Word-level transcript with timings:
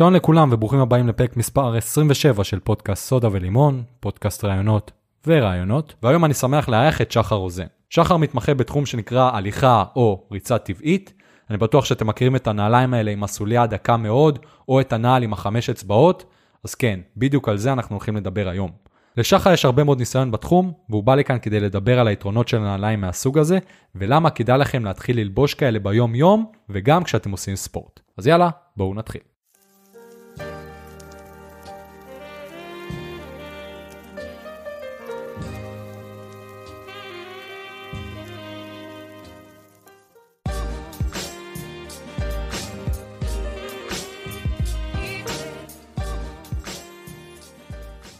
שלום 0.00 0.14
לכולם 0.14 0.48
וברוכים 0.52 0.80
הבאים 0.80 1.08
לפרק 1.08 1.36
מספר 1.36 1.76
27 1.76 2.44
של 2.44 2.60
פודקאסט 2.60 3.08
סודה 3.08 3.28
ולימון, 3.32 3.82
פודקאסט 4.00 4.44
ראיונות 4.44 4.90
ורעיונות, 5.26 5.94
והיום 6.02 6.24
אני 6.24 6.34
שמח 6.34 6.68
לארח 6.68 7.00
את 7.00 7.12
שחר 7.12 7.34
רוזן. 7.34 7.66
שחר 7.90 8.16
מתמחה 8.16 8.54
בתחום 8.54 8.86
שנקרא 8.86 9.30
הליכה 9.34 9.84
או 9.96 10.26
ריצה 10.32 10.58
טבעית. 10.58 11.12
אני 11.50 11.58
בטוח 11.58 11.84
שאתם 11.84 12.06
מכירים 12.06 12.36
את 12.36 12.46
הנעליים 12.46 12.94
האלה 12.94 13.10
עם 13.10 13.24
הסוליה 13.24 13.62
הדקה 13.62 13.96
מאוד, 13.96 14.38
או 14.68 14.80
את 14.80 14.92
הנעל 14.92 15.22
עם 15.22 15.32
החמש 15.32 15.70
אצבעות, 15.70 16.24
אז 16.64 16.74
כן, 16.74 17.00
בדיוק 17.16 17.48
על 17.48 17.56
זה 17.56 17.72
אנחנו 17.72 17.96
הולכים 17.96 18.16
לדבר 18.16 18.48
היום. 18.48 18.70
לשחר 19.16 19.52
יש 19.52 19.64
הרבה 19.64 19.84
מאוד 19.84 19.98
ניסיון 19.98 20.30
בתחום, 20.30 20.72
והוא 20.90 21.02
בא 21.02 21.14
לכאן 21.14 21.38
כדי 21.42 21.60
לדבר 21.60 22.00
על 22.00 22.08
היתרונות 22.08 22.48
של 22.48 22.56
הנעליים 22.56 23.00
מהסוג 23.00 23.38
הזה, 23.38 23.58
ולמה 23.94 24.30
כדאי 24.30 24.58
לכם 24.58 24.84
להתחיל 24.84 25.20
ללבוש 25.20 25.54
כאלה 25.54 25.78
ביום 25.78 26.14
יום, 26.14 26.46
וגם 26.68 27.04
כשאתם 27.04 27.30
עושים 27.30 27.56
ספורט. 27.56 28.00
אז 28.18 28.26
יאללה, 28.26 28.50
בואו 28.76 28.94
נתחיל. 28.94 29.29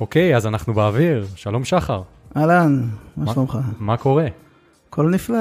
אוקיי, 0.01 0.37
אז 0.37 0.47
אנחנו 0.47 0.75
באוויר. 0.75 1.27
שלום 1.35 1.65
שחר. 1.65 2.03
אהלן, 2.37 2.89
מה 3.17 3.33
שלומך? 3.33 3.59
מה 3.79 3.97
קורה? 3.97 4.27
הכל 4.89 5.09
נפלא. 5.11 5.39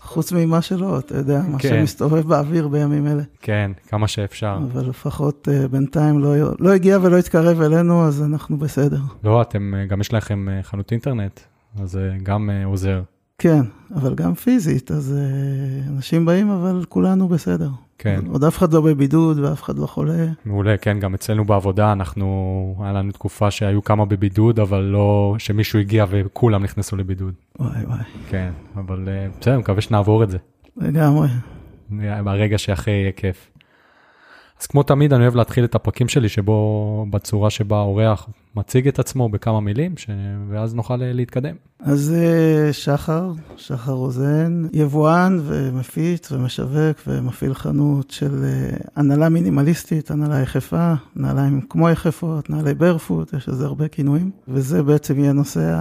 חוץ 0.00 0.32
ממה 0.32 0.62
שלא, 0.62 0.98
אתה 0.98 1.16
יודע, 1.16 1.42
מה 1.48 1.58
כן. 1.58 1.68
שמסתובב 1.68 2.28
באוויר 2.28 2.68
בימים 2.68 3.06
אלה. 3.06 3.22
כן, 3.40 3.70
כמה 3.88 4.08
שאפשר. 4.08 4.58
אבל 4.72 4.88
לפחות 4.88 5.48
uh, 5.48 5.68
בינתיים 5.68 6.18
לא, 6.18 6.34
לא 6.58 6.70
הגיע 6.70 6.98
ולא 7.02 7.18
התקרב 7.18 7.60
אלינו, 7.60 8.06
אז 8.06 8.22
אנחנו 8.22 8.56
בסדר. 8.56 9.00
לא, 9.24 9.42
אתם, 9.42 9.74
אה, 9.74 9.86
גם 9.86 10.00
יש 10.00 10.14
לכם 10.14 10.48
אה, 10.48 10.62
חנות 10.62 10.92
אינטרנט, 10.92 11.40
אז 11.82 11.98
גם 12.22 12.50
אה, 12.50 12.64
עוזר. 12.64 13.02
כן, 13.38 13.62
אבל 13.94 14.14
גם 14.14 14.34
פיזית, 14.34 14.90
אז 14.90 15.14
uh, 15.16 15.90
אנשים 15.90 16.24
באים, 16.24 16.50
אבל 16.50 16.84
כולנו 16.88 17.28
בסדר. 17.28 17.70
כן, 18.02 18.20
עוד 18.32 18.44
אף 18.44 18.58
אחד 18.58 18.72
לא 18.72 18.80
בבידוד 18.80 19.38
ואף 19.38 19.62
אחד 19.62 19.78
לא 19.78 19.86
חולה. 19.86 20.26
מעולה, 20.44 20.76
כן, 20.76 21.00
גם 21.00 21.14
אצלנו 21.14 21.44
בעבודה, 21.44 21.92
אנחנו, 21.92 22.76
היה 22.82 22.92
לנו 22.92 23.12
תקופה 23.12 23.50
שהיו 23.50 23.84
כמה 23.84 24.04
בבידוד, 24.04 24.60
אבל 24.60 24.80
לא 24.80 25.34
שמישהו 25.38 25.78
הגיע 25.78 26.04
וכולם 26.10 26.62
נכנסו 26.62 26.96
לבידוד. 26.96 27.34
וואי 27.58 27.84
וואי, 27.84 27.98
כן, 28.28 28.50
אבל 28.76 29.08
אה, 29.08 29.26
בסדר, 29.40 29.58
מקווה 29.58 29.80
שנעבור 29.80 30.22
את 30.22 30.30
זה. 30.30 30.38
לגמרי. 30.76 31.28
ברגע 32.24 32.58
שאחרי 32.58 32.94
יהיה 32.94 33.12
כיף. 33.12 33.50
אז 34.60 34.66
כמו 34.66 34.82
תמיד, 34.82 35.12
אני 35.12 35.22
אוהב 35.22 35.36
להתחיל 35.36 35.64
את 35.64 35.74
הפרקים 35.74 36.08
שלי 36.08 36.28
שבו, 36.28 37.06
בצורה 37.10 37.50
שבה 37.50 37.76
האורח 37.76 38.28
מציג 38.56 38.88
את 38.88 38.98
עצמו 38.98 39.28
בכמה 39.28 39.60
מילים, 39.60 39.96
ש... 39.96 40.06
ואז 40.48 40.74
נוכל 40.74 41.02
אה, 41.02 41.12
להתקדם. 41.12 41.54
אז 41.82 42.14
אה, 42.16 42.72
שחר, 42.72 43.32
שחר 43.56 43.92
רוזן, 43.92 44.62
יבואן 44.72 45.40
ומפיץ 45.44 46.32
ומשווק 46.32 46.96
ומפעיל 47.06 47.54
חנות 47.54 48.10
של 48.10 48.44
אה, 48.44 48.76
הנהלה 48.96 49.28
מינימליסטית, 49.28 50.10
הנהלה 50.10 50.40
יחפה, 50.40 50.94
נעליים 51.16 51.60
כמו 51.60 51.90
יחפות, 51.90 52.50
נעלי 52.50 52.74
ברפוט, 52.74 53.32
יש 53.32 53.48
לזה 53.48 53.64
הרבה 53.64 53.88
כינויים, 53.88 54.30
וזה 54.48 54.82
בעצם 54.82 55.18
יהיה 55.18 55.32
נושא 55.32 55.74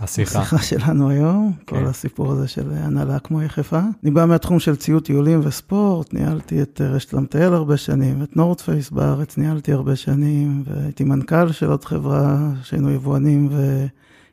השיחה. 0.00 0.40
השיחה 0.40 0.58
שלנו 0.58 1.10
היום, 1.10 1.52
כן. 1.66 1.76
כל 1.76 1.86
הסיפור 1.86 2.32
הזה 2.32 2.48
של 2.48 2.72
הנהלה 2.72 3.18
כמו 3.18 3.42
יחפה. 3.42 3.80
אני 4.02 4.10
בא 4.10 4.24
מהתחום 4.24 4.60
של 4.60 4.76
ציוד 4.76 5.04
טיולים 5.04 5.40
וספורט, 5.44 6.14
ניהלתי 6.14 6.62
את 6.62 6.80
רשת 6.84 7.12
למטייל 7.12 7.52
הרבה 7.52 7.76
שנים, 7.76 8.22
את 8.22 8.36
נורדפייס 8.36 8.90
בארץ 8.90 9.38
ניהלתי 9.38 9.72
הרבה 9.72 9.96
שנים, 9.96 10.62
והייתי 10.66 11.04
מנכ"ל 11.04 11.52
של 11.52 11.70
עוד 11.70 11.84
חברה 11.92 12.50
שהיינו 12.62 12.90
יבואנים 12.90 13.48
ו... 13.50 13.86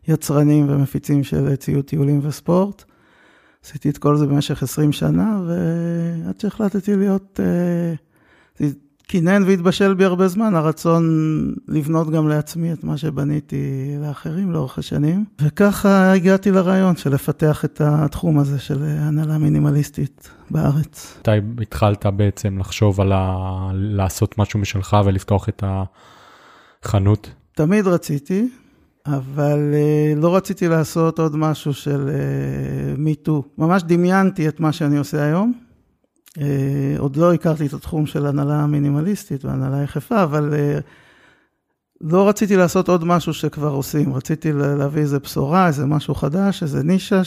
יצרנים 0.09 0.65
ומפיצים 0.69 1.23
של 1.23 1.55
ציוד 1.55 1.85
טיולים 1.85 2.19
וספורט. 2.23 2.83
עשיתי 3.65 3.89
את 3.89 3.97
כל 3.97 4.17
זה 4.17 4.27
במשך 4.27 4.63
20 4.63 4.91
שנה, 4.91 5.41
ועד 5.47 6.39
שהחלטתי 6.39 6.95
להיות... 6.95 7.39
אה, 7.39 7.93
זה 8.59 8.73
קינן 9.07 9.43
והתבשל 9.43 9.93
בי 9.93 10.05
הרבה 10.05 10.27
זמן, 10.27 10.55
הרצון 10.55 11.03
לבנות 11.67 12.09
גם 12.09 12.27
לעצמי 12.27 12.73
את 12.73 12.83
מה 12.83 12.97
שבניתי 12.97 13.95
לאחרים 14.01 14.51
לאורך 14.51 14.77
השנים. 14.77 15.25
וככה 15.41 16.11
הגעתי 16.11 16.51
לרעיון 16.51 16.95
של 16.95 17.13
לפתח 17.13 17.65
את 17.65 17.81
התחום 17.81 18.39
הזה 18.39 18.59
של 18.59 18.83
הנהלה 18.83 19.37
מינימליסטית 19.37 20.29
בארץ. 20.51 21.17
מתי 21.19 21.31
התחלת 21.61 22.05
בעצם 22.05 22.57
לחשוב 22.59 23.01
על 23.01 23.11
ה... 23.11 23.71
לעשות 23.73 24.37
משהו 24.37 24.59
משלך 24.59 24.97
ולפתוח 25.05 25.49
את 25.49 25.63
החנות? 26.83 27.29
תמיד 27.59 27.87
רציתי, 27.87 28.47
אבל 29.05 29.73
uh, 29.73 30.19
לא 30.19 30.35
רציתי 30.35 30.67
לעשות 30.67 31.19
עוד 31.19 31.35
משהו 31.35 31.73
של 31.73 32.09
מיטו. 32.97 33.43
Uh, 33.45 33.49
ממש 33.57 33.83
דמיינתי 33.83 34.47
את 34.47 34.59
מה 34.59 34.71
שאני 34.71 34.97
עושה 34.97 35.23
היום. 35.23 35.53
Uh, 36.29 36.41
עוד 36.97 37.15
לא 37.15 37.33
הכרתי 37.33 37.65
את 37.65 37.73
התחום 37.73 38.05
של 38.05 38.25
הנהלה 38.25 38.67
מינימליסטית 38.67 39.45
והנהלה 39.45 39.83
יחפה, 39.83 40.23
אבל 40.23 40.53
לא 42.01 42.29
רציתי 42.29 42.55
לעשות 42.55 42.89
עוד 42.89 43.03
משהו 43.05 43.33
שכבר 43.33 43.71
עושים. 43.71 44.13
רציתי 44.13 44.51
להביא 44.53 45.01
איזה 45.01 45.19
בשורה, 45.19 45.67
איזה 45.67 45.85
משהו 45.85 46.15
חדש, 46.15 46.63
איזה 46.63 46.83
נישה, 46.83 47.21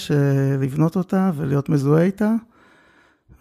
לבנות 0.60 0.96
אותה 0.96 1.30
ולהיות 1.36 1.68
מזוהה 1.68 2.02
איתה. 2.02 2.34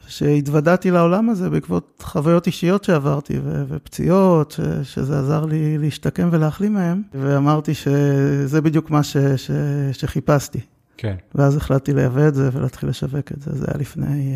שהתוודעתי 0.08 0.92
לעולם 0.92 1.30
הזה 1.30 1.50
בעקבות 1.50 2.04
חוויות 2.06 2.48
אישיות 2.48 2.84
שעברתי 2.84 3.40
ו- 3.44 3.64
ופציעות, 3.68 4.52
ש- 4.52 4.94
שזה 4.94 5.20
עזר 5.20 5.46
לי 5.46 5.78
להשתקם 5.78 6.30
ולהחלים 6.32 6.74
מהם, 6.74 7.02
ואמרתי 7.14 7.74
שזה 7.74 8.62
בדיוק 8.62 8.90
מה 8.92 9.04
ש- 9.04 9.18
ש- 9.18 9.52
שחיפשתי. 9.92 10.60
כן. 10.98 11.16
ואז 11.36 11.58
החלטתי 11.58 11.94
לייבא 11.94 12.28
את 12.28 12.36
זה 12.36 12.50
ולהתחיל 12.54 12.90
לשווק 12.90 13.32
את 13.32 13.42
זה, 13.42 13.52
זה 13.54 13.66
היה 13.68 13.78
לפני, 13.78 14.36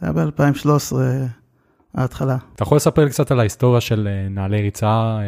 זה 0.00 0.06
היה 0.06 0.12
ב-2013, 0.12 0.96
ההתחלה. 1.94 2.36
אתה 2.54 2.62
יכול 2.62 2.76
לספר 2.76 3.04
לי 3.04 3.10
קצת 3.10 3.30
על 3.30 3.40
ההיסטוריה 3.40 3.80
של 3.80 4.08
אה, 4.10 4.28
נעלי 4.30 4.62
ריצה, 4.62 4.86
אה, 4.86 5.22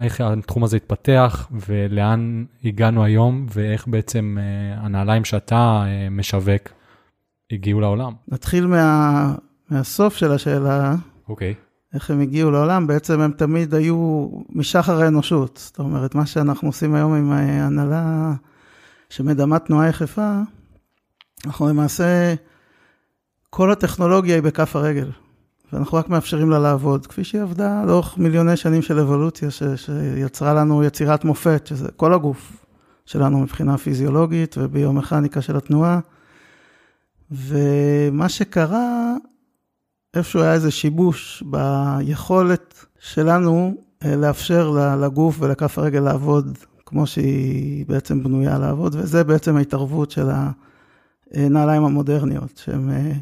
איך 0.00 0.20
התחום 0.20 0.64
הזה 0.64 0.76
התפתח 0.76 1.48
ולאן 1.68 2.44
הגענו 2.64 3.04
היום, 3.04 3.46
ואיך 3.54 3.88
בעצם 3.88 4.38
אה, 4.40 4.84
הנעליים 4.84 5.24
שאתה 5.24 5.82
אה, 5.86 6.08
משווק 6.10 6.68
הגיעו 7.52 7.80
לעולם. 7.80 8.12
נתחיל 8.28 8.66
מה, 8.66 9.34
מהסוף 9.70 10.16
של 10.16 10.32
השאלה, 10.32 10.94
אוקיי. 11.28 11.54
איך 11.94 12.10
הם 12.10 12.20
הגיעו 12.20 12.50
לעולם, 12.50 12.86
בעצם 12.86 13.20
הם 13.20 13.32
תמיד 13.32 13.74
היו 13.74 14.28
משחר 14.50 15.02
האנושות. 15.02 15.60
זאת 15.64 15.78
אומרת, 15.78 16.14
מה 16.14 16.26
שאנחנו 16.26 16.68
עושים 16.68 16.94
היום 16.94 17.14
עם 17.14 17.32
ההנהלה 17.32 18.32
שמדמה 19.10 19.58
תנועה 19.58 19.88
יחפה, 19.88 20.40
אנחנו 21.46 21.68
למעשה, 21.68 22.34
כל 23.50 23.72
הטכנולוגיה 23.72 24.34
היא 24.34 24.42
בכף 24.42 24.76
הרגל, 24.76 25.10
ואנחנו 25.72 25.98
רק 25.98 26.08
מאפשרים 26.08 26.50
לה 26.50 26.58
לעבוד, 26.58 27.06
כפי 27.06 27.24
שהיא 27.24 27.42
עבדה 27.42 27.84
לאורך 27.86 28.18
מיליוני 28.18 28.56
שנים 28.56 28.82
של 28.82 28.98
אבולוציה, 28.98 29.50
ש, 29.50 29.62
שיצרה 29.76 30.54
לנו 30.54 30.84
יצירת 30.84 31.24
מופת, 31.24 31.66
שזה 31.66 31.88
כל 31.96 32.14
הגוף 32.14 32.66
שלנו 33.06 33.40
מבחינה 33.40 33.78
פיזיולוגית 33.78 34.58
וביומכניקה 34.58 35.42
של 35.42 35.56
התנועה. 35.56 36.00
ומה 37.30 38.28
שקרה, 38.28 39.14
איפשהו 40.14 40.42
היה 40.42 40.52
איזה 40.52 40.70
שיבוש 40.70 41.42
ביכולת 41.46 42.84
שלנו 43.00 43.74
אה, 44.04 44.16
לאפשר 44.16 44.70
לגוף 45.00 45.36
ולכף 45.40 45.78
הרגל 45.78 46.00
לעבוד 46.00 46.58
כמו 46.88 47.06
שהיא 47.06 47.86
בעצם 47.88 48.22
בנויה 48.22 48.58
לעבוד, 48.58 48.94
וזה 48.98 49.24
בעצם 49.24 49.56
ההתערבות 49.56 50.10
של 50.10 50.28
הנעליים 51.32 51.84
המודרניות, 51.84 52.62
שהם, 52.64 52.90
אה, 52.90 53.12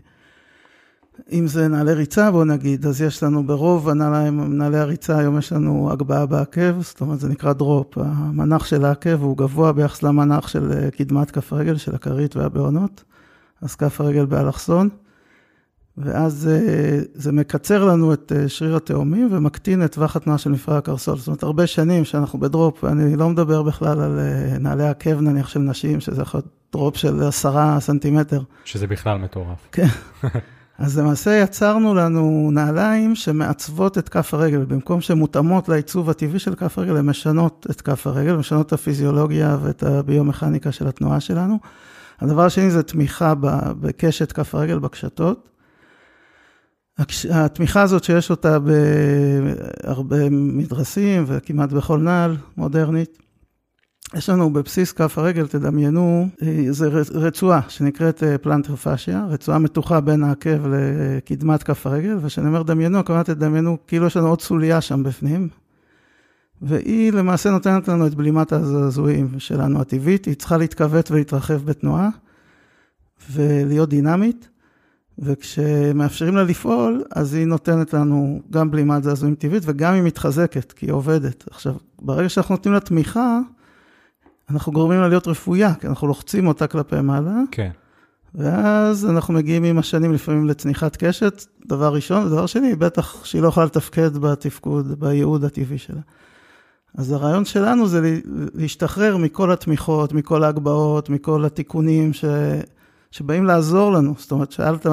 אם 1.32 1.46
זה 1.46 1.68
נעלי 1.68 1.92
ריצה 1.92 2.30
בוא 2.30 2.44
נגיד, 2.44 2.86
אז 2.86 3.02
יש 3.02 3.22
לנו 3.22 3.46
ברוב 3.46 3.88
הנעליים, 3.88 4.58
נעלי 4.58 4.78
הריצה 4.78 5.18
היום 5.18 5.38
יש 5.38 5.52
לנו 5.52 5.92
הגבהה 5.92 6.26
בעקב, 6.26 6.80
זאת 6.80 7.00
אומרת 7.00 7.20
זה 7.20 7.28
נקרא 7.28 7.52
דרופ, 7.52 7.98
המנח 7.98 8.64
של 8.64 8.84
העקב 8.84 9.22
הוא 9.22 9.36
גבוה 9.36 9.72
ביחס 9.72 10.02
למנח 10.02 10.48
של 10.48 10.72
אה, 10.72 10.90
קדמת 10.90 11.30
כף 11.30 11.52
הרגל, 11.52 11.76
של 11.76 11.94
הכרית 11.94 12.36
והבעונות. 12.36 13.04
אז 13.66 13.74
כף 13.74 14.00
הרגל 14.00 14.26
באלכסון, 14.26 14.88
ואז 15.98 16.50
זה 17.14 17.32
מקצר 17.32 17.84
לנו 17.84 18.12
את 18.12 18.32
שריר 18.46 18.76
התאומים 18.76 19.28
ומקטין 19.32 19.84
את 19.84 19.92
טווח 19.92 20.16
התנועה 20.16 20.38
של 20.38 20.50
מפרע 20.50 20.78
הקרסול. 20.78 21.16
זאת 21.16 21.26
אומרת, 21.26 21.42
הרבה 21.42 21.66
שנים 21.66 22.04
שאנחנו 22.04 22.40
בדרופ, 22.40 22.84
ואני 22.84 23.16
לא 23.16 23.28
מדבר 23.28 23.62
בכלל 23.62 24.00
על 24.00 24.18
נעלי 24.60 24.88
עקב 24.88 25.20
נניח 25.20 25.48
של 25.48 25.60
נשים, 25.60 26.00
שזה 26.00 26.22
יכול 26.22 26.38
להיות 26.38 26.48
דרופ 26.72 26.96
של 26.96 27.22
עשרה 27.22 27.80
סנטימטר. 27.80 28.42
שזה 28.64 28.86
בכלל 28.86 29.18
מטורף. 29.18 29.58
כן. 29.72 29.86
אז 30.78 30.98
למעשה 30.98 31.36
יצרנו 31.36 31.94
לנו 31.94 32.50
נעליים 32.52 33.14
שמעצבות 33.14 33.98
את 33.98 34.08
כף 34.08 34.34
הרגל, 34.34 34.64
במקום 34.64 35.00
שהן 35.00 35.18
מותאמות 35.18 35.68
לעיצוב 35.68 36.10
הטבעי 36.10 36.38
של 36.38 36.54
כף 36.54 36.78
הרגל, 36.78 36.96
הן 36.96 37.06
משנות 37.06 37.66
את 37.70 37.80
כף 37.80 38.06
הרגל, 38.06 38.36
משנות 38.36 38.66
את 38.66 38.72
הפיזיולוגיה 38.72 39.58
ואת 39.62 39.82
הביומכניקה 39.82 40.72
של 40.72 40.88
התנועה 40.88 41.20
שלנו. 41.20 41.58
הדבר 42.20 42.44
השני 42.44 42.70
זה 42.70 42.82
תמיכה 42.82 43.34
בקשת 43.80 44.32
כף 44.32 44.54
הרגל, 44.54 44.78
בקשתות. 44.78 45.48
התמיכה 47.30 47.82
הזאת 47.82 48.04
שיש 48.04 48.30
אותה 48.30 48.58
בהרבה 48.58 50.30
מדרסים 50.30 51.24
וכמעט 51.26 51.72
בכל 51.72 51.98
נעל 51.98 52.36
מודרנית, 52.56 53.18
יש 54.14 54.28
לנו 54.28 54.52
בבסיס 54.52 54.92
כף 54.92 55.18
הרגל, 55.18 55.46
תדמיינו, 55.46 56.28
זה 56.70 56.88
רצועה 57.14 57.60
שנקראת 57.68 58.22
פלנטר 58.42 58.76
פאשיה, 58.76 59.26
רצועה 59.28 59.58
מתוחה 59.58 60.00
בין 60.00 60.24
העקב 60.24 60.66
לקדמת 60.66 61.62
כף 61.62 61.86
הרגל, 61.86 62.18
וכשאני 62.22 62.46
אומר 62.46 62.62
דמיינו, 62.62 63.04
כמובן 63.04 63.22
תדמיינו 63.22 63.76
כאילו 63.86 64.06
יש 64.06 64.16
לנו 64.16 64.28
עוד 64.28 64.40
סוליה 64.40 64.80
שם 64.80 65.02
בפנים, 65.02 65.48
והיא 66.62 67.12
למעשה 67.12 67.50
נותנת 67.50 67.88
לנו 67.88 68.06
את 68.06 68.14
בלימת 68.14 68.52
הזעזועים 68.52 69.28
שלנו 69.38 69.80
הטבעית, 69.80 70.24
היא 70.24 70.34
צריכה 70.34 70.56
להתכווץ 70.56 71.10
ולהתרחב 71.10 71.64
בתנועה 71.64 72.08
ולהיות 73.30 73.88
דינמית. 73.88 74.48
וכשמאפשרים 75.18 76.36
לה 76.36 76.42
לפעול, 76.42 77.04
אז 77.10 77.34
היא 77.34 77.46
נותנת 77.46 77.94
לנו 77.94 78.40
גם 78.50 78.70
בלימת 78.70 79.02
זעזועים 79.02 79.34
טבעית 79.34 79.62
וגם 79.66 79.94
היא 79.94 80.02
מתחזקת, 80.02 80.72
כי 80.72 80.86
היא 80.86 80.92
עובדת. 80.92 81.44
עכשיו, 81.50 81.74
ברגע 82.02 82.28
שאנחנו 82.28 82.54
נותנים 82.54 82.74
לה 82.74 82.80
תמיכה, 82.80 83.40
אנחנו 84.50 84.72
גורמים 84.72 85.00
לה 85.00 85.08
להיות 85.08 85.28
רפויה, 85.28 85.74
כי 85.74 85.86
אנחנו 85.86 86.06
לוחצים 86.06 86.46
אותה 86.46 86.66
כלפי 86.66 87.00
מעלה. 87.00 87.40
כן. 87.50 87.70
ואז 88.34 89.06
אנחנו 89.06 89.34
מגיעים 89.34 89.64
עם 89.64 89.78
השנים 89.78 90.12
לפעמים 90.12 90.46
לצניחת 90.46 90.96
קשת, 90.96 91.44
דבר 91.66 91.94
ראשון, 91.94 92.26
ודבר 92.26 92.46
שני, 92.46 92.74
בטח 92.74 93.24
שהיא 93.24 93.42
לא 93.42 93.48
יכולה 93.48 93.66
לתפקד 93.66 94.16
בתפקוד, 94.16 95.00
בייעוד 95.00 95.44
הטבעי 95.44 95.78
שלה. 95.78 96.00
אז 96.96 97.12
הרעיון 97.12 97.44
שלנו 97.44 97.88
זה 97.88 98.18
להשתחרר 98.54 99.16
מכל 99.16 99.52
התמיכות, 99.52 100.12
מכל 100.12 100.44
ההגבהות, 100.44 101.10
מכל 101.10 101.44
התיקונים 101.44 102.12
ש... 102.12 102.24
שבאים 103.10 103.44
לעזור 103.44 103.92
לנו. 103.92 104.14
זאת 104.18 104.32
אומרת, 104.32 104.52
שאלת 104.52 104.86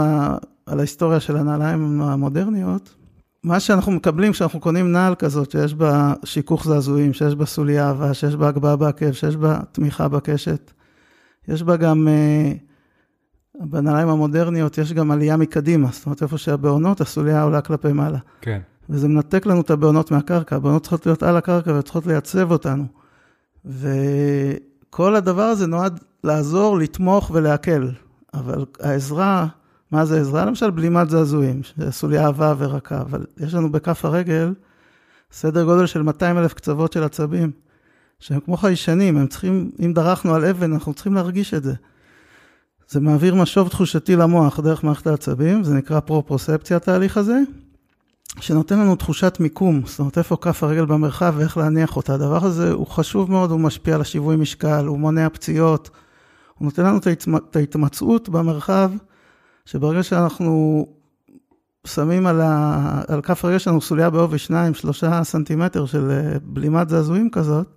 על 0.65 0.79
ההיסטוריה 0.79 1.19
של 1.19 1.37
הנעליים 1.37 2.01
המודרניות. 2.01 2.95
מה 3.43 3.59
שאנחנו 3.59 3.91
מקבלים 3.91 4.31
כשאנחנו 4.31 4.59
קונים 4.59 4.91
נעל 4.91 5.15
כזאת, 5.15 5.51
שיש 5.51 5.73
בה 5.73 6.13
שיכוך 6.25 6.65
זעזועים, 6.65 7.13
שיש 7.13 7.35
בה 7.35 7.45
סוליה 7.45 7.87
אהבה, 7.87 8.13
שיש 8.13 8.35
בה 8.35 8.47
הגבהה 8.47 8.75
בעקב, 8.75 9.11
שיש 9.11 9.35
בה 9.35 9.59
תמיכה 9.71 10.07
בקשת, 10.07 10.71
יש 11.47 11.63
בה 11.63 11.77
גם, 11.77 12.07
אה, 12.07 12.53
בנעליים 13.59 14.09
המודרניות 14.09 14.77
יש 14.77 14.93
גם 14.93 15.11
עלייה 15.11 15.37
מקדימה, 15.37 15.87
זאת 15.91 16.05
אומרת, 16.05 16.23
איפה 16.23 16.37
שהבעונות, 16.37 17.01
הסוליה 17.01 17.43
עולה 17.43 17.61
כלפי 17.61 17.91
מעלה. 17.91 18.19
כן. 18.41 18.59
וזה 18.89 19.07
מנתק 19.07 19.45
לנו 19.45 19.61
את 19.61 19.69
הבעונות 19.69 20.11
מהקרקע, 20.11 20.55
הבעונות 20.55 20.81
צריכות 20.81 21.05
להיות 21.05 21.23
על 21.23 21.37
הקרקע 21.37 21.73
וצריכות 21.79 22.07
לייצב 22.07 22.51
אותנו. 22.51 22.85
וכל 23.65 25.15
הדבר 25.15 25.43
הזה 25.43 25.67
נועד 25.67 25.99
לעזור, 26.23 26.77
לתמוך 26.77 27.31
ולהקל. 27.33 27.91
אבל 28.33 28.65
העזרה, 28.79 29.47
מה 29.91 30.05
זה 30.05 30.21
עזרה? 30.21 30.45
למשל 30.45 30.71
בלימת 30.71 31.09
זעזועים, 31.09 31.61
סוליה 31.89 32.27
עבה 32.27 32.53
ורכה, 32.57 33.01
אבל 33.01 33.25
יש 33.37 33.53
לנו 33.53 33.71
בכף 33.71 34.05
הרגל 34.05 34.53
סדר 35.31 35.63
גודל 35.63 35.85
של 35.85 36.01
200 36.01 36.37
אלף 36.37 36.53
קצוות 36.53 36.93
של 36.93 37.03
עצבים, 37.03 37.51
שהם 38.19 38.39
כמו 38.39 38.57
חיישנים, 38.57 39.17
הם 39.17 39.27
צריכים, 39.27 39.71
אם 39.85 39.93
דרכנו 39.93 40.35
על 40.35 40.45
אבן, 40.45 40.73
אנחנו 40.73 40.93
צריכים 40.93 41.13
להרגיש 41.13 41.53
את 41.53 41.63
זה. 41.63 41.73
זה 42.89 42.99
מעביר 42.99 43.35
משוב 43.35 43.69
תחושתי 43.69 44.15
למוח 44.15 44.59
דרך 44.59 44.83
מערכת 44.83 45.07
העצבים, 45.07 45.63
זה 45.63 45.73
נקרא 45.73 45.99
פרופרוספציה 45.99 46.77
התהליך 46.77 47.17
הזה, 47.17 47.39
שנותן 48.39 48.79
לנו 48.79 48.95
תחושת 48.95 49.37
מיקום, 49.39 49.81
זאת 49.85 49.99
אומרת 49.99 50.17
איפה 50.17 50.37
כף 50.41 50.63
הרגל 50.63 50.85
במרחב 50.85 51.33
ואיך 51.37 51.57
להניח 51.57 51.95
אותה. 51.95 52.13
הדבר 52.13 52.45
הזה 52.45 52.71
הוא 52.71 52.87
חשוב 52.87 53.31
מאוד, 53.31 53.51
הוא 53.51 53.59
משפיע 53.59 53.95
על 53.95 54.01
השיווי 54.01 54.35
משקל, 54.35 54.85
הוא 54.85 54.99
מונע 54.99 55.29
פציעות, 55.29 55.89
הוא 56.57 56.65
נותן 56.65 56.83
לנו 56.85 56.97
את 57.49 57.55
ההתמצאות 57.55 58.29
במרחב, 58.29 58.91
שברגע 59.65 60.03
שאנחנו 60.03 60.85
שמים 61.87 62.27
על, 62.27 62.41
ה... 62.41 63.01
על 63.07 63.21
כף 63.21 63.45
הרגל 63.45 63.57
שלנו 63.57 63.81
סוליה 63.81 64.09
בעובי 64.09 64.37
2-3 64.47 65.23
סנטימטר 65.23 65.85
של 65.85 66.11
אה, 66.11 66.39
בלימת 66.43 66.89
זעזועים 66.89 67.29
כזאת, 67.29 67.67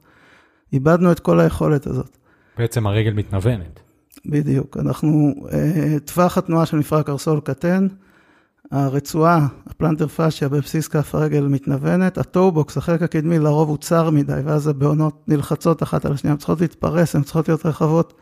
איבדנו 0.73 1.13
את 1.13 1.21
כל 1.21 1.41
היכולת 1.41 1.87
הזאת. 1.87 2.17
בעצם 2.59 2.87
הרגל 2.87 3.13
מתנוונת. 3.13 3.81
בדיוק. 4.27 4.77
אנחנו, 4.77 5.35
אה, 5.53 5.97
טווח 6.05 6.39
התנועה 6.39 6.67
של 6.67 6.77
מפרק 6.77 7.07
קרסול 7.07 7.41
קטן, 7.41 7.87
הרצועה, 8.71 9.47
ה 9.67 9.72
plantar 9.72 10.07
fascia 10.07 10.49
בבסיס 10.49 10.89
כף 10.89 11.15
הרגל 11.15 11.47
מתנוונת, 11.47 12.19
ה 12.19 12.26
toe 12.26 12.48
box, 12.48 12.77
החלק 12.77 13.03
הקדמי 13.03 13.39
לרוב 13.39 13.69
הוא 13.69 13.79
צר 13.79 14.11
מדי, 14.11 14.41
ואז 14.45 14.69
הבהונות 14.69 15.25
נלחצות 15.29 15.83
אחת 15.83 16.05
על 16.05 16.13
השנייה, 16.13 16.33
הן 16.33 16.39
צריכות 16.39 16.61
להתפרס, 16.61 17.17
הן 17.17 17.23
צריכות 17.23 17.49
להיות 17.49 17.67
רחבות. 17.67 18.15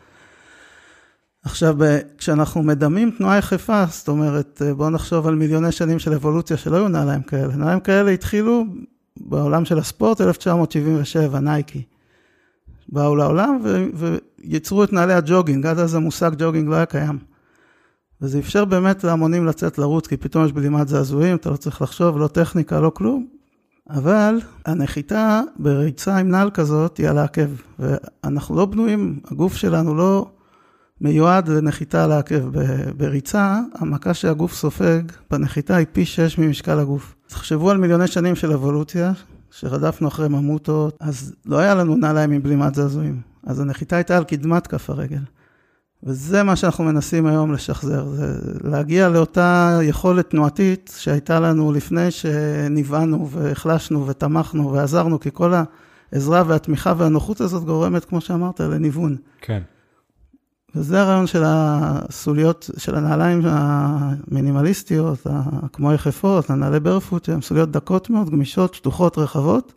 עכשיו, 1.43 1.75
כשאנחנו 2.17 2.63
מדמים 2.63 3.11
תנועה 3.11 3.37
יחפה, 3.37 3.83
זאת 3.89 4.07
אומרת, 4.07 4.61
בואו 4.77 4.89
נחשוב 4.89 5.27
על 5.27 5.35
מיליוני 5.35 5.71
שנים 5.71 5.99
של 5.99 6.13
אבולוציה 6.13 6.57
שלא 6.57 6.75
היו 6.75 6.87
נעליים 6.87 7.21
כאלה. 7.21 7.55
נעליים 7.55 7.79
כאלה 7.79 8.11
התחילו 8.11 8.65
בעולם 9.17 9.65
של 9.65 9.79
הספורט, 9.79 10.21
1977, 10.21 11.39
נייקי. 11.39 11.83
באו 12.89 13.15
לעולם 13.15 13.61
ויצרו 13.93 14.83
את 14.83 14.93
נעלי 14.93 15.13
הג'וגינג, 15.13 15.65
עד 15.65 15.79
אז 15.79 15.95
המושג 15.95 16.31
ג'וגינג 16.37 16.69
לא 16.69 16.75
היה 16.75 16.85
קיים. 16.85 17.34
וזה 18.21 18.39
אפשר 18.39 18.65
באמת 18.65 19.03
להמונים 19.03 19.45
לצאת 19.45 19.77
לרוץ, 19.77 20.07
כי 20.07 20.17
פתאום 20.17 20.45
יש 20.45 20.53
בלימת 20.53 20.87
זעזועים, 20.87 21.35
אתה 21.35 21.49
לא 21.49 21.55
צריך 21.55 21.81
לחשוב, 21.81 22.17
לא 22.17 22.27
טכניקה, 22.27 22.79
לא 22.79 22.89
כלום. 22.89 23.27
אבל 23.89 24.39
הנחיתה 24.65 25.41
בריצה 25.59 26.17
עם 26.17 26.29
נעל 26.29 26.51
כזאת 26.51 26.97
היא 26.97 27.09
על 27.09 27.17
העקב, 27.17 27.49
ואנחנו 27.79 28.55
לא 28.55 28.65
בנויים, 28.65 29.19
הגוף 29.31 29.55
שלנו 29.55 29.95
לא 29.95 30.27
מיועד 31.01 31.49
לנחיתה 31.49 32.03
על 32.03 32.11
העקב. 32.11 32.49
בריצה, 32.97 33.59
המכה 33.73 34.13
שהגוף 34.13 34.53
סופג 34.53 35.01
בנחיתה 35.31 35.75
היא 35.75 35.87
פי 35.91 36.05
6 36.05 36.37
ממשקל 36.37 36.79
הגוף. 36.79 37.15
תחשבו 37.27 37.71
על 37.71 37.77
מיליוני 37.77 38.07
שנים 38.07 38.35
של 38.35 38.51
אבולוציה, 38.51 39.13
שרדפנו 39.51 40.07
אחרי 40.07 40.29
ממוטות, 40.29 40.97
אז 40.99 41.35
לא 41.45 41.57
היה 41.57 41.75
לנו 41.75 41.95
נעליים 41.95 42.31
עם 42.31 42.43
בלימת 42.43 42.75
זעזועים. 42.75 43.21
אז 43.45 43.59
הנחיתה 43.59 43.95
הייתה 43.95 44.17
על 44.17 44.23
קדמת 44.23 44.67
כף 44.67 44.89
הרגל. 44.89 45.21
וזה 46.05 46.43
מה 46.43 46.55
שאנחנו 46.55 46.83
מנסים 46.83 47.25
היום 47.25 47.53
לשחזר, 47.53 48.05
זה 48.05 48.35
להגיע 48.63 49.09
לאותה 49.09 49.79
יכולת 49.83 50.29
תנועתית 50.29 50.93
שהייתה 50.97 51.39
לנו 51.39 51.71
לפני 51.71 52.11
שנבענו 52.11 53.29
והחלשנו 53.29 54.07
ותמכנו 54.07 54.71
ועזרנו, 54.71 55.19
כי 55.19 55.29
כל 55.33 55.53
העזרה 56.11 56.43
והתמיכה 56.47 56.93
והנוחות 56.97 57.41
הזאת 57.41 57.63
גורמת, 57.63 58.05
כמו 58.05 58.21
שאמרת, 58.21 58.59
לניוון. 58.59 59.15
כן. 59.41 59.61
וזה 60.75 61.01
הרעיון 61.01 61.27
של 61.27 61.43
הסוליות, 61.45 62.69
של 62.77 62.95
הנעליים 62.95 63.41
המינימליסטיות, 63.43 65.27
כמו 65.73 65.93
יחפות, 65.93 66.49
הנעלי 66.49 66.79
ברפוט, 66.79 67.25
שהן 67.25 67.41
סוליות 67.41 67.71
דקות 67.71 68.09
מאוד, 68.09 68.29
גמישות, 68.29 68.73
שטוחות, 68.73 69.17
רחבות. 69.17 69.73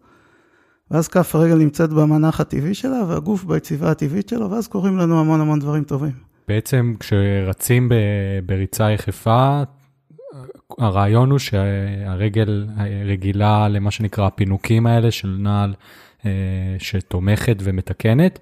ואז 0.91 1.09
כף 1.09 1.35
הרגל 1.35 1.55
נמצאת 1.55 1.91
במנח 1.91 2.41
הטבעי 2.41 2.75
שלה, 2.75 3.05
והגוף 3.09 3.45
ביציבה 3.45 3.91
הטבעית 3.91 4.29
שלו, 4.29 4.51
ואז 4.51 4.69
קורים 4.69 4.99
לנו 4.99 5.21
המון 5.21 5.41
המון 5.41 5.59
דברים 5.59 5.85
טובים. 5.85 6.13
בעצם 6.49 6.95
כשרצים 7.01 7.89
בריצה 8.47 8.91
יחפה, 8.91 9.63
הרעיון 10.79 11.31
הוא 11.31 11.39
שהרגל 11.39 12.67
רגילה 13.05 13.69
למה 13.69 13.91
שנקרא 13.91 14.27
הפינוקים 14.27 14.87
האלה 14.87 15.11
של 15.11 15.37
נעל 15.39 15.75
אה, 16.27 16.31
שתומכת 16.79 17.57
ומתקנת, 17.61 18.39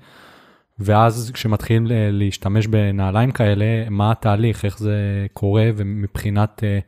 ואז 0.78 1.30
כשמתחילים 1.34 1.86
להשתמש 1.90 2.66
בנעליים 2.66 3.30
כאלה, 3.30 3.90
מה 3.90 4.10
התהליך, 4.10 4.64
איך 4.64 4.78
זה 4.78 5.26
קורה, 5.32 5.70
ומבחינת 5.76 6.60
אה, 6.64 6.78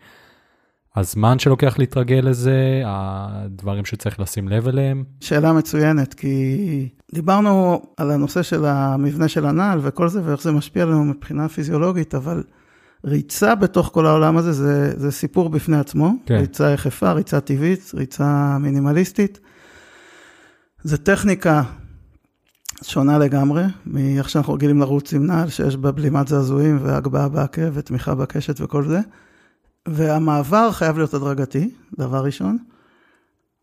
הזמן 0.98 1.38
שלוקח 1.38 1.78
להתרגל 1.78 2.20
לזה, 2.22 2.82
הדברים 2.86 3.84
שצריך 3.84 4.20
לשים 4.20 4.48
לב 4.48 4.68
אליהם? 4.68 5.04
שאלה 5.20 5.52
מצוינת, 5.52 6.14
כי 6.14 6.88
דיברנו 7.14 7.82
על 7.96 8.10
הנושא 8.10 8.42
של 8.42 8.64
המבנה 8.64 9.28
של 9.28 9.46
הנעל 9.46 9.80
וכל 9.82 10.08
זה, 10.08 10.20
ואיך 10.24 10.42
זה 10.42 10.52
משפיע 10.52 10.82
עלינו 10.82 11.04
מבחינה 11.04 11.48
פיזיולוגית, 11.48 12.14
אבל 12.14 12.42
ריצה 13.04 13.54
בתוך 13.54 13.90
כל 13.92 14.06
העולם 14.06 14.36
הזה 14.36 14.52
זה, 14.52 14.92
זה 14.96 15.10
סיפור 15.10 15.48
בפני 15.48 15.78
עצמו. 15.78 16.12
כן. 16.26 16.36
ריצה 16.36 16.70
יחפה, 16.70 17.12
ריצה 17.12 17.40
טבעית, 17.40 17.90
ריצה 17.94 18.58
מינימליסטית. 18.60 19.40
זה 20.82 20.98
טכניקה 20.98 21.62
שונה 22.82 23.18
לגמרי 23.18 23.62
מאיך 23.86 24.28
שאנחנו 24.28 24.54
רגילים 24.54 24.80
לרוץ 24.80 25.12
עם 25.12 25.26
נעל, 25.26 25.48
שיש 25.48 25.76
בה 25.76 25.92
בלימת 25.92 26.28
זעזועים 26.28 26.78
והגבהה 26.82 27.28
בעקב 27.28 27.70
ותמיכה 27.72 28.14
בקשת 28.14 28.60
וכל 28.60 28.84
זה. 28.84 29.00
והמעבר 29.92 30.72
חייב 30.72 30.96
להיות 30.96 31.14
הדרגתי, 31.14 31.70
דבר 31.98 32.24
ראשון. 32.24 32.58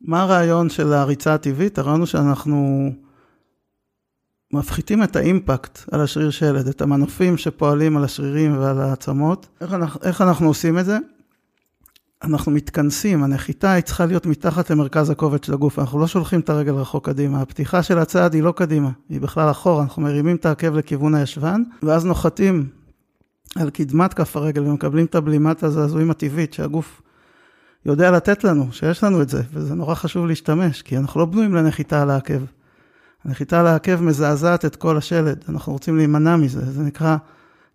מה 0.02 0.22
הרעיון 0.22 0.70
של 0.70 0.94
הריצה 0.94 1.34
הטבעית? 1.34 1.78
הרעיון 1.78 2.00
הוא 2.00 2.08
שאנחנו 2.08 2.90
מפחיתים 4.54 5.04
את 5.04 5.16
האימפקט 5.16 5.80
על 5.92 6.02
השריר 6.02 6.30
שלד, 6.30 6.68
את 6.68 6.82
המנופים 6.82 7.38
שפועלים 7.38 7.98
על 7.98 8.04
השרירים 8.04 8.58
ועל 8.58 8.82
העצמות. 8.82 9.48
איך 9.62 9.74
אנחנו, 9.74 10.00
איך 10.04 10.22
אנחנו 10.22 10.48
עושים 10.48 10.80
את 10.80 10.86
זה? 10.86 10.98
אנחנו 12.24 12.52
מתכנסים, 12.52 13.24
הנחיתה 13.24 13.72
היא 13.72 13.84
צריכה 13.84 14.06
להיות 14.06 14.26
מתחת 14.26 14.70
למרכז 14.70 15.10
הכובד 15.10 15.44
של 15.44 15.54
הגוף, 15.54 15.80
אנחנו 15.80 16.00
לא 16.00 16.08
שולחים 16.08 16.40
את 16.40 16.50
הרגל 16.50 16.74
רחוק 16.74 17.06
קדימה, 17.06 17.42
הפתיחה 17.42 17.84
של 17.84 18.00
הצעד 18.00 18.34
היא 18.34 18.44
לא 18.44 18.52
קדימה, 18.52 18.90
היא 19.10 19.22
בכלל 19.22 19.52
אחורה, 19.52 19.84
אנחנו 19.84 20.02
מרימים 20.02 20.36
את 20.36 20.46
העקב 20.46 20.76
לכיוון 20.76 21.16
הישבן, 21.16 21.64
ואז 21.84 22.06
נוחתים 22.06 22.70
על 23.56 23.70
קדמת 23.70 24.14
כף 24.14 24.36
הרגל 24.36 24.68
ומקבלים 24.68 25.06
את 25.06 25.16
הבלימת 25.16 25.64
הזעזועים 25.64 26.12
הטבעית 26.12 26.54
שהגוף 26.54 27.02
יודע 27.86 28.12
לתת 28.12 28.44
לנו, 28.44 28.68
שיש 28.72 29.04
לנו 29.04 29.22
את 29.22 29.30
זה, 29.30 29.42
וזה 29.54 29.76
נורא 29.76 29.96
חשוב 29.96 30.26
להשתמש, 30.26 30.82
כי 30.82 30.98
אנחנו 30.98 31.20
לא 31.20 31.26
בנויים 31.26 31.56
לנחיתה 31.56 32.02
על 32.02 32.10
העקב. 32.10 32.42
הנחיתה 33.26 33.60
על 33.60 33.68
העקב 33.68 34.02
מזעזעת 34.02 34.66
את 34.66 34.76
כל 34.76 34.98
השלד, 34.98 35.44
אנחנו 35.50 35.74
רוצים 35.74 35.98
להימנע 35.98 36.36
מזה, 36.36 36.72
זה 36.72 36.84
נקרא, 36.84 37.18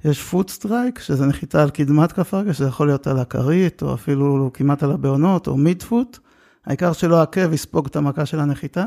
יש 0.04 0.22
foot 0.22 0.50
strike, 0.50 0.98
שזה 0.98 1.26
נחיתה 1.26 1.62
על 1.62 1.70
קדמת 1.70 2.12
כף 2.12 2.34
הרגל, 2.34 2.52
שזה 2.52 2.66
יכול 2.66 2.86
להיות 2.86 3.06
על 3.06 3.18
הכרית, 3.18 3.82
או 3.82 3.94
אפילו 3.94 4.50
כמעט 4.54 4.82
על 4.82 4.90
הבהונות, 4.92 5.46
או 5.46 5.56
midfoot, 5.56 6.18
העיקר 6.66 6.92
שלא 6.92 7.16
העקב 7.16 7.52
יספוג 7.52 7.86
את 7.86 7.96
המכה 7.96 8.26
של 8.26 8.40
הנחיתה, 8.40 8.84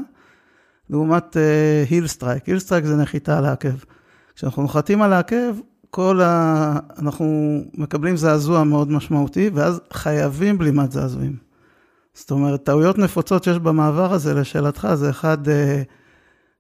לעומת 0.90 1.38
heel 1.90 2.08
strike, 2.08 2.46
heel 2.46 2.60
strike 2.60 2.86
זה 2.86 2.96
נחיתה 2.96 3.38
על 3.38 3.46
העקב. 3.46 3.76
כשאנחנו 4.36 4.62
נוחתים 4.62 5.02
על 5.02 5.14
העקב, 5.14 5.56
כל 5.96 6.22
ה... 6.22 6.80
אנחנו 7.00 7.60
מקבלים 7.74 8.18
זעזוע 8.18 8.64
מאוד 8.64 8.92
משמעותי, 8.92 9.50
ואז 9.54 9.82
חייבים 9.94 10.58
בלימת 10.58 10.92
זעזועים. 10.92 11.36
זאת 12.14 12.32
אומרת, 12.32 12.64
טעויות 12.64 12.98
נפוצות 12.98 13.44
שיש 13.44 13.60
במעבר 13.60 14.14
הזה, 14.14 14.34
לשאלתך, 14.34 14.88
זה 14.94 15.10
אחד, 15.10 15.50
אה, 15.50 15.82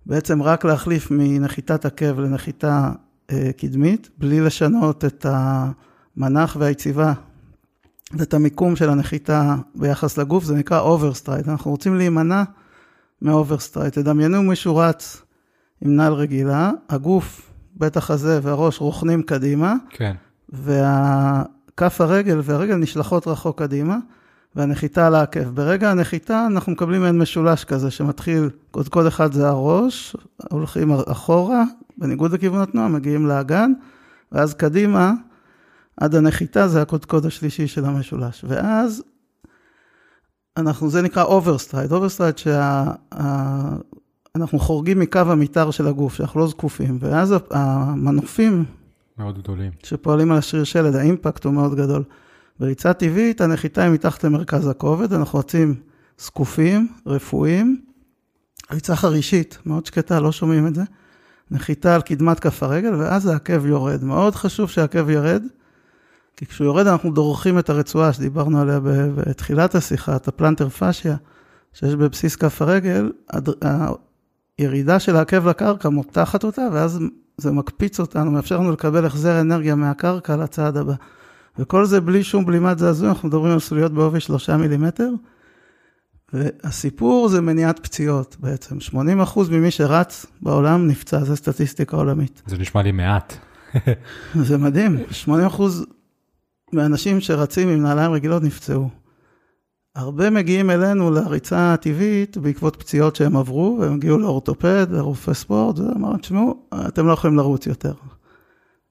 בעצם 0.05 0.43
רק 0.43 0.65
להחליף 0.65 1.11
מנחיתת 1.11 1.85
עקב 1.85 2.19
לנחיתה 2.19 2.91
אה, 3.31 3.51
קדמית, 3.57 4.09
בלי 4.17 4.39
לשנות 4.39 5.05
את 5.05 5.25
המנח 5.29 6.57
והיציבה 6.59 7.13
ואת 8.11 8.33
המיקום 8.33 8.75
של 8.75 8.89
הנחיתה 8.89 9.55
ביחס 9.75 10.17
לגוף, 10.17 10.43
זה 10.43 10.55
נקרא 10.55 10.79
overstride. 10.79 11.47
אנחנו 11.47 11.71
רוצים 11.71 11.95
להימנע 11.95 12.43
מ 13.21 13.27
overstride. 13.27 13.93
תדמיינו 13.93 14.43
מישהו 14.43 14.77
רץ 14.77 15.21
עם 15.81 15.95
נעל 15.95 16.13
רגילה, 16.13 16.71
הגוף 16.89 17.52
בית 17.77 18.11
החזה 18.11 18.39
והראש 18.43 18.81
רוכנים 18.81 19.23
קדימה, 19.23 19.75
כן. 19.89 20.15
וכף 20.49 22.01
הרגל 22.01 22.39
והרגל 22.43 22.75
נשלחות 22.75 23.27
רחוק 23.27 23.59
קדימה, 23.59 23.97
והנחיתה 24.55 25.07
על 25.07 25.15
העקב. 25.15 25.49
ברגע 25.49 25.91
הנחיתה 25.91 26.45
אנחנו 26.45 26.71
מקבלים 26.71 27.01
מעין 27.01 27.17
משולש 27.17 27.63
כזה 27.63 27.91
שמתחיל, 27.91 28.49
קודקוד 28.71 29.05
אחד 29.05 29.33
זה 29.33 29.47
הראש, 29.47 30.15
הולכים 30.51 30.91
אחורה, 30.91 31.63
בניגוד 31.97 32.31
לכיוון 32.31 32.61
התנועה, 32.61 32.87
מגיעים 32.87 33.25
לאגן, 33.25 33.71
ואז 34.31 34.53
קדימה, 34.53 35.13
עד 35.97 36.15
הנחיתה 36.15 36.67
זה 36.67 36.81
הקודקוד 36.81 37.25
השלישי 37.25 37.67
של 37.67 37.85
המשולש. 37.85 38.45
ואז 38.47 39.03
אנחנו, 40.57 40.89
זה 40.89 41.01
נקרא 41.01 41.23
overstride, 41.23 41.91
overstride 41.91 42.37
שה... 42.37 42.91
אנחנו 44.37 44.59
חורגים 44.59 44.99
מקו 44.99 45.19
המתאר 45.19 45.71
של 45.71 45.87
הגוף, 45.87 46.13
שאנחנו 46.13 46.39
לא 46.39 46.47
זקופים, 46.47 46.97
ואז 46.99 47.35
המנופים... 47.51 48.65
מאוד 49.17 49.37
גדולים. 49.37 49.71
שפועלים 49.83 50.31
על 50.31 50.37
השריר 50.37 50.63
שלד, 50.63 50.95
ה 50.95 51.03
impact 51.03 51.45
הוא 51.45 51.53
מאוד 51.53 51.75
גדול. 51.75 52.03
בריצה 52.59 52.93
טבעית, 52.93 53.41
הנחיתה 53.41 53.83
היא 53.83 53.91
מתחת 53.91 54.23
למרכז 54.23 54.67
הכובד, 54.67 55.13
אנחנו 55.13 55.39
רצים 55.39 55.75
זקופים, 56.19 56.87
רפואיים. 57.07 57.81
ריצה 58.71 58.95
חרישית, 58.95 59.57
מאוד 59.65 59.85
שקטה, 59.85 60.19
לא 60.19 60.31
שומעים 60.31 60.67
את 60.67 60.75
זה. 60.75 60.83
נחיתה 61.51 61.95
על 61.95 62.01
קדמת 62.01 62.39
כף 62.39 62.63
הרגל, 62.63 62.95
ואז 62.95 63.25
העקב 63.25 63.65
יורד. 63.65 64.03
מאוד 64.03 64.35
חשוב 64.35 64.69
שהעקב 64.69 65.09
ירד, 65.09 65.43
כי 66.37 66.45
כשהוא 66.45 66.65
יורד 66.65 66.87
אנחנו 66.87 67.11
דורכים 67.11 67.59
את 67.59 67.69
הרצועה 67.69 68.13
שדיברנו 68.13 68.61
עליה 68.61 68.79
בתחילת 69.15 69.75
השיחה, 69.75 70.15
את 70.15 70.27
הפלנטר 70.27 70.69
פאשיה, 70.69 71.15
שיש 71.73 71.95
בבסיס 71.95 72.35
כף 72.35 72.61
הרגל, 72.61 73.11
הירידה 74.57 74.99
של 74.99 75.15
העקב 75.15 75.47
לקרקע 75.47 75.89
מותחת 75.89 76.43
אותה, 76.43 76.61
ואז 76.71 76.99
זה 77.37 77.51
מקפיץ 77.51 77.99
אותנו, 77.99 78.31
מאפשר 78.31 78.57
לנו 78.57 78.71
לקבל 78.71 79.05
החזר 79.05 79.41
אנרגיה 79.41 79.75
מהקרקע 79.75 80.35
לצעד 80.35 80.77
הבא. 80.77 80.93
וכל 81.59 81.85
זה 81.85 82.01
בלי 82.01 82.23
שום 82.23 82.45
בלימת 82.45 82.79
זעזוע, 82.79 83.09
אנחנו 83.09 83.27
מדברים 83.27 83.53
על 83.53 83.59
סוליות 83.59 83.91
בעובי 83.91 84.19
שלושה 84.19 84.57
מילימטר. 84.57 85.09
והסיפור 86.33 87.29
זה 87.29 87.41
מניעת 87.41 87.79
פציעות 87.79 88.37
בעצם. 88.39 88.77
80% 88.91 88.95
ממי 89.51 89.71
שרץ 89.71 90.25
בעולם 90.41 90.87
נפצע, 90.87 91.23
זו 91.23 91.35
סטטיסטיקה 91.35 91.97
עולמית. 91.97 92.41
זה 92.45 92.57
נשמע 92.57 92.81
לי 92.81 92.91
מעט. 92.91 93.33
זה 94.47 94.57
מדהים, 94.57 94.97
80% 95.25 95.61
מהאנשים 96.73 97.21
שרצים 97.21 97.69
עם 97.69 97.83
נעליים 97.83 98.11
רגילות 98.11 98.43
נפצעו. 98.43 98.89
הרבה 99.95 100.29
מגיעים 100.29 100.69
אלינו 100.69 101.11
לריצה 101.11 101.73
הטבעית 101.73 102.37
בעקבות 102.37 102.75
פציעות 102.75 103.15
שהם 103.15 103.37
עברו, 103.37 103.77
והם 103.79 103.93
הגיעו 103.93 104.17
לאורתופד, 104.17 104.87
לרופא 104.89 105.33
ספורט, 105.33 105.79
ואמרו, 105.79 106.17
תשמעו, 106.17 106.67
אתם 106.87 107.07
לא 107.07 107.13
יכולים 107.13 107.37
לרוץ 107.37 107.67
יותר. 107.67 107.93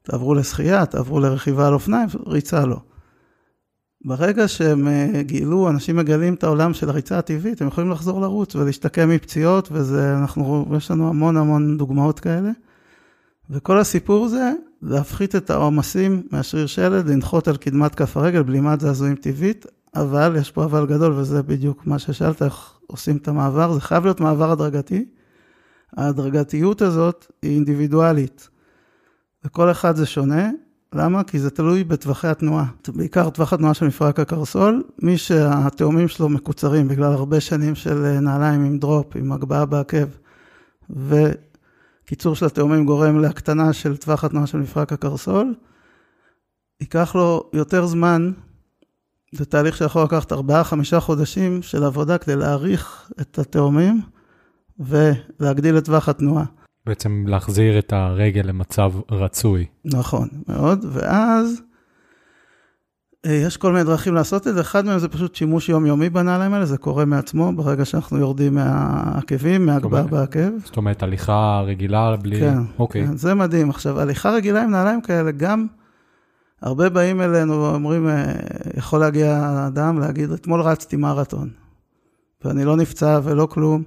תעברו 0.03 0.35
לשחייה, 0.35 0.87
תעברו 0.87 1.21
לרכיבה 1.21 1.67
על 1.67 1.75
אופניים, 1.75 2.09
ריצה 2.27 2.67
לא. 2.67 2.77
ברגע 4.05 4.49
שהם 4.49 4.89
אה, 4.89 5.23
גילו, 5.23 5.69
אנשים 5.69 5.97
מגלים 5.97 6.35
את 6.35 6.45
העולם 6.45 6.75
של 6.75 6.89
הריצה 6.89 7.19
הטבעית, 7.19 7.63
הם 7.63 7.69
יכולים 7.69 7.91
לחזור 7.91 8.21
לרוץ 8.21 8.57
ולהשתקם 8.57 9.09
מפציעות, 9.09 9.69
וזה, 9.73 10.17
אנחנו, 10.19 10.67
יש 10.77 10.91
לנו 10.91 11.09
המון 11.09 11.37
המון 11.37 11.79
דוגמאות 11.79 12.21
כאלה. 12.21 12.51
וכל 13.51 13.79
הסיפור 13.79 14.29
זה 14.29 14.53
להפחית 14.83 15.37
את 15.37 15.51
העומסים 15.51 16.23
מהשריר 16.31 16.67
שלד, 16.67 17.09
לנחות 17.11 17.49
על 17.49 17.57
קדמת 17.57 17.95
כף 17.95 18.17
הרגל, 18.17 18.43
בלימת 18.43 18.81
זעזועים 18.81 19.15
טבעית, 19.15 19.67
אבל, 19.95 20.37
יש 20.39 20.51
פה 20.51 20.65
אבל 20.65 20.87
גדול, 20.87 21.13
וזה 21.13 21.43
בדיוק 21.43 21.87
מה 21.87 21.99
ששאלת, 21.99 22.43
איך 22.43 22.79
עושים 22.87 23.17
את 23.17 23.29
המעבר, 23.29 23.73
זה 23.73 23.81
חייב 23.81 24.05
להיות 24.05 24.21
מעבר 24.21 24.51
הדרגתי. 24.51 25.05
ההדרגתיות 25.97 26.83
הזאת 26.83 27.33
היא 27.43 27.55
אינדיבידואלית, 27.55 28.49
וכל 29.45 29.71
אחד 29.71 29.97
זה 29.97 30.07
שונה. 30.07 30.51
למה? 30.95 31.25
כי 31.25 31.39
זה 31.39 31.51
תלוי 31.51 31.85
בטווחי 31.85 32.29
התנועה. 32.29 32.65
בעיקר 32.89 33.31
טווח 33.31 33.53
התנועה 33.53 33.75
של 33.75 33.87
מפרק 33.87 34.21
הקרסול, 34.21 34.83
מי 35.03 35.19
שהתאומים 35.19 36.09
שלו 36.09 36.29
מקוצרים 36.29 36.89
בגלל 36.89 37.13
הרבה 37.13 37.41
שנים 37.41 37.75
של 37.75 38.19
נעליים 38.21 38.65
עם 38.65 38.79
דרופ, 38.79 39.17
עם 39.17 39.33
הגבהה 39.33 39.67
בעקב, 39.67 40.07
וקיצור 40.91 42.35
של 42.35 42.47
התאומים 42.47 42.87
גורם 42.87 43.19
להקטנה 43.19 43.73
של 43.73 43.97
טווח 43.97 44.25
התנועה 44.25 44.47
של 44.47 44.59
מפרק 44.59 44.93
הקרסול, 44.93 45.55
ייקח 46.81 47.15
לו 47.15 47.51
יותר 47.53 47.87
זמן 47.87 48.33
זה 49.33 49.45
תהליך 49.45 49.77
שיכול 49.77 50.03
לקחת 50.03 50.33
4-5 50.33 50.37
חודשים 51.01 51.63
של 51.63 51.85
עבודה 51.85 52.19
כדי 52.19 52.37
להעריך 52.37 53.11
את 53.21 53.39
התאומים 53.39 54.01
ולהגדיל 54.79 55.79
את 55.79 55.85
טווח 55.85 56.09
התנועה. 56.09 56.45
בעצם 56.87 57.25
להחזיר 57.29 57.79
את 57.79 57.93
הרגל 57.93 58.43
למצב 58.45 58.93
רצוי. 59.11 59.67
נכון, 59.85 60.29
מאוד, 60.49 60.85
ואז 60.93 61.63
אה, 63.27 63.33
יש 63.33 63.57
כל 63.57 63.73
מיני 63.73 63.85
דרכים 63.85 64.15
לעשות 64.15 64.49
את 64.49 64.55
זה, 64.55 64.61
אחד 64.61 64.85
מהם 64.85 64.99
זה 64.99 65.09
פשוט 65.09 65.35
שימוש 65.35 65.69
יומיומי 65.69 66.11
בנעליים 66.11 66.55
האלה, 66.55 66.67
זה 66.67 66.79
קורה 66.79 67.05
מעצמו 67.05 67.53
ברגע 67.53 67.85
שאנחנו 67.85 68.19
יורדים 68.19 68.55
מהעקבים, 68.55 69.67
מהגבה 69.67 70.03
בעקב. 70.03 70.51
זאת 70.65 70.77
אומרת, 70.77 71.03
הליכה 71.03 71.63
רגילה 71.67 72.17
בלי... 72.17 72.41
כן, 72.41 72.59
אוקיי. 72.79 73.07
כן, 73.07 73.17
זה 73.17 73.35
מדהים. 73.35 73.71
עכשיו, 73.71 74.01
הליכה 74.01 74.31
רגילה 74.31 74.63
עם 74.63 74.71
נעליים 74.71 75.01
כאלה, 75.01 75.31
גם 75.31 75.67
הרבה 76.63 76.89
באים 76.89 77.21
אלינו 77.21 77.53
ואומרים, 77.53 78.09
אה, 78.09 78.33
יכול 78.77 79.01
להגיע 79.01 79.65
אדם 79.67 79.99
להגיד, 80.01 80.31
אתמול 80.31 80.61
רצתי 80.61 80.97
מרתון, 80.97 81.51
ואני 82.45 82.65
לא 82.65 82.77
נפצע 82.77 83.21
ולא 83.23 83.47
כלום, 83.47 83.83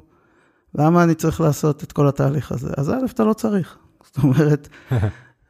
למה 0.76 1.04
אני 1.04 1.16
צריך 1.16 1.42
לעשות 1.42 1.84
את 1.84 1.92
כל 1.92 2.08
התהליך 2.08 2.52
הזה? 2.52 2.70
אז 2.78 2.90
א', 2.90 3.06
אתה 3.14 3.24
לא 3.24 3.34
צריך. 3.34 3.78
זאת 4.06 4.24
אומרת, 4.24 4.70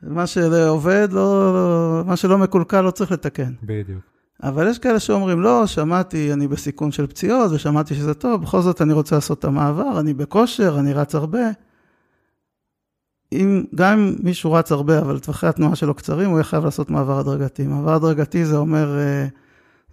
מה 0.02 0.28
שעובד, 0.28 1.08
לא, 1.12 2.04
מה 2.06 2.16
שלא 2.16 2.38
מקולקל 2.38 2.82
לא 2.82 2.92
צריך 2.92 3.12
לתקן. 3.12 3.54
בדיוק. 3.64 4.02
אבל 4.44 4.68
יש 4.68 4.80
כאלה 4.80 5.00
שאומרים, 5.00 5.42
לא, 5.42 5.68
שמעתי, 5.68 6.34
אני 6.34 6.48
בסיכון 6.48 6.92
של 6.92 7.08
פציעות, 7.08 7.52
ושמעתי 7.52 7.96
שזה 7.96 8.14
טוב, 8.14 8.42
בכל 8.42 8.62
זאת 8.62 8.82
אני 8.82 8.94
רוצה 8.94 9.16
לעשות 9.16 9.40
את 9.40 9.46
המעבר, 9.46 10.00
אני 10.00 10.14
בכושר, 10.14 10.76
אני 10.80 10.94
רץ 10.94 11.16
הרבה. 11.16 11.48
אם, 13.36 13.64
גם 13.76 14.00
אם 14.00 14.16
מישהו 14.24 14.54
רץ 14.54 14.72
הרבה, 14.72 15.00
אבל 15.00 15.20
טווחי 15.20 15.48
התנועה 15.48 15.76
שלו 15.76 15.94
קצרים, 15.94 16.30
הוא 16.30 16.38
יהיה 16.38 16.44
חייב 16.44 16.66
לעשות 16.66 16.90
מעבר 16.90 17.20
הדרגתי. 17.20 17.64
מעבר 17.68 17.94
הדרגתי 17.94 18.46
זה 18.46 18.58
אומר, 18.58 18.98
אה, 19.00 19.28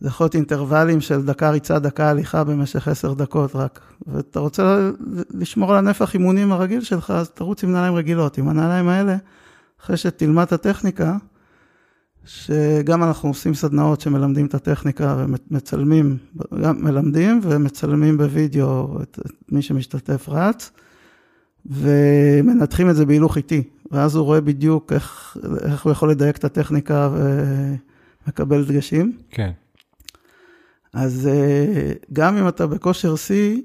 זה 0.01 0.09
יכול 0.09 0.25
להיות 0.25 0.35
אינטרוולים 0.35 1.01
של 1.01 1.23
דקה 1.23 1.51
ריצה, 1.51 1.79
דקה 1.79 2.11
הליכה 2.11 2.45
במשך 2.45 2.89
עשר 2.89 3.15
דקות 3.15 3.57
רק. 3.57 3.81
ואתה 4.07 4.41
רוצה 4.41 4.91
לשמור 5.35 5.73
על 5.73 5.79
הנפח 5.79 6.15
אימונים 6.15 6.53
הרגיל 6.53 6.81
שלך, 6.81 7.11
אז 7.11 7.31
תרוץ 7.31 7.65
עם 7.65 7.73
נעליים 7.73 7.95
רגילות. 7.95 8.39
עם 8.39 8.49
הנעליים 8.49 8.89
האלה, 8.89 9.17
אחרי 9.81 9.97
שתלמד 9.97 10.43
את 10.43 10.53
הטכניקה, 10.53 11.17
שגם 12.25 13.03
אנחנו 13.03 13.29
עושים 13.29 13.55
סדנאות 13.55 14.01
שמלמדים 14.01 14.47
את 14.47 14.55
הטכניקה 14.55 15.17
ומצלמים, 15.19 16.17
גם 16.63 16.85
מלמדים 16.85 17.41
ומצלמים 17.43 18.19
בווידאו 18.19 19.03
את 19.03 19.19
מי 19.53 19.63
שמשתתף 19.63 20.29
רץ. 20.29 20.71
ומנתחים 21.67 22.91
את 22.91 22.97
זה 22.97 23.07
בהילוך 23.07 23.37
איטי, 23.37 23.63
ואז 23.91 24.17
הוא 24.17 24.25
רואה 24.25 24.41
בדיוק 24.41 24.93
איך, 24.93 25.37
איך 25.63 25.85
הוא 25.85 25.93
יכול 25.93 26.11
לדייק 26.11 26.37
את 26.37 26.45
הטכניקה 26.45 27.11
ומקבל 28.27 28.65
דגשים. 28.65 29.19
כן. 29.31 29.51
אז 30.95 31.29
אה, 31.33 31.93
גם 32.13 32.37
אם 32.37 32.49
אתה 32.49 32.67
בכושר 32.67 33.17
שיא, 33.17 33.61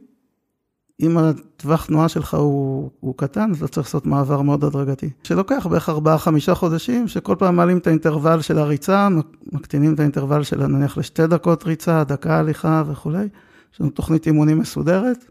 אם 1.02 1.18
הטווח 1.18 1.86
תנועה 1.86 2.10
שלך 2.10 2.34
הוא, 2.34 2.90
הוא 3.00 3.14
קטן, 3.18 3.52
אז 3.52 3.58
אתה 3.58 3.68
צריך 3.68 3.88
לעשות 3.88 4.06
מעבר 4.06 4.42
מאוד 4.42 4.64
הדרגתי. 4.64 5.10
שלוקח 5.24 5.68
בערך 5.70 5.90
4-5 5.90 6.54
חודשים, 6.54 7.08
שכל 7.08 7.36
פעם 7.40 7.56
מעלים 7.56 7.78
את 7.78 7.88
האינטרוול 7.88 8.42
של 8.42 8.58
הריצה, 8.58 9.08
מקטינים 9.52 9.94
את 9.94 10.00
האינטרוול 10.00 10.44
של 10.44 10.68
נניח 10.68 10.98
לשתי 10.98 11.28
דקות 11.28 11.64
ריצה, 11.64 12.04
דקה 12.04 12.40
הליכה 12.40 12.84
וכולי. 12.88 13.28
יש 13.74 13.82
לנו 13.82 13.90
תוכנית 13.90 14.28
אימונים 14.28 14.60
מסודרת, 14.60 15.26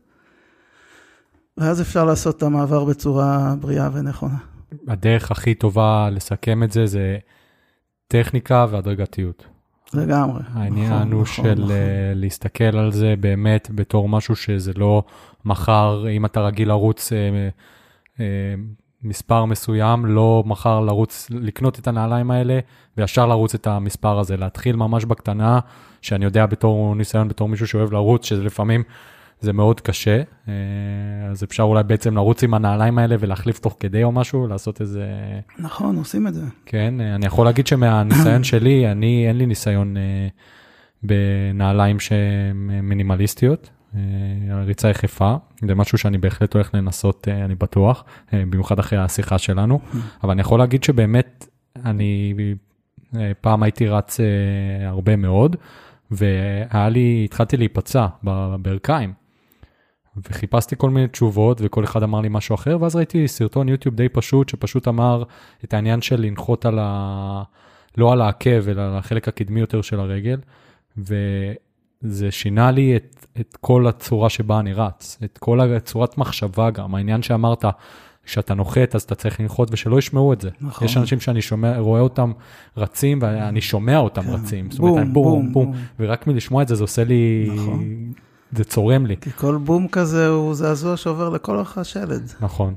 ואז 1.58 1.80
אפשר 1.80 2.04
לעשות 2.04 2.36
את 2.36 2.42
המעבר 2.42 2.84
בצורה 2.84 3.54
בריאה 3.60 3.88
ונכונה. 3.92 4.38
הדרך 4.88 5.30
הכי 5.30 5.54
טובה 5.54 6.08
לסכם 6.10 6.62
את 6.62 6.72
זה, 6.72 6.86
זה 6.86 7.18
טכניקה 8.08 8.66
והדרגתיות. 8.70 9.46
לגמרי. 9.94 10.42
העניין 10.52 10.92
נכון, 10.92 11.12
הוא 11.12 11.22
נכון, 11.22 11.44
של 11.44 11.54
נכון. 11.54 11.70
אה, 11.70 12.12
להסתכל 12.14 12.76
על 12.76 12.92
זה 12.92 13.14
באמת 13.20 13.68
בתור 13.74 14.08
משהו 14.08 14.36
שזה 14.36 14.72
לא 14.76 15.02
מחר, 15.44 16.04
אם 16.10 16.24
אתה 16.24 16.40
רגיל 16.40 16.68
לרוץ 16.68 17.12
אה, 17.12 17.48
אה, 18.20 18.54
מספר 19.02 19.44
מסוים, 19.44 20.06
לא 20.06 20.42
מחר 20.46 20.80
לרוץ, 20.80 21.26
לקנות 21.30 21.78
את 21.78 21.88
הנעליים 21.88 22.30
האלה 22.30 22.58
וישר 22.96 23.26
לרוץ 23.26 23.54
את 23.54 23.66
המספר 23.66 24.18
הזה, 24.18 24.36
להתחיל 24.36 24.76
ממש 24.76 25.04
בקטנה, 25.04 25.60
שאני 26.02 26.24
יודע 26.24 26.46
בתור 26.46 26.94
ניסיון, 26.94 27.28
בתור 27.28 27.48
מישהו 27.48 27.66
שאוהב 27.66 27.92
לרוץ, 27.92 28.24
שזה 28.24 28.42
לפעמים 28.42 28.82
זה 29.40 29.52
מאוד 29.52 29.80
קשה, 29.80 30.22
אה, 30.48 30.54
אז 31.30 31.44
אפשר 31.44 31.62
אולי 31.62 31.82
בעצם 31.82 32.14
לרוץ 32.14 32.42
עם 32.42 32.54
הנעליים 32.54 32.98
האלה 32.98 33.16
ולהחליף 33.20 33.58
תוך 33.58 33.76
כדי 33.80 34.04
או 34.04 34.12
משהו, 34.12 34.46
לעשות 34.46 34.80
איזה... 34.80 35.06
נכון, 35.58 35.96
עושים 35.96 36.26
את 36.26 36.34
זה. 36.34 36.44
כן, 36.66 37.00
אה, 37.00 37.14
אני 37.14 37.26
יכול 37.26 37.46
להגיד 37.46 37.66
שמהניסיון 37.66 38.44
שלי, 38.50 38.90
אני, 38.92 39.28
אין 39.28 39.38
לי 39.38 39.46
ניסיון 39.46 39.96
אה, 39.96 40.28
בנעליים 41.02 42.00
שהן 42.00 42.70
מינימליסטיות. 42.82 43.70
ריצה 44.64 44.90
יחפה, 44.90 45.36
זה 45.66 45.74
משהו 45.74 45.98
שאני 45.98 46.18
בהחלט 46.18 46.54
הולך 46.54 46.74
לנסות, 46.74 47.28
אני 47.28 47.54
בטוח, 47.54 48.04
במיוחד 48.32 48.78
אחרי 48.78 48.98
השיחה 48.98 49.38
שלנו, 49.38 49.80
אבל 50.22 50.30
אני 50.30 50.40
יכול 50.40 50.58
להגיד 50.58 50.84
שבאמת, 50.84 51.46
אני 51.84 52.34
פעם 53.40 53.62
הייתי 53.62 53.88
רץ 53.88 54.20
הרבה 54.86 55.16
מאוד, 55.16 55.56
והיה 56.10 56.88
לי, 56.88 57.22
התחלתי 57.24 57.56
להיפצע 57.56 58.06
בברכיים. 58.24 59.12
וחיפשתי 60.30 60.74
כל 60.78 60.90
מיני 60.90 61.08
תשובות 61.08 61.58
וכל 61.64 61.84
אחד 61.84 62.02
אמר 62.02 62.20
לי 62.20 62.28
משהו 62.30 62.54
אחר 62.54 62.78
ואז 62.80 62.96
ראיתי 62.96 63.28
סרטון 63.28 63.68
יוטיוב 63.68 63.94
די 63.94 64.08
פשוט 64.08 64.48
שפשוט 64.48 64.88
אמר 64.88 65.22
את 65.64 65.74
העניין 65.74 66.02
של 66.02 66.20
לנחות 66.20 66.66
על 66.66 66.78
ה... 66.82 67.42
לא 67.96 68.12
על 68.12 68.20
העקב 68.20 68.68
אלא 68.68 68.82
על 68.82 68.96
החלק 68.96 69.28
הקדמי 69.28 69.60
יותר 69.60 69.82
של 69.82 70.00
הרגל. 70.00 70.38
וזה 70.96 72.30
שינה 72.30 72.70
לי 72.70 72.96
את, 72.96 73.26
את 73.40 73.56
כל 73.60 73.86
הצורה 73.86 74.30
שבה 74.30 74.60
אני 74.60 74.72
רץ, 74.72 75.18
את 75.24 75.38
כל 75.38 75.60
הצורת 75.60 76.18
מחשבה 76.18 76.70
גם, 76.70 76.94
העניין 76.94 77.22
שאמרת, 77.22 77.64
כשאתה 78.24 78.54
נוחת 78.54 78.94
אז 78.94 79.02
אתה 79.02 79.14
צריך 79.14 79.40
לנחות 79.40 79.68
ושלא 79.72 79.98
ישמעו 79.98 80.32
את 80.32 80.40
זה. 80.40 80.50
נכון. 80.60 80.86
יש 80.88 80.96
אנשים 80.96 81.20
שאני 81.20 81.42
שומע, 81.42 81.78
רואה 81.78 82.00
אותם 82.00 82.32
רצים 82.76 83.18
ואני 83.22 83.60
שומע 83.60 83.98
אותם 83.98 84.22
כן. 84.22 84.30
רצים. 84.30 84.70
זאת 84.70 84.78
אומרת, 84.78 85.12
בום, 85.12 85.12
בום, 85.12 85.52
בום, 85.52 85.72
בום, 85.72 85.76
ורק 86.00 86.26
מלשמוע 86.26 86.62
את 86.62 86.68
זה, 86.68 86.74
זה 86.74 86.84
עושה 86.84 87.04
לי... 87.04 87.50
זה 88.56 88.64
צורם 88.64 89.06
לי. 89.06 89.16
כי 89.20 89.30
כל 89.30 89.56
בום 89.56 89.88
כזה 89.88 90.28
הוא 90.28 90.54
זעזוע 90.54 90.96
שעובר 90.96 91.28
לכל 91.28 91.56
אורך 91.56 91.78
השלד. 91.78 92.32
נכון. 92.40 92.74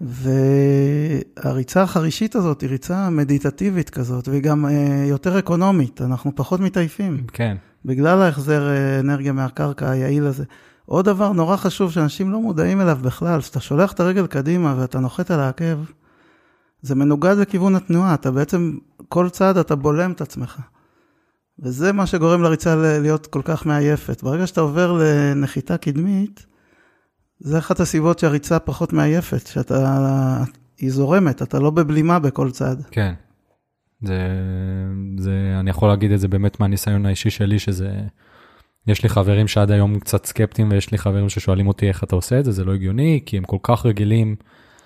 והריצה 0.00 1.82
החרישית 1.82 2.34
הזאת 2.34 2.60
היא 2.60 2.70
ריצה 2.70 3.10
מדיטטיבית 3.10 3.90
כזאת, 3.90 4.28
והיא 4.28 4.42
גם 4.42 4.66
אה, 4.66 5.04
יותר 5.08 5.38
אקונומית, 5.38 6.02
אנחנו 6.02 6.32
פחות 6.34 6.60
מתעייפים. 6.60 7.24
כן. 7.32 7.56
בגלל 7.84 8.22
ההחזר 8.22 8.68
אה, 8.68 9.00
אנרגיה 9.00 9.32
מהקרקע 9.32 9.90
היעיל 9.90 10.26
הזה. 10.26 10.44
עוד 10.86 11.04
דבר 11.04 11.32
נורא 11.32 11.56
חשוב 11.56 11.92
שאנשים 11.92 12.32
לא 12.32 12.40
מודעים 12.40 12.80
אליו 12.80 12.98
בכלל, 13.02 13.40
כשאתה 13.40 13.60
שולח 13.60 13.92
את 13.92 14.00
הרגל 14.00 14.26
קדימה 14.26 14.74
ואתה 14.78 15.00
נוחת 15.00 15.30
על 15.30 15.40
העקב, 15.40 15.78
זה 16.82 16.94
מנוגד 16.94 17.36
לכיוון 17.38 17.74
התנועה, 17.74 18.14
אתה 18.14 18.30
בעצם, 18.30 18.76
כל 19.08 19.28
צעד 19.28 19.58
אתה 19.58 19.74
בולם 19.76 20.12
את 20.12 20.20
עצמך. 20.20 20.60
וזה 21.58 21.92
מה 21.92 22.06
שגורם 22.06 22.42
לריצה 22.42 22.76
להיות 22.76 23.26
כל 23.26 23.42
כך 23.44 23.66
מעייפת. 23.66 24.22
ברגע 24.22 24.46
שאתה 24.46 24.60
עובר 24.60 24.92
לנחיתה 24.92 25.76
קדמית, 25.76 26.46
זה 27.40 27.58
אחת 27.58 27.80
הסיבות 27.80 28.18
שהריצה 28.18 28.58
פחות 28.58 28.92
מעייפת, 28.92 29.46
שאתה, 29.46 30.42
היא 30.78 30.90
זורמת, 30.90 31.42
אתה 31.42 31.60
לא 31.60 31.70
בבלימה 31.70 32.18
בכל 32.18 32.50
צעד. 32.50 32.82
כן. 32.90 33.14
זה, 34.02 34.18
זה, 35.18 35.56
אני 35.60 35.70
יכול 35.70 35.88
להגיד 35.88 36.12
את 36.12 36.20
זה 36.20 36.28
באמת 36.28 36.60
מהניסיון 36.60 37.06
האישי 37.06 37.30
שלי, 37.30 37.58
שזה, 37.58 38.00
יש 38.86 39.02
לי 39.02 39.08
חברים 39.08 39.48
שעד 39.48 39.70
היום 39.70 39.98
קצת 39.98 40.26
סקפטיים, 40.26 40.70
ויש 40.70 40.92
לי 40.92 40.98
חברים 40.98 41.28
ששואלים 41.28 41.68
אותי 41.68 41.88
איך 41.88 42.04
אתה 42.04 42.16
עושה 42.16 42.40
את 42.40 42.44
זה, 42.44 42.52
זה 42.52 42.64
לא 42.64 42.74
הגיוני, 42.74 43.22
כי 43.26 43.36
הם 43.36 43.44
כל 43.44 43.58
כך 43.62 43.86
רגילים 43.86 44.36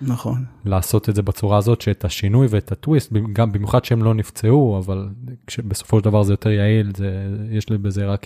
נכון. 0.01 0.45
לעשות 0.65 1.09
את 1.09 1.15
זה 1.15 1.21
בצורה 1.21 1.57
הזאת, 1.57 1.81
שאת 1.81 2.05
השינוי 2.05 2.47
ואת 2.49 2.71
הטוויסט, 2.71 3.13
גם 3.33 3.51
במיוחד 3.51 3.85
שהם 3.85 4.03
לא 4.03 4.13
נפצעו, 4.13 4.81
אבל 4.85 5.09
בסופו 5.67 5.99
של 5.99 6.03
דבר 6.03 6.23
זה 6.23 6.33
יותר 6.33 6.49
יעיל, 6.49 6.91
זה, 6.97 7.27
יש 7.51 7.65
בזה 7.65 8.05
רק 8.05 8.25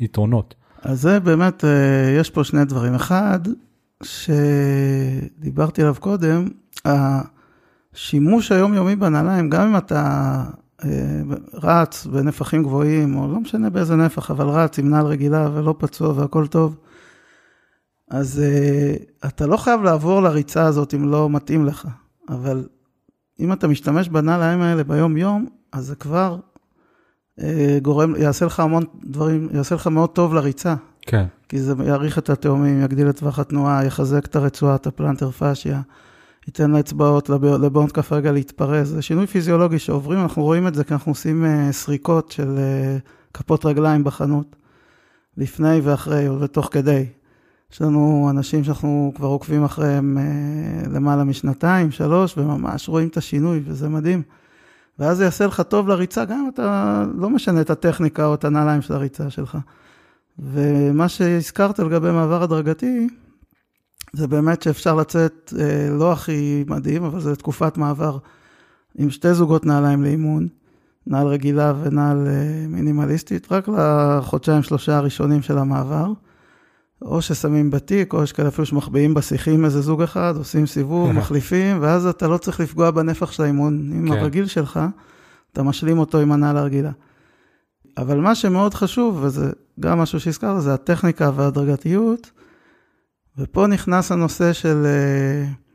יתרונות. 0.00 0.54
אז 0.82 1.00
זה 1.00 1.20
באמת, 1.20 1.64
אה, 1.64 2.16
יש 2.20 2.30
פה 2.30 2.44
שני 2.44 2.64
דברים. 2.64 2.94
אחד, 2.94 3.40
שדיברתי 4.02 5.82
עליו 5.82 5.94
קודם, 6.00 6.48
השימוש 6.84 8.52
היומיומי 8.52 8.96
בנעליים, 8.96 9.50
גם 9.50 9.68
אם 9.68 9.76
אתה 9.76 10.44
אה, 10.84 10.90
רץ 11.54 12.06
בנפחים 12.06 12.62
גבוהים, 12.62 13.16
או 13.16 13.32
לא 13.32 13.40
משנה 13.40 13.70
באיזה 13.70 13.96
נפח, 13.96 14.30
אבל 14.30 14.46
רץ 14.46 14.78
עם 14.78 14.90
נעל 14.90 15.06
רגילה 15.06 15.48
ולא 15.54 15.74
פצוע 15.78 16.12
והכל 16.16 16.46
טוב, 16.46 16.76
אז 18.10 18.42
uh, 18.42 19.26
אתה 19.28 19.46
לא 19.46 19.56
חייב 19.56 19.82
לעבור 19.82 20.22
לריצה 20.22 20.64
הזאת 20.64 20.94
אם 20.94 21.08
לא 21.08 21.30
מתאים 21.30 21.64
לך, 21.64 21.88
אבל 22.28 22.66
אם 23.40 23.52
אתה 23.52 23.68
משתמש 23.68 24.08
בנעליים 24.08 24.60
האלה 24.60 24.84
ביום-יום, 24.84 25.46
אז 25.72 25.86
זה 25.86 25.94
כבר 25.94 26.38
uh, 27.40 27.42
גורם, 27.82 28.16
יעשה 28.16 28.46
לך 28.46 28.60
המון 28.60 28.84
דברים, 29.04 29.48
יעשה 29.52 29.74
לך 29.74 29.86
מאוד 29.86 30.10
טוב 30.10 30.34
לריצה. 30.34 30.74
כן. 31.02 31.26
כי 31.48 31.60
זה 31.60 31.74
יאריך 31.86 32.18
את 32.18 32.30
התאומים, 32.30 32.82
יגדיל 32.82 33.10
את 33.10 33.18
טווח 33.18 33.38
התנועה, 33.38 33.84
יחזק 33.84 34.26
את 34.26 34.36
הרצועה, 34.36 34.74
את 34.74 34.86
הפלנטר 34.86 35.30
פאשיה, 35.30 35.80
ייתן 36.46 36.70
לאצבעות, 36.70 37.28
לבונט 37.62 37.92
כף 37.92 38.12
רגע 38.12 38.32
להתפרס. 38.32 38.88
זה 38.88 39.02
שינוי 39.02 39.26
פיזיולוגי 39.26 39.78
שעוברים, 39.78 40.18
אנחנו 40.18 40.42
רואים 40.42 40.66
את 40.66 40.74
זה 40.74 40.84
כי 40.84 40.94
אנחנו 40.94 41.12
עושים 41.12 41.44
uh, 41.44 41.72
סריקות 41.72 42.30
של 42.32 42.56
uh, 42.56 43.08
כפות 43.34 43.64
רגליים 43.64 44.04
בחנות, 44.04 44.56
לפני 45.36 45.80
ואחרי 45.82 46.28
ותוך 46.28 46.68
כדי. 46.72 47.06
יש 47.72 47.82
לנו 47.82 48.28
אנשים 48.30 48.64
שאנחנו 48.64 49.12
כבר 49.16 49.26
עוקבים 49.26 49.64
אחריהם 49.64 50.18
אה, 50.18 50.88
למעלה 50.90 51.24
משנתיים, 51.24 51.90
שלוש, 51.90 52.38
וממש 52.38 52.88
רואים 52.88 53.08
את 53.08 53.16
השינוי, 53.16 53.60
וזה 53.64 53.88
מדהים. 53.88 54.22
ואז 54.98 55.16
זה 55.16 55.24
יעשה 55.24 55.46
לך 55.46 55.60
טוב 55.60 55.88
לריצה, 55.88 56.24
גם 56.24 56.38
אם 56.38 56.48
אתה 56.54 57.04
לא 57.14 57.30
משנה 57.30 57.60
את 57.60 57.70
הטכניקה 57.70 58.26
או 58.26 58.34
את 58.34 58.44
הנעליים 58.44 58.82
של 58.82 58.94
הריצה 58.94 59.30
שלך. 59.30 59.58
ומה 60.38 61.08
שהזכרת 61.08 61.78
לגבי 61.78 62.10
מעבר 62.10 62.42
הדרגתי, 62.42 63.08
זה 64.12 64.28
באמת 64.28 64.62
שאפשר 64.62 64.94
לצאת 64.94 65.52
אה, 65.58 65.88
לא 65.90 66.12
הכי 66.12 66.64
מדהים, 66.66 67.04
אבל 67.04 67.20
זה 67.20 67.36
תקופת 67.36 67.76
מעבר 67.76 68.18
עם 68.98 69.10
שתי 69.10 69.34
זוגות 69.34 69.66
נעליים 69.66 70.02
לאימון, 70.02 70.48
נעל 71.06 71.26
רגילה 71.26 71.74
ונעל 71.82 72.26
אה, 72.26 72.66
מינימליסטית, 72.68 73.52
רק 73.52 73.68
לחודשיים 73.68 74.62
שלושה 74.62 74.96
הראשונים 74.96 75.42
של 75.42 75.58
המעבר. 75.58 76.12
או 77.06 77.22
ששמים 77.22 77.70
בתיק, 77.70 78.12
או 78.12 78.22
יש 78.22 78.32
כאלה 78.32 78.48
אפילו 78.48 78.66
שמחביאים 78.66 79.14
בשיחים 79.14 79.64
איזה 79.64 79.80
זוג 79.80 80.02
אחד, 80.02 80.34
עושים 80.36 80.66
סיבוב, 80.66 81.12
מחליפים, 81.18 81.78
ואז 81.80 82.06
אתה 82.06 82.28
לא 82.28 82.38
צריך 82.38 82.60
לפגוע 82.60 82.90
בנפח 82.90 83.32
של 83.32 83.42
האימון. 83.42 83.90
עם 83.92 84.08
כן. 84.08 84.18
הרגיל 84.18 84.46
שלך, 84.46 84.80
אתה 85.52 85.62
משלים 85.62 85.98
אותו 85.98 86.18
עם 86.18 86.32
הנעל 86.32 86.56
הרגילה. 86.56 86.90
אבל 87.98 88.20
מה 88.20 88.34
שמאוד 88.34 88.74
חשוב, 88.74 89.18
וזה 89.22 89.50
גם 89.80 89.98
משהו 89.98 90.20
שהזכרת, 90.20 90.62
זה 90.62 90.74
הטכניקה 90.74 91.30
וההדרגתיות, 91.34 92.30
ופה 93.38 93.66
נכנס 93.66 94.12
הנושא 94.12 94.52
של... 94.52 94.86
Uh, 94.86 95.66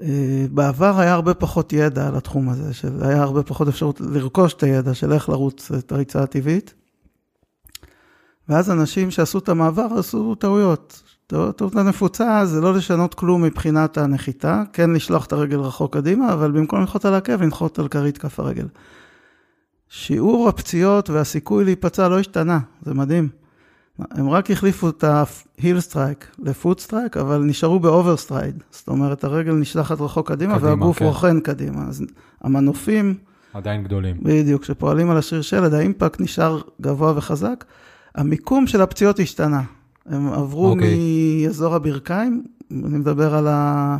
uh, 0.00 0.04
בעבר 0.50 1.00
היה 1.00 1.12
הרבה 1.14 1.34
פחות 1.34 1.72
ידע 1.72 2.08
על 2.08 2.16
התחום 2.16 2.48
הזה, 2.48 2.70
היה 3.00 3.22
הרבה 3.22 3.42
פחות 3.42 3.68
אפשרות 3.68 4.00
לרכוש 4.00 4.54
את 4.54 4.62
הידע 4.62 4.94
של 4.94 5.12
איך 5.12 5.28
לרוץ 5.28 5.70
את 5.72 5.92
הריצה 5.92 6.22
הטבעית. 6.22 6.74
ואז 8.48 8.70
אנשים 8.70 9.10
שעשו 9.10 9.38
את 9.38 9.48
המעבר 9.48 9.86
עשו 9.98 10.34
טעויות. 10.34 11.02
טעות 11.26 11.76
הנפוצה 11.76 12.46
זה 12.46 12.60
לא 12.60 12.74
לשנות 12.74 13.14
כלום 13.14 13.42
מבחינת 13.42 13.98
הנחיתה, 13.98 14.62
כן 14.72 14.90
לשלוח 14.90 15.26
את 15.26 15.32
הרגל 15.32 15.58
רחוק 15.58 15.94
קדימה, 15.94 16.32
אבל 16.32 16.50
במקום 16.50 16.80
לנחות 16.80 17.04
על 17.04 17.14
העקב, 17.14 17.42
לנחות 17.42 17.78
על 17.78 17.88
כרית 17.88 18.18
כף 18.18 18.40
הרגל. 18.40 18.66
שיעור 19.88 20.48
הפציעות 20.48 21.10
והסיכוי 21.10 21.64
להיפצע 21.64 22.08
לא 22.08 22.20
השתנה, 22.20 22.58
זה 22.82 22.94
מדהים. 22.94 23.28
הם 23.98 24.30
רק 24.30 24.50
החליפו 24.50 24.88
את 24.88 25.04
ה-heel 25.04 25.90
strike 25.90 26.38
ל-foot 26.38 26.88
strike, 26.88 27.20
אבל 27.20 27.38
נשארו 27.38 27.80
ב-over 27.80 28.28
stride. 28.28 28.62
זאת 28.70 28.88
אומרת, 28.88 29.24
הרגל 29.24 29.52
נשלחת 29.52 30.00
רחוק 30.00 30.28
קדימה, 30.28 30.54
קדימה 30.54 30.68
והגוף 30.68 30.98
כן. 30.98 31.04
רוכן 31.04 31.40
קדימה. 31.40 31.84
אז 31.88 32.04
המנופים... 32.40 33.14
עדיין 33.54 33.84
גדולים. 33.84 34.16
בדיוק, 34.22 34.62
כשפועלים 34.62 35.10
על 35.10 35.16
השריר 35.16 35.42
שלד, 35.42 35.74
האימפקט 35.74 36.20
נשאר 36.20 36.60
גבוה 36.80 37.12
וחזק. 37.16 37.64
המיקום 38.16 38.66
של 38.66 38.80
הפציעות 38.80 39.20
השתנה. 39.20 39.62
הם 40.06 40.32
עברו 40.32 40.70
אוקיי. 40.70 41.46
מאזור 41.46 41.74
הברכיים, 41.74 42.44
אני 42.70 42.98
מדבר 42.98 43.34
על 43.34 43.48
ה... 43.48 43.96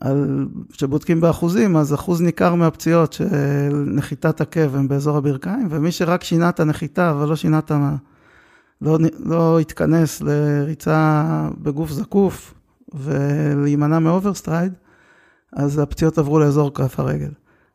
על... 0.00 0.46
שבודקים 0.72 1.20
באחוזים, 1.20 1.76
אז 1.76 1.94
אחוז 1.94 2.20
ניכר 2.20 2.54
מהפציעות 2.54 3.12
של 3.12 3.84
נחיתת 3.86 4.40
עקב 4.40 4.76
הם 4.76 4.88
באזור 4.88 5.16
הברכיים, 5.16 5.66
ומי 5.70 5.92
שרק 5.92 6.24
שינה 6.24 6.48
את 6.48 6.60
הנחיתה 6.60 7.10
אבל 7.10 7.28
לא 7.28 7.36
שינה 7.36 7.58
את 7.58 7.70
ה... 7.70 7.96
לא, 8.82 8.98
לא 9.24 9.60
התכנס 9.60 10.20
לריצה 10.20 11.24
בגוף 11.62 11.90
זקוף 11.90 12.54
ולהימנע 12.94 13.98
מ 13.98 14.04
overstride, 14.04 14.72
אז 15.52 15.78
הפציעות 15.78 16.18
עברו 16.18 16.38
לאזור 16.38 16.74
כף 16.74 17.00
הרגל. 17.00 17.30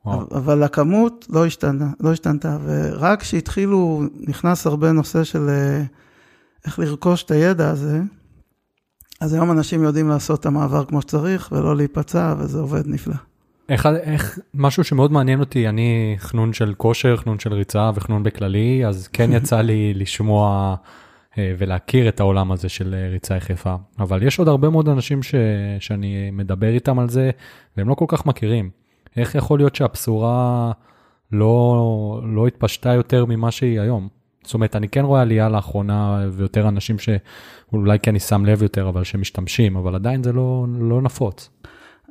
וואו. 0.06 0.28
אבל 0.32 0.64
הכמות 0.64 1.28
לא 1.30 1.46
השתנה, 1.46 1.88
לא 2.00 2.12
השתנתה, 2.12 2.58
ורק 2.64 3.22
כשהתחילו, 3.22 4.04
נכנס 4.28 4.68
הרבה 4.68 4.92
נושא 4.92 5.24
של 5.24 5.50
אה, 5.50 5.84
איך 6.66 6.80
לרכוש 6.80 7.24
את 7.24 7.32
הידע 7.32 7.70
הזה, 7.70 8.02
אז 9.22 9.34
היום 9.34 9.52
אנשים 9.52 9.84
יודעים 9.84 10.10
לעשות 10.10 10.40
את 10.40 10.46
המעבר 10.46 10.86
כמו 10.86 11.02
שצריך 11.02 11.50
ולא 11.52 11.76
להיפצע, 11.76 12.36
וזה 12.40 12.60
עובד 12.60 12.88
נפלא. 12.88 13.16
איך, 13.70 13.86
איך, 13.86 14.40
משהו 14.54 14.84
שמאוד 14.84 15.12
מעניין 15.12 15.40
אותי, 15.40 15.68
אני 15.70 16.16
חנון 16.18 16.54
של 16.54 16.74
כושר, 16.78 17.18
חנון 17.18 17.40
של 17.40 17.54
ריצה 17.54 17.92
וחנון 17.96 18.24
בכללי, 18.24 18.86
אז 18.86 19.08
כן 19.08 19.34
יצא 19.38 19.62
לי 19.62 19.94
לשמוע 19.94 20.76
אה, 21.38 21.54
ולהכיר 21.58 22.10
את 22.10 22.20
העולם 22.20 22.52
הזה 22.52 22.70
של 22.70 22.94
אה, 22.94 23.10
ריצה 23.10 23.36
יחפה. 23.36 23.76
אבל 24.00 24.24
יש 24.24 24.40
עוד 24.40 24.48
הרבה 24.48 24.70
מאוד 24.70 24.90
אנשים 24.90 25.24
ש, 25.24 25.36
שאני 25.80 26.32
מדבר 26.32 26.70
איתם 26.70 27.00
על 27.00 27.10
זה, 27.10 27.32
והם 27.78 27.90
לא 27.90 27.94
כל 27.94 28.06
כך 28.08 28.26
מכירים. 28.26 28.70
איך 29.18 29.36
יכול 29.36 29.60
להיות 29.60 29.76
שהבשורה 29.76 30.72
לא, 31.32 32.22
לא 32.24 32.48
התפשטה 32.48 32.94
יותר 32.94 33.26
ממה 33.26 33.52
שהיא 33.52 33.80
היום? 33.80 34.08
זאת 34.44 34.54
אומרת, 34.54 34.76
אני 34.76 34.90
כן 34.90 35.06
רואה 35.06 35.22
עלייה 35.22 35.50
לאחרונה 35.50 36.26
ויותר 36.32 36.68
אנשים 36.68 36.96
שאולי 37.00 38.00
כי 38.00 38.10
אני 38.10 38.20
שם 38.20 38.46
לב 38.46 38.64
יותר, 38.64 38.90
אבל 38.90 39.04
שמשתמשים, 39.04 39.76
אבל 39.76 39.96
עדיין 39.96 40.24
זה 40.24 40.32
לא, 40.32 40.66
לא 40.80 41.02
נפוץ. 41.02 41.50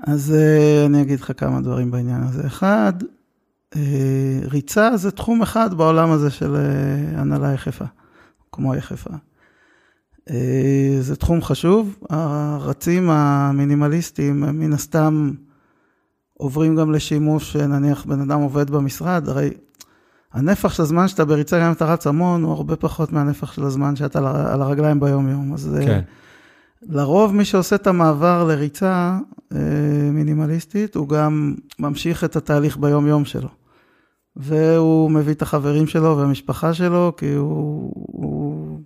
אז 0.07 0.35
אה, 0.35 0.87
אני 0.87 1.03
אגיד 1.03 1.21
לך 1.21 1.33
כמה 1.37 1.61
דברים 1.61 1.91
בעניין 1.91 2.23
הזה. 2.23 2.47
אחד, 2.47 2.93
אה, 3.77 4.41
ריצה 4.51 4.97
זה 4.97 5.11
תחום 5.11 5.43
אחד 5.43 5.75
בעולם 5.75 6.11
הזה 6.11 6.31
של 6.31 6.57
אה, 6.57 7.21
הנהלה 7.21 7.53
יחפה, 7.53 7.85
כמו 8.53 8.75
יחפה. 8.75 9.11
זה 11.01 11.17
תחום 11.17 11.43
חשוב, 11.43 11.99
הרצים 12.11 13.11
המינימליסטיים 13.11 14.41
מן 14.41 14.73
הסתם 14.73 15.31
עוברים 16.39 16.77
גם 16.77 16.93
לשימוש, 16.93 17.57
נניח 17.57 18.05
בן 18.05 18.21
אדם 18.21 18.41
עובד 18.41 18.71
במשרד, 18.71 19.29
הרי 19.29 19.51
הנפח 20.33 20.73
של 20.73 20.83
הזמן 20.83 21.09
שאתה 21.09 21.25
בריצה, 21.25 21.61
גם 21.61 21.67
אם 21.67 21.73
אתה 21.73 21.93
רץ 21.93 22.07
המון, 22.07 22.43
הוא 22.43 22.53
הרבה 22.53 22.77
פחות 22.77 23.13
מהנפח 23.13 23.53
של 23.53 23.65
הזמן 23.65 23.97
שאתה 23.97 24.19
על 24.53 24.63
הרגליים 24.63 25.01
ביום-יום. 25.01 25.55
אז 25.55 25.77
כן. 25.85 26.01
לרוב 26.83 27.35
מי 27.35 27.45
שעושה 27.45 27.77
את 27.77 27.87
המעבר 27.87 28.45
לריצה 28.45 29.19
אה, 29.53 29.59
מינימליסטית, 30.13 30.95
הוא 30.95 31.09
גם 31.09 31.55
ממשיך 31.79 32.25
את 32.25 32.37
התהליך 32.37 32.77
ביום-יום 32.77 33.25
שלו. 33.25 33.49
והוא 34.37 35.11
מביא 35.11 35.35
את 35.35 35.43
החברים 35.43 35.87
שלו 35.87 36.17
והמשפחה 36.19 36.75
שלו, 36.75 37.13
כי 37.17 37.33
הוא... 37.33 37.93
הוא, 37.95 38.81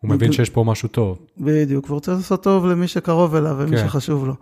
הוא 0.00 0.10
מבין 0.10 0.32
שיש 0.32 0.50
פה 0.50 0.64
משהו 0.64 0.88
טוב. 0.88 1.18
בדיוק, 1.38 1.86
הוא 1.86 1.94
רוצה 1.94 2.12
לעשות 2.12 2.42
טוב 2.42 2.66
למי 2.66 2.88
שקרוב 2.88 3.34
אליו 3.34 3.56
ומי 3.58 3.76
כן. 3.76 3.88
שחשוב 3.88 4.26
לו. 4.26 4.34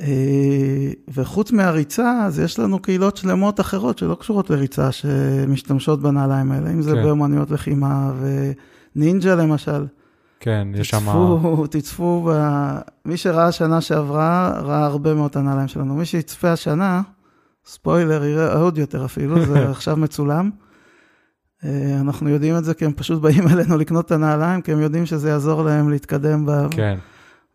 אה, 0.00 0.90
וחוץ 1.14 1.52
מהריצה, 1.52 2.24
אז 2.26 2.38
יש 2.38 2.58
לנו 2.58 2.78
קהילות 2.78 3.16
שלמות 3.16 3.60
אחרות 3.60 3.98
שלא 3.98 4.14
קשורות 4.14 4.50
לריצה, 4.50 4.92
שמשתמשות 4.92 6.02
בנעליים 6.02 6.52
האלה, 6.52 6.70
אם 6.70 6.82
זה 6.82 6.94
כן. 6.94 7.02
באמנויות 7.02 7.50
לחימה 7.50 8.12
ונינג'ה 8.20 9.34
למשל. 9.34 9.86
כן, 10.40 10.68
יש 10.74 10.88
שם... 10.88 10.98
תצפו, 10.98 11.66
תצפו, 11.66 12.28
ב... 12.30 12.40
מי 13.04 13.16
שראה 13.16 13.52
שנה 13.52 13.80
שעברה, 13.80 14.60
ראה 14.62 14.84
הרבה 14.84 15.14
מאוד 15.14 15.30
את 15.30 15.36
הנעליים 15.36 15.68
שלנו. 15.68 15.94
מי 15.94 16.04
שיצפה 16.04 16.52
השנה, 16.52 17.02
ספוילר, 17.66 18.24
יראה 18.24 18.58
עוד 18.58 18.78
יותר 18.78 19.04
אפילו, 19.04 19.46
זה 19.46 19.68
עכשיו 19.70 19.96
מצולם. 19.96 20.50
אה, 21.64 22.00
אנחנו 22.00 22.28
יודעים 22.28 22.56
את 22.56 22.64
זה 22.64 22.74
כי 22.74 22.84
הם 22.84 22.92
פשוט 22.92 23.22
באים 23.22 23.48
אלינו 23.52 23.78
לקנות 23.78 24.06
את 24.06 24.12
הנעליים, 24.12 24.62
כי 24.62 24.72
הם 24.72 24.80
יודעים 24.80 25.06
שזה 25.06 25.28
יעזור 25.28 25.62
להם 25.62 25.90
להתקדם 25.90 26.46
ב... 26.46 26.66
כן. 26.70 26.98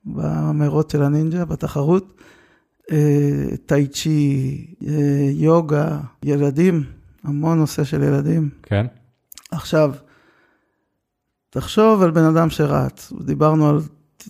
במרוץ 0.05 0.91
של 0.91 1.03
הנינג'ה, 1.03 1.45
בתחרות. 1.45 2.13
אה, 2.91 3.57
טאי 3.65 3.87
צ'י, 3.87 4.67
אה, 4.87 5.29
יוגה, 5.31 5.99
ילדים, 6.23 6.83
המון 7.23 7.57
נושא 7.57 7.83
של 7.83 8.03
ילדים. 8.03 8.49
כן. 8.63 8.85
עכשיו, 9.51 9.93
תחשוב 11.49 12.01
על 12.01 12.11
בן 12.11 12.23
אדם 12.23 12.49
שרץ, 12.49 13.13
דיברנו 13.25 13.69
על, 13.69 13.79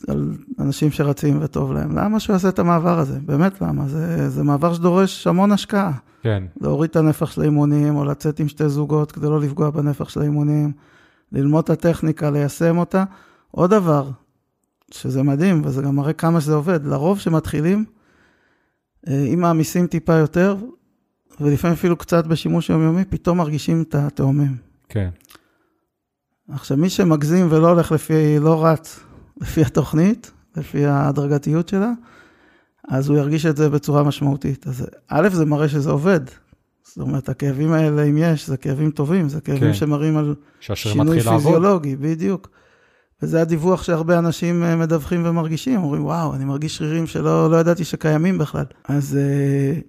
על 0.08 0.34
אנשים 0.60 0.92
שרצים 0.92 1.40
וטוב 1.42 1.74
להם, 1.74 1.98
למה 1.98 2.20
שהוא 2.20 2.34
יעשה 2.34 2.50
את 2.50 2.60
המעבר 2.60 3.00
הזה? 3.00 3.20
באמת 3.26 3.62
למה? 3.62 3.88
זה, 3.88 4.30
זה 4.30 4.44
מעבר 4.44 4.74
שדורש 4.74 5.28
המון 5.28 5.52
השקעה. 5.52 5.92
כן. 6.22 6.44
להוריד 6.62 6.90
את 6.90 6.96
הנפח 6.96 7.32
של 7.32 7.42
האימונים, 7.42 7.96
או 7.96 8.06
לצאת 8.06 8.40
עם 8.40 8.48
שתי 8.48 8.70
זוגות 8.70 9.12
כדי 9.12 9.30
לא 9.30 9.40
לפגוע 9.40 9.70
בנפח 9.70 10.10
של 10.10 10.22
האימונים, 10.22 10.72
ללמוד 11.32 11.64
את 11.64 11.70
הטכניקה, 11.70 12.32
ליישם 12.32 12.78
אותה. 12.78 13.04
עוד 13.52 13.70
דבר, 13.70 14.10
שזה 14.94 15.24
מדהים, 15.24 15.62
וזה 15.66 15.82
גם 15.82 15.96
מראה 15.96 16.14
כמה 16.14 16.42
שזה 16.42 16.54
עובד, 16.54 16.86
לרוב 16.86 17.20
שמתחילים, 17.20 17.86
אה, 19.08 19.26
אם 19.34 19.40
מעמיסים 19.40 19.88
טיפה 19.88 20.14
יותר, 20.14 20.56
ולפעמים 21.40 21.74
אפילו 21.74 21.96
קצת 21.98 22.28
בשימוש 22.28 22.70
יומיומי, 22.70 23.06
פתאום 23.06 23.38
מרגישים 23.38 23.82
את 23.82 23.96
התאומים. 23.96 24.56
כן. 24.90 25.10
עכשיו, 26.50 26.78
מי 26.78 26.90
שמגזים 26.90 27.48
ולא 27.50 27.70
הולך 27.70 27.92
לפי, 27.92 28.40
לא 28.40 28.66
רץ 28.66 29.00
לפי 29.42 29.62
התוכנית, 29.62 30.32
לפי 30.56 30.86
ההדרגתיות 30.86 31.70
שלה, 31.70 31.92
אז 32.88 33.10
הוא 33.10 33.18
ירגיש 33.18 33.46
את 33.46 33.58
זה 33.58 33.70
בצורה 33.70 34.04
משמעותית. 34.04 34.68
אז 34.68 34.88
א', 35.08 35.30
זה 35.32 35.46
מראה 35.46 35.70
שזה 35.70 35.92
עובד. 35.92 36.20
זאת 36.84 36.98
אומרת, 36.98 37.30
הכאבים 37.30 37.74
האלה, 37.74 38.04
אם 38.04 38.18
יש, 38.18 38.48
זה 38.48 38.58
כאבים 38.58 38.92
טובים, 38.92 39.30
זה 39.30 39.42
כאבים 39.42 39.62
כן. 39.62 39.74
שמראים 39.74 40.18
על 40.18 40.36
שינוי 40.60 41.22
פיזיולוגי, 41.22 41.90
לעבוד. 41.92 42.08
בדיוק. 42.08 42.50
וזה 43.22 43.42
הדיווח 43.42 43.84
שהרבה 43.84 44.20
אנשים 44.20 44.64
אה, 44.64 44.76
מדווחים 44.76 45.22
ומרגישים, 45.26 45.84
אומרים, 45.84 46.06
וואו, 46.06 46.36
אני 46.36 46.46
מרגיש 46.46 46.78
שרירים 46.78 47.08
שלא 47.08 47.52
לא 47.52 47.58
ידעתי 47.58 47.84
שקיימים 47.84 48.38
בכלל. 48.38 48.66
אז 48.88 49.18
אה, 49.18 49.80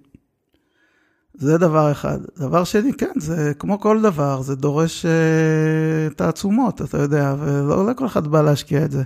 זה 1.33 1.57
דבר 1.57 1.91
אחד. 1.91 2.19
דבר 2.37 2.63
שני, 2.63 2.93
כן, 2.93 3.11
זה 3.19 3.51
כמו 3.59 3.79
כל 3.79 4.01
דבר, 4.01 4.41
זה 4.41 4.55
דורש 4.55 5.05
uh, 5.05 6.13
תעצומות, 6.13 6.81
אתה 6.81 6.97
יודע, 6.97 7.35
ולא 7.39 7.87
לכל 7.87 8.05
אחד 8.05 8.27
בא 8.27 8.41
להשקיע 8.41 8.85
את 8.85 8.91
זה. 8.91 9.03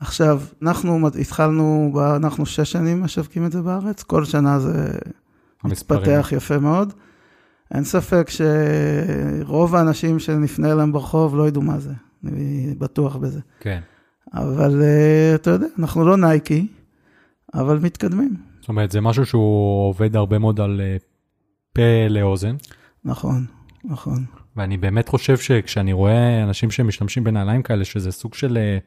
עכשיו, 0.00 0.40
אנחנו 0.62 1.08
התחלנו, 1.20 1.92
אנחנו 2.16 2.46
שש 2.46 2.72
שנים 2.72 3.02
משווקים 3.02 3.46
את 3.46 3.52
זה 3.52 3.62
בארץ, 3.62 4.02
כל 4.02 4.24
שנה 4.24 4.60
זה 4.60 4.88
מתפתח 5.64 6.28
יפה 6.32 6.58
מאוד. 6.58 6.92
אין 7.74 7.84
ספק 7.84 8.30
שרוב 8.30 9.74
האנשים 9.74 10.18
שנפנה 10.18 10.72
אליהם 10.72 10.92
ברחוב 10.92 11.36
לא 11.36 11.48
ידעו 11.48 11.62
מה 11.62 11.78
זה, 11.78 11.92
אני 12.26 12.74
בטוח 12.78 13.16
בזה. 13.16 13.40
כן. 13.60 13.80
אבל 14.34 14.80
uh, 14.80 15.34
אתה 15.34 15.50
יודע, 15.50 15.66
אנחנו 15.78 16.04
לא 16.04 16.16
נייקי, 16.16 16.66
אבל 17.54 17.78
מתקדמים. 17.78 18.36
זאת 18.60 18.68
אומרת, 18.68 18.90
זה 18.90 19.00
משהו 19.00 19.26
שהוא 19.26 19.88
עובד 19.88 20.16
הרבה 20.16 20.38
מאוד 20.38 20.60
על 20.60 20.80
uh, 20.80 21.02
פה 21.72 22.08
לאוזן. 22.08 22.56
נכון, 23.04 23.46
נכון. 23.84 24.24
ואני 24.56 24.76
באמת 24.76 25.08
חושב 25.08 25.36
שכשאני 25.36 25.92
רואה 25.92 26.42
אנשים 26.42 26.70
שמשתמשים 26.70 27.24
בנעליים 27.24 27.62
כאלה, 27.62 27.84
שזה 27.84 28.12
סוג 28.12 28.34
של... 28.34 28.56
אה, 28.56 28.78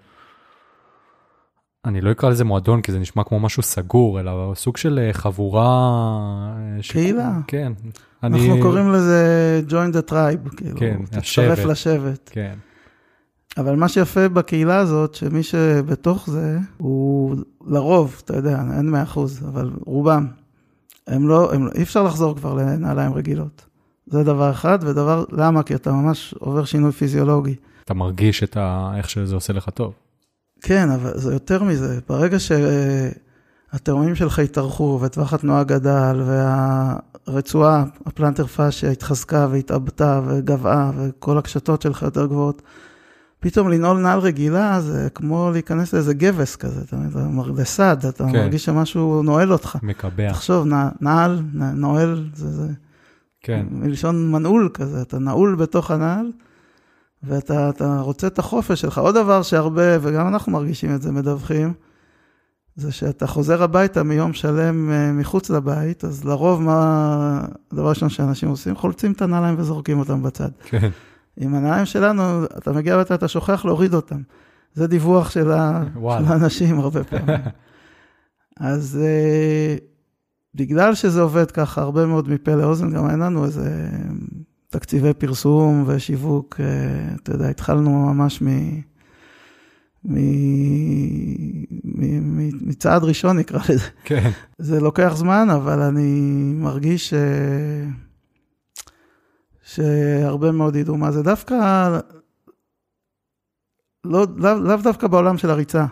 אני 1.86 2.02
לא 2.02 2.12
אקרא 2.12 2.30
לזה 2.30 2.43
מועדון, 2.43 2.82
כי 2.82 2.91
זה 2.91 3.00
נשמע 3.00 3.23
כמו 3.23 3.39
משהו 3.39 3.63
סגור, 3.63 4.19
אלא 4.19 4.54
סוג 4.56 4.78
של 4.78 5.00
אה, 5.00 5.13
חבורה... 5.13 5.65
אה, 6.58 6.80
קהילה. 6.89 7.32
כן. 7.47 7.73
אנחנו 8.23 8.54
אני... 8.54 8.62
קוראים 8.62 8.91
לזה 8.91 9.62
join 9.69 9.95
the 9.95 10.10
tribe, 10.12 10.56
כאילו, 10.58 10.80
כן. 10.80 11.06
תצטרף 11.06 11.65
לשבט. 11.65 12.30
כן. 12.34 12.56
אבל 13.57 13.75
מה 13.75 13.89
שיפה 13.89 14.29
בקהילה 14.29 14.77
הזאת, 14.77 15.15
שמי 15.15 15.43
שבתוך 15.43 16.29
זה, 16.29 16.59
הוא 16.77 17.35
לרוב, 17.67 18.21
אתה 18.25 18.35
יודע, 18.35 18.61
אין 18.77 18.95
100%, 19.15 19.19
אבל 19.47 19.71
רובם, 19.85 20.27
הם 21.07 21.27
לא, 21.27 21.53
הם, 21.53 21.67
אי 21.75 21.83
אפשר 21.83 22.03
לחזור 22.03 22.35
כבר 22.35 22.53
לנעליים 22.53 23.13
רגילות. 23.13 23.65
זה 24.07 24.23
דבר 24.23 24.51
אחד, 24.51 24.79
ודבר, 24.81 25.25
למה? 25.31 25.63
כי 25.63 25.75
אתה 25.75 25.91
ממש 25.91 26.33
עובר 26.39 26.65
שינוי 26.65 26.91
פיזיולוגי. 26.91 27.55
אתה 27.85 27.93
מרגיש 27.93 28.43
את 28.43 28.57
ה... 28.57 28.91
איך 28.97 29.09
שזה 29.09 29.35
עושה 29.35 29.53
לך 29.53 29.69
טוב. 29.69 29.93
כן, 30.61 30.89
אבל 30.89 31.11
זה 31.15 31.33
יותר 31.33 31.63
מזה. 31.63 31.99
ברגע 32.09 32.37
שהתאומים 32.39 34.15
שלך 34.15 34.39
התארכו, 34.39 34.99
וטווח 35.01 35.33
התנועה 35.33 35.63
גדל, 35.63 36.21
והרצועה, 36.25 37.85
הפלנטר 38.05 38.47
פאשיה 38.47 38.91
התחזקה 38.91 39.47
והתעבתה 39.51 40.21
וגבעה, 40.25 40.91
וכל 40.95 41.37
הקשתות 41.37 41.81
שלך 41.81 42.01
יותר 42.01 42.25
גבוהות, 42.25 42.61
פתאום 43.39 43.69
לנעול 43.69 43.97
נעל 43.97 44.19
רגילה 44.19 44.82
זה 44.82 45.08
כמו 45.15 45.50
להיכנס 45.54 45.93
לאיזה 45.93 46.13
גבס 46.13 46.56
כזה, 46.56 46.82
אתה 46.82 46.95
מבין, 46.95 47.56
לסד, 47.58 48.06
אתה 48.06 48.23
כן. 48.23 48.32
מרגיש 48.32 48.65
שמשהו 48.65 49.23
נועל 49.23 49.52
אותך. 49.52 49.78
מקבע. 49.84 50.30
תחשוב, 50.30 50.67
נעל, 51.02 51.41
נועל, 51.54 52.30
זה, 52.34 52.52
זה, 52.52 52.67
כן. 53.41 53.65
מלשון 53.71 54.32
מנעול 54.32 54.69
כזה, 54.73 55.02
אתה 55.02 55.19
נעול 55.19 55.56
בתוך 55.56 55.91
הנעל, 55.91 56.32
ואתה 57.23 57.69
אתה 57.69 58.00
רוצה 58.00 58.28
את 58.28 58.39
החופש 58.39 58.82
שלך. 58.82 58.97
עוד 58.97 59.15
דבר 59.15 59.41
שהרבה, 59.41 59.97
וגם 60.02 60.28
אנחנו 60.28 60.52
מרגישים 60.52 60.95
את 60.95 61.02
זה, 61.02 61.12
מדווחים, 61.12 61.73
זה 62.76 62.91
שאתה 62.91 63.28
חוזר 63.28 63.63
הביתה 63.63 64.04
מיום 64.04 64.34
שלם 64.34 64.91
אה, 64.91 65.12
מחוץ 65.12 65.50
לבית, 65.50 66.06
אז 66.06 66.26
לרוב 66.26 66.62
מה 66.62 67.45
הדבר 67.71 67.86
הראשון 67.86 68.10
שאנשים 68.10 68.50
עושים? 68.50 68.76
חולצים 68.76 69.12
את 69.12 69.21
הנעליים 69.21 69.56
וזורקים 69.58 70.00
אותם 70.00 70.23
בצד. 70.23 70.50
כן. 70.63 70.89
עם 71.38 71.56
הנעליים 71.56 71.86
שלנו, 71.86 72.45
אתה 72.45 72.71
מגיע 72.71 72.95
הביתה, 72.95 73.15
אתה 73.15 73.28
שוכח 73.28 73.65
להוריד 73.65 73.93
אותם. 73.93 74.21
זה 74.73 74.88
דיווח 74.88 75.30
של, 75.30 75.52
ה... 75.52 75.84
של 75.95 76.26
האנשים 76.26 76.80
הרבה 76.80 77.04
פעמים. 77.04 77.39
אז 78.60 79.00
uh, 79.02 79.82
בגלל 80.56 80.95
שזה 80.95 81.21
עובד 81.21 81.52
ככה 81.52 81.82
הרבה 81.82 82.06
מאוד 82.06 82.30
מפה 82.30 82.56
לאוזן, 82.56 82.91
גם 82.91 83.10
אין 83.10 83.19
לנו 83.19 83.45
איזה 83.45 83.89
תקציבי 84.69 85.13
פרסום 85.13 85.84
ושיווק, 85.88 86.56
uh, 86.56 87.21
אתה 87.23 87.32
יודע, 87.32 87.50
התחלנו 87.50 88.13
ממש 88.13 88.41
מ... 88.41 88.47
מ... 90.06 90.17
מ... 91.84 92.38
מ... 92.38 92.69
מצעד 92.69 93.04
ראשון 93.04 93.38
נקרא 93.38 93.60
לזה. 93.69 93.88
כן. 94.04 94.30
זה 94.58 94.80
לוקח 94.80 95.13
זמן, 95.15 95.47
אבל 95.50 95.82
אני 95.82 96.21
מרגיש 96.56 97.10
ש... 97.10 97.13
שהרבה 99.67 100.51
מאוד 100.51 100.75
ידעו 100.75 100.97
מה 100.97 101.12
זה. 101.12 101.23
דווקא, 101.23 101.56
לא, 104.06 104.25
לאו 104.38 104.60
לא 104.60 104.82
דווקא 104.82 105.08
בעולם 105.08 105.38
של 105.38 105.49
הריצה, 105.49 105.86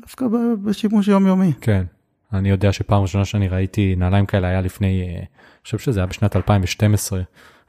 דווקא 0.00 0.26
בשימוש 0.64 1.08
יומיומי. 1.08 1.52
כן. 1.60 1.84
אני 2.32 2.50
יודע 2.50 2.72
שפעם 2.72 3.02
ראשונה 3.02 3.24
שאני 3.24 3.48
ראיתי 3.48 3.94
נעליים 3.96 4.26
כאלה 4.26 4.48
היה 4.48 4.60
לפני, 4.60 5.02
אה, 5.02 5.14
אני 5.16 5.26
חושב 5.64 5.78
שזה 5.78 6.00
היה 6.00 6.06
בשנת 6.06 6.36
2012. 6.36 7.20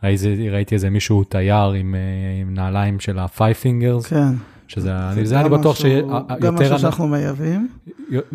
ראיתי, 0.04 0.50
ראיתי 0.50 0.76
איזה 0.76 0.90
מישהו 0.90 1.24
תייר 1.24 1.72
עם, 1.72 1.96
אה, 1.96 2.42
עם 2.42 2.54
נעליים 2.54 3.00
של 3.00 3.20
ה-five 3.20 3.64
fingers, 3.64 4.10
כן. 4.10 4.34
שזה, 4.68 4.82
זה 4.88 5.10
אני, 5.12 5.26
זה 5.26 5.40
אני 5.42 5.50
בטוח 5.50 5.76
משהו- 5.76 6.10
גם 6.40 6.56
משהו 6.56 6.66
שיותר 6.66 6.78
שאנחנו 6.78 7.08
מייבאים, 7.08 7.68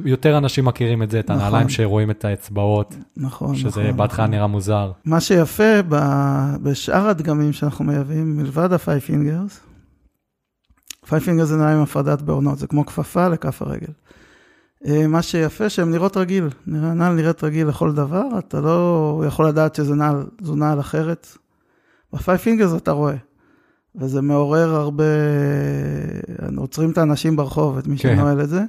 יותר 0.05 0.39
אנשים 0.39 0.65
מכירים 0.65 1.03
את 1.03 1.11
זה, 1.11 1.21
את 1.21 1.31
נכון. 1.31 1.43
הנעליים 1.43 1.69
שרואים 1.69 2.11
את 2.11 2.25
האצבעות, 2.25 2.95
נכון. 3.17 3.55
שזה 3.57 3.69
נכון, 3.83 3.97
בהתחלה 3.97 4.25
נכון. 4.25 4.35
נראה 4.35 4.47
מוזר. 4.47 4.93
מה 5.05 5.21
שיפה 5.21 5.83
ב- 5.89 6.57
בשאר 6.63 7.09
הדגמים 7.09 7.53
שאנחנו 7.53 7.85
מייבאים, 7.85 8.37
מלבד 8.37 8.73
ה-five 8.73 9.11
fingers, 9.11 9.53
five 11.07 11.23
fingers 11.27 11.45
זה 11.45 11.57
נראה 11.57 11.73
עם 11.75 11.81
הפרדת 11.83 12.23
בעונות, 12.23 12.59
זה 12.59 12.67
כמו 12.67 12.87
כפפה 12.87 13.29
לכף 13.29 13.63
הרגל. 13.63 13.93
אה, 14.87 15.07
מה 15.07 15.23
שיפה 15.23 15.69
שהן 15.69 15.91
נראות 15.91 16.17
רגיל, 16.17 16.49
נראה- 16.67 16.95
נעל 16.95 17.13
נראית 17.15 17.45
רגיל 17.45 17.67
לכל 17.69 17.93
דבר, 17.93 18.23
אתה 18.39 18.61
לא 18.61 18.79
יכול 19.27 19.49
לדעת 19.49 19.75
שזה 19.75 19.95
נעל, 19.95 20.27
זו 20.41 20.55
נעל 20.55 20.81
אחרת. 20.81 21.27
ב-five 22.13 22.21
fingers 22.45 22.77
אתה 22.77 22.91
רואה, 22.91 23.15
וזה 23.97 24.21
מעורר 24.21 24.75
הרבה, 24.75 25.05
עוצרים 26.57 26.91
את 26.91 26.99
האנשים 26.99 27.37
ברחוב, 27.37 27.79
את 27.79 27.87
מי 27.87 27.99
כן. 27.99 28.17
שנועל 28.17 28.41
את 28.41 28.49
זה, 28.49 28.65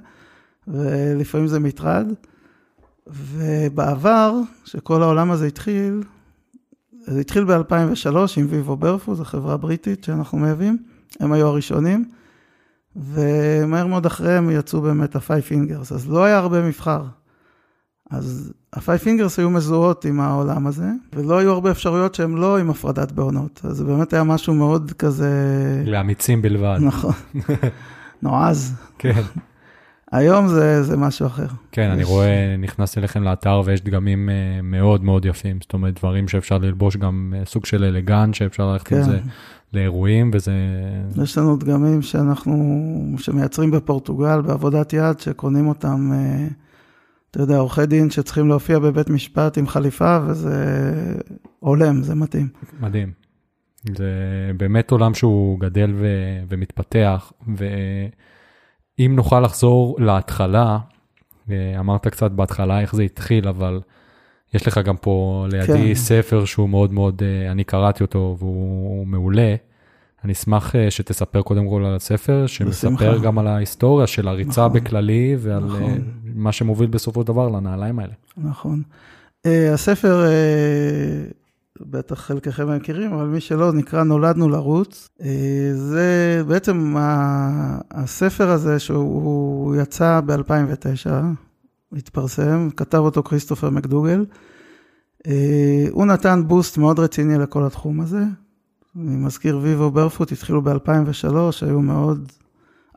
ולפעמים 0.67 1.47
זה 1.47 1.59
מטרד. 1.59 2.07
ובעבר, 3.07 4.39
שכל 4.65 5.03
העולם 5.03 5.31
הזה 5.31 5.47
התחיל, 5.47 6.03
זה 7.07 7.19
התחיל 7.19 7.43
ב-2003 7.43 8.15
עם 8.37 8.47
ויבו 8.49 8.75
ברפו, 8.75 9.15
זו 9.15 9.23
חברה 9.23 9.57
בריטית 9.57 10.03
שאנחנו 10.03 10.37
מייבאים, 10.37 10.77
הם 11.19 11.33
היו 11.33 11.47
הראשונים, 11.47 12.09
ומהר 12.95 13.87
מאוד 13.87 14.05
אחריהם 14.05 14.49
יצאו 14.49 14.81
באמת 14.81 15.15
ה-five 15.15 15.51
fingers, 15.51 15.93
אז 15.95 16.09
לא 16.09 16.23
היה 16.23 16.37
הרבה 16.37 16.67
מבחר. 16.67 17.03
אז 18.11 18.53
ה-five 18.73 19.03
fingers 19.03 19.33
היו 19.37 19.49
מזוהות 19.49 20.05
עם 20.05 20.19
העולם 20.19 20.67
הזה, 20.67 20.85
ולא 21.15 21.37
היו 21.37 21.51
הרבה 21.51 21.71
אפשרויות 21.71 22.15
שהן 22.15 22.31
לא 22.35 22.57
עם 22.59 22.69
הפרדת 22.69 23.11
בעונות, 23.11 23.61
אז 23.63 23.75
זה 23.77 23.83
באמת 23.83 24.13
היה 24.13 24.23
משהו 24.23 24.53
מאוד 24.53 24.91
כזה, 24.99 25.29
לאמיצים 25.85 26.41
בלבד. 26.41 26.77
נכון, 26.81 27.13
נועז. 28.23 28.73
כן. 28.97 29.21
היום 30.11 30.47
זה, 30.47 30.83
זה 30.83 30.97
משהו 30.97 31.27
אחר. 31.27 31.45
כן, 31.71 31.89
אני 31.89 32.01
יש- 32.01 32.07
רואה, 32.07 32.55
נכנס 32.59 32.97
אליכם 32.97 33.23
לאתר 33.23 33.61
ויש 33.65 33.81
דגמים 33.81 34.29
אה, 34.29 34.33
מאוד 34.63 35.03
מאוד 35.03 35.25
יפים, 35.25 35.57
זאת 35.61 35.73
אומרת, 35.73 35.99
דברים 35.99 36.27
שאפשר 36.27 36.57
ללבוש 36.57 36.97
גם 36.97 37.33
אה, 37.37 37.45
סוג 37.45 37.65
של 37.65 37.83
אלגן, 37.83 38.33
שאפשר 38.33 38.71
ללכת 38.71 38.91
עם 38.91 38.97
כן. 38.97 39.03
זה 39.09 39.19
לאירועים, 39.73 40.31
וזה... 40.33 40.51
יש 41.23 41.37
לנו 41.37 41.57
דגמים 41.57 42.01
שאנחנו, 42.01 42.83
שמייצרים 43.17 43.71
בפורטוגל 43.71 44.41
בעבודת 44.41 44.93
יד, 44.93 45.19
שקונים 45.19 45.67
אותם, 45.67 46.11
אה, 46.13 46.47
אתה 47.33 47.41
יודע, 47.41 47.57
עורכי 47.57 47.85
דין 47.85 48.09
שצריכים 48.09 48.47
להופיע 48.47 48.79
בבית 48.79 49.09
משפט 49.09 49.57
עם 49.57 49.67
חליפה, 49.67 50.17
וזה 50.27 50.55
הולם, 51.59 52.03
זה 52.03 52.15
מתאים. 52.15 52.47
מדהים. 52.79 53.11
זה 53.97 54.11
באמת 54.57 54.91
עולם 54.91 55.13
שהוא 55.13 55.59
גדל 55.59 55.93
ו- 55.95 56.43
ומתפתח, 56.49 57.31
ואם 57.57 59.15
נוכל 59.15 59.39
לחזור 59.39 59.97
להתחלה, 59.99 60.77
אה, 61.51 61.79
אמרת 61.79 62.07
קצת 62.07 62.31
בהתחלה 62.31 62.81
איך 62.81 62.95
זה 62.95 63.03
התחיל, 63.03 63.47
אבל 63.47 63.81
יש 64.53 64.67
לך 64.67 64.77
גם 64.77 64.97
פה 64.97 65.45
לידי 65.51 65.67
כן. 65.67 65.95
ספר 65.95 66.45
שהוא 66.45 66.69
מאוד 66.69 66.93
מאוד, 66.93 67.23
אה, 67.23 67.51
אני 67.51 67.63
קראתי 67.63 68.03
אותו 68.03 68.35
והוא 68.39 69.07
מעולה. 69.07 69.55
אני 70.23 70.33
אשמח 70.33 70.75
אה, 70.75 70.91
שתספר 70.91 71.41
קודם 71.41 71.69
כל 71.69 71.85
על 71.85 71.95
הספר, 71.95 72.47
שמספר. 72.47 73.17
גם 73.17 73.39
על 73.39 73.47
ההיסטוריה 73.47 74.07
של 74.07 74.27
הריצה 74.27 74.67
נכון. 74.67 74.73
בכללי 74.81 75.35
ועל 75.39 75.63
נכון. 75.65 75.81
אה, 75.83 75.97
מה 76.35 76.51
שמוביל 76.51 76.89
בסופו 76.89 77.21
של 77.21 77.27
דבר 77.27 77.49
לנעליים 77.49 77.99
האלה. 77.99 78.13
נכון. 78.37 78.81
אה, 79.45 79.73
הספר, 79.73 80.25
אה, 80.25 81.23
בטח 81.81 82.19
חלקכם 82.19 82.75
מכירים, 82.75 83.13
אבל 83.13 83.25
מי 83.25 83.39
שלא, 83.41 83.73
נקרא 83.73 84.03
נולדנו 84.03 84.49
לרוץ. 84.49 85.09
אה, 85.21 85.27
זה 85.73 86.41
בעצם 86.47 86.95
ה- 86.97 87.77
הספר 87.91 88.49
הזה, 88.49 88.79
שהוא 88.79 89.75
יצא 89.75 90.21
ב-2009, 90.25 91.09
התפרסם, 91.97 92.69
כתב 92.77 92.97
אותו 92.97 93.23
כריסטופר 93.23 93.69
מקדוגל. 93.69 94.25
הוא 95.91 96.05
נתן 96.05 96.43
בוסט 96.47 96.77
מאוד 96.77 96.99
רציני 96.99 97.37
לכל 97.37 97.65
התחום 97.65 98.01
הזה. 98.01 98.23
אני 98.95 99.15
מזכיר, 99.15 99.59
ויבו 99.61 99.91
ברפוט 99.91 100.31
התחילו 100.31 100.61
ב-2003, 100.61 101.35
היו 101.61 101.81
מאוד 101.81 102.31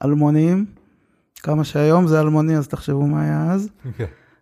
אלמוניים. 0.05 0.67
כמה 1.43 1.65
שהיום 1.65 2.07
זה 2.07 2.21
אלמוני, 2.21 2.57
אז 2.57 2.69
תחשבו 2.69 3.07
מה 3.07 3.23
היה 3.23 3.53
אז. 3.53 3.69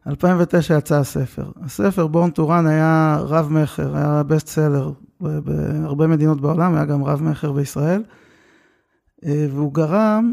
2009 0.06 0.78
יצא 0.78 0.98
הספר. 0.98 1.50
הספר 1.62 2.06
Born 2.06 2.30
to 2.30 2.44
Run 2.44 2.66
היה 2.66 3.18
רב 3.20 3.48
מכר, 3.52 3.96
היה 3.96 4.22
best 4.22 4.46
seller 4.46 4.92
בהרבה 5.20 6.06
מדינות 6.06 6.40
בעולם, 6.40 6.74
היה 6.74 6.84
גם 6.84 7.04
רב 7.04 7.22
מכר 7.22 7.52
בישראל, 7.52 8.02
אה, 9.24 9.46
והוא 9.50 9.74
גרם 9.74 10.32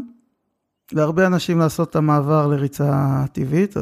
להרבה 0.92 1.26
אנשים 1.26 1.58
לעשות 1.58 1.90
את 1.90 1.96
המעבר 1.96 2.46
לריצה 2.46 3.24
טבעית, 3.32 3.76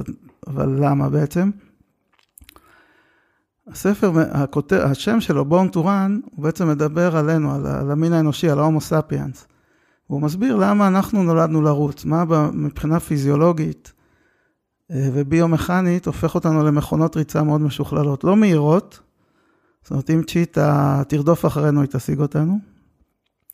אבל 0.46 0.68
למה 0.78 1.08
בעצם? 1.08 1.50
הספר, 3.72 4.12
הכותר, 4.30 4.86
השם 4.86 5.20
שלו, 5.20 5.44
Born 5.44 5.68
to 5.68 5.86
Run, 5.86 6.20
הוא 6.24 6.44
בעצם 6.44 6.68
מדבר 6.68 7.16
עלינו, 7.16 7.54
על, 7.54 7.66
על 7.66 7.90
המין 7.90 8.12
האנושי, 8.12 8.50
על 8.50 8.58
ההומו 8.58 8.80
ספיאנס. 8.80 9.46
הוא 10.06 10.22
מסביר 10.22 10.56
למה 10.56 10.88
אנחנו 10.88 11.22
נולדנו 11.22 11.62
לרוץ, 11.62 12.04
מה 12.04 12.24
מבחינה 12.52 13.00
פיזיולוגית 13.00 13.92
אה, 14.90 15.08
וביומכנית 15.12 16.06
הופך 16.06 16.34
אותנו 16.34 16.64
למכונות 16.64 17.16
ריצה 17.16 17.42
מאוד 17.42 17.60
משוכללות, 17.60 18.24
לא 18.24 18.36
מהירות, 18.36 19.00
זאת 19.82 19.90
אומרת 19.90 20.10
אם 20.10 20.22
צ'יטה 20.22 21.02
תרדוף 21.08 21.46
אחרינו 21.46 21.80
היא 21.80 21.88
תשיג 21.92 22.20
אותנו, 22.20 22.58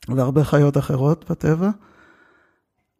והרבה 0.09 0.45
חיות 0.45 0.77
אחרות 0.77 1.31
בטבע, 1.31 1.71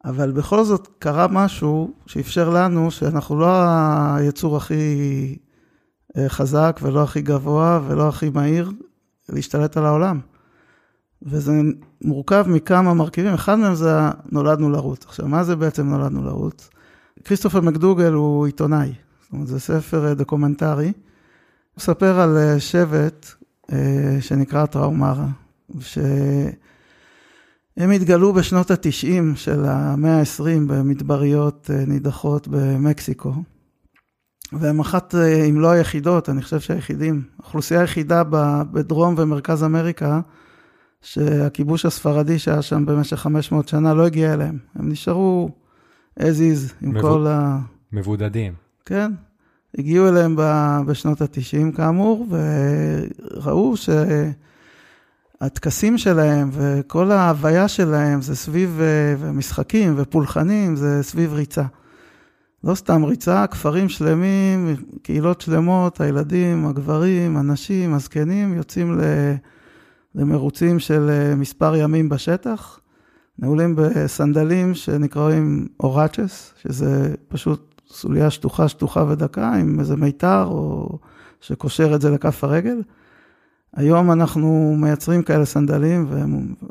אבל 0.05 0.31
בכל 0.31 0.63
זאת 0.63 0.87
קרה 0.99 1.27
משהו 1.27 1.93
שאפשר 2.05 2.49
לנו 2.49 2.91
שאנחנו 2.91 3.39
לא 3.39 3.47
היצור 4.15 4.57
הכי 4.57 5.37
חזק 6.27 6.79
ולא 6.81 7.03
הכי 7.03 7.21
גבוה 7.21 7.81
ולא 7.87 8.07
הכי 8.07 8.29
מהיר 8.29 8.71
להשתלט 9.29 9.77
על 9.77 9.85
העולם. 9.85 10.19
וזה 11.21 11.51
מורכב 12.01 12.45
מכמה 12.47 12.93
מרכיבים, 12.93 13.33
אחד 13.33 13.55
מהם 13.55 13.75
זה 13.75 13.91
נולדנו 14.31 14.69
לרוץ. 14.69 15.05
עכשיו, 15.05 15.27
מה 15.27 15.43
זה 15.43 15.55
בעצם 15.55 15.89
נולדנו 15.89 16.23
לרוץ? 16.23 16.69
כריסטופר 17.23 17.61
מקדוגל 17.61 18.13
הוא 18.13 18.45
עיתונאי, 18.45 18.93
זאת 19.21 19.33
אומרת, 19.33 19.47
זה 19.47 19.59
ספר 19.59 20.07
אה, 20.07 20.13
דוקומנטרי. 20.13 20.85
הוא 20.85 20.93
מספר 21.77 22.19
על 22.19 22.37
אה, 22.37 22.59
שבט 22.59 23.25
אה, 23.71 24.17
שנקרא 24.21 24.65
טראומרה, 24.65 25.27
שהם 25.79 26.51
התגלו 27.91 28.33
בשנות 28.33 28.71
ה-90 28.71 29.35
של 29.35 29.65
המאה 29.65 30.19
ה-20 30.19 30.67
במדבריות 30.67 31.69
אה, 31.73 31.83
נידחות 31.87 32.47
במקסיקו. 32.47 33.33
והם 34.53 34.79
אחת, 34.79 35.15
אה, 35.15 35.45
אם 35.45 35.59
לא 35.59 35.71
היחידות, 35.71 36.29
אני 36.29 36.41
חושב 36.41 36.59
שהיחידים, 36.59 37.21
האוכלוסייה 37.39 37.79
היחידה 37.81 38.23
בדרום 38.71 39.15
ומרכז 39.17 39.63
אמריקה, 39.63 40.19
שהכיבוש 41.01 41.85
הספרדי 41.85 42.39
שהיה 42.39 42.61
שם 42.61 42.85
במשך 42.85 43.17
500 43.17 43.67
שנה 43.67 43.93
לא 43.93 44.05
הגיע 44.05 44.33
אליהם. 44.33 44.57
הם 44.75 44.89
נשארו 44.89 45.49
as 46.19 46.23
is 46.23 46.73
עם 46.81 46.89
מבו- 46.89 47.01
כל 47.01 47.27
ה... 47.27 47.59
מבודדים. 47.91 48.53
כן, 48.85 49.11
הגיעו 49.77 50.07
אליהם 50.07 50.35
ב- 50.37 50.79
בשנות 50.85 51.21
ה-90 51.21 51.77
כאמור, 51.77 52.27
וראו 52.29 53.73
הטקסים 55.41 55.97
שלהם 55.97 56.49
וכל 56.53 57.11
ההוויה 57.11 57.67
שלהם 57.67 58.21
זה 58.21 58.35
סביב 58.35 58.79
אה, 58.81 59.31
משחקים 59.31 59.93
ופולחנים, 59.97 60.75
זה 60.75 61.03
סביב 61.03 61.33
ריצה. 61.33 61.63
לא 62.67 62.75
סתם 62.75 63.03
ריצה, 63.03 63.47
כפרים 63.47 63.89
שלמים, 63.89 64.75
קהילות 65.01 65.41
שלמות, 65.41 66.01
הילדים, 66.01 66.65
הגברים, 66.65 67.37
הנשים, 67.37 67.93
הזקנים, 67.93 68.53
יוצאים 68.53 68.99
למרוצים 70.15 70.79
של 70.79 71.09
אה, 71.09 71.35
מספר 71.35 71.75
ימים 71.75 72.09
בשטח, 72.09 72.79
נעולים 73.39 73.75
בסנדלים 73.75 74.73
שנקראים 74.73 75.67
אוראצ'ס, 75.79 76.53
שזה 76.61 77.15
פשוט 77.27 77.81
סוליה 77.87 78.29
שטוחה, 78.29 78.67
שטוחה 78.67 79.05
ודקה, 79.09 79.53
עם 79.53 79.79
איזה 79.79 79.95
מיתר 79.95 80.45
או 80.45 80.97
שקושר 81.41 81.95
את 81.95 82.01
זה 82.01 82.09
לכף 82.09 82.43
הרגל. 82.43 82.81
היום 83.75 84.11
אנחנו 84.11 84.75
מייצרים 84.77 85.23
כאלה 85.23 85.45
סנדלים, 85.45 86.07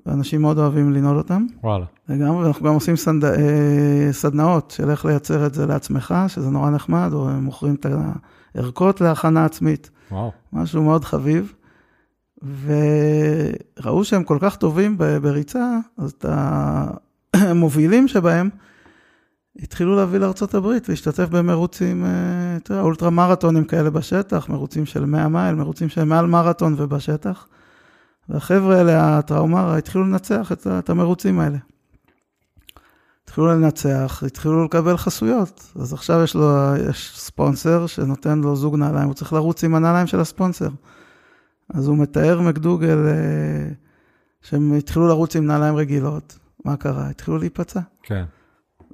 ואנשים 0.06 0.42
מאוד 0.42 0.58
אוהבים 0.58 0.92
לנעול 0.92 1.18
אותם. 1.18 1.46
וואלה. 1.62 1.84
לגמרי, 2.08 2.44
ואנחנו 2.44 2.66
גם 2.66 2.74
עושים 2.74 2.96
סנד... 2.96 3.24
אה, 3.24 4.08
סדנאות 4.12 4.70
של 4.76 4.90
איך 4.90 5.04
לייצר 5.04 5.46
את 5.46 5.54
זה 5.54 5.66
לעצמך, 5.66 6.14
שזה 6.28 6.50
נורא 6.50 6.70
נחמד, 6.70 7.10
או 7.12 7.28
הם 7.28 7.44
מוכרים 7.44 7.74
את 7.74 7.86
הערכות 8.54 9.00
להכנה 9.00 9.44
עצמית. 9.44 9.90
וואו. 10.10 10.32
משהו 10.52 10.82
מאוד 10.82 11.04
חביב. 11.04 11.52
וראו 12.42 14.04
שהם 14.04 14.24
כל 14.24 14.38
כך 14.40 14.56
טובים 14.56 14.98
בריצה, 14.98 15.78
אז 15.98 16.10
את 16.10 16.24
המובילים 17.34 18.08
שבהם, 18.08 18.50
התחילו 19.62 19.96
להביא 19.96 20.18
לארה"ב, 20.18 20.66
להשתתף 20.88 21.28
במרוצים, 21.28 22.04
אה, 22.04 22.10
יודע, 22.70 22.82
אולטרה 22.82 23.10
מרתונים 23.10 23.64
כאלה 23.64 23.90
בשטח, 23.90 24.48
מרוצים 24.48 24.86
של 24.86 25.04
100 25.04 25.28
מייל, 25.28 25.54
מרוצים 25.54 25.88
של 25.88 26.04
מעל 26.04 26.26
מרתון 26.26 26.74
ובשטח. 26.76 27.48
והחבר'ה 28.28 28.78
האלה, 28.78 29.18
הטראומרה, 29.18 29.76
התחילו 29.78 30.04
לנצח 30.04 30.52
את, 30.52 30.66
את 30.66 30.90
המרוצים 30.90 31.40
האלה. 31.40 31.58
התחילו 33.24 33.46
לנצח, 33.46 34.22
התחילו 34.26 34.64
לקבל 34.64 34.96
חסויות. 34.96 35.72
אז 35.80 35.92
עכשיו 35.92 36.22
יש 36.24 36.34
לו, 36.34 36.74
יש 36.90 37.20
ספונסר 37.20 37.86
שנותן 37.86 38.38
לו 38.38 38.56
זוג 38.56 38.76
נעליים, 38.76 39.06
הוא 39.06 39.14
צריך 39.14 39.32
לרוץ 39.32 39.64
עם 39.64 39.74
הנעליים 39.74 40.06
של 40.06 40.20
הספונסר. 40.20 40.68
אז 41.74 41.88
הוא 41.88 41.98
מתאר 41.98 42.40
מקדוגל 42.40 43.06
אה, 43.06 43.72
שהם 44.42 44.72
התחילו 44.72 45.08
לרוץ 45.08 45.36
עם 45.36 45.46
נעליים 45.46 45.76
רגילות. 45.76 46.38
מה 46.64 46.76
קרה? 46.76 47.08
התחילו 47.08 47.38
להיפצע. 47.38 47.80
כן. 48.02 48.24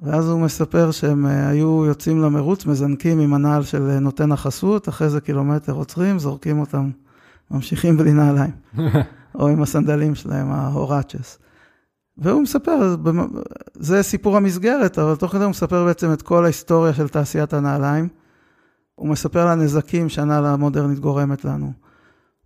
ואז 0.03 0.29
הוא 0.29 0.39
מספר 0.39 0.91
שהם 0.91 1.25
אה, 1.25 1.47
היו 1.47 1.85
יוצאים 1.85 2.21
למרוץ, 2.21 2.65
מזנקים 2.65 3.19
עם 3.19 3.33
הנעל 3.33 3.63
של 3.63 3.89
אה, 3.89 3.99
נותן 3.99 4.31
החסות, 4.31 4.89
אחרי 4.89 5.09
זה 5.09 5.21
קילומטר 5.21 5.73
עוצרים, 5.73 6.19
זורקים 6.19 6.59
אותם, 6.59 6.89
ממשיכים 7.51 7.97
בלי 7.97 8.13
נעליים, 8.13 8.51
או 9.39 9.47
עם 9.47 9.61
הסנדלים 9.61 10.15
שלהם, 10.15 10.51
ההורצ'ס. 10.51 11.39
והוא 12.17 12.41
מספר, 12.41 12.95
זה 13.73 14.03
סיפור 14.03 14.37
המסגרת, 14.37 14.99
אבל 14.99 15.15
תוך 15.15 15.31
כדי 15.31 15.43
הוא 15.43 15.49
מספר 15.49 15.85
בעצם 15.85 16.13
את 16.13 16.21
כל 16.21 16.43
ההיסטוריה 16.43 16.93
של 16.93 17.07
תעשיית 17.07 17.53
הנעליים. 17.53 18.07
הוא 18.95 19.09
מספר 19.09 19.39
על 19.39 19.47
הנזקים 19.47 20.09
שהנעל 20.09 20.45
המודרנית 20.45 20.99
גורמת 20.99 21.45
לנו. 21.45 21.71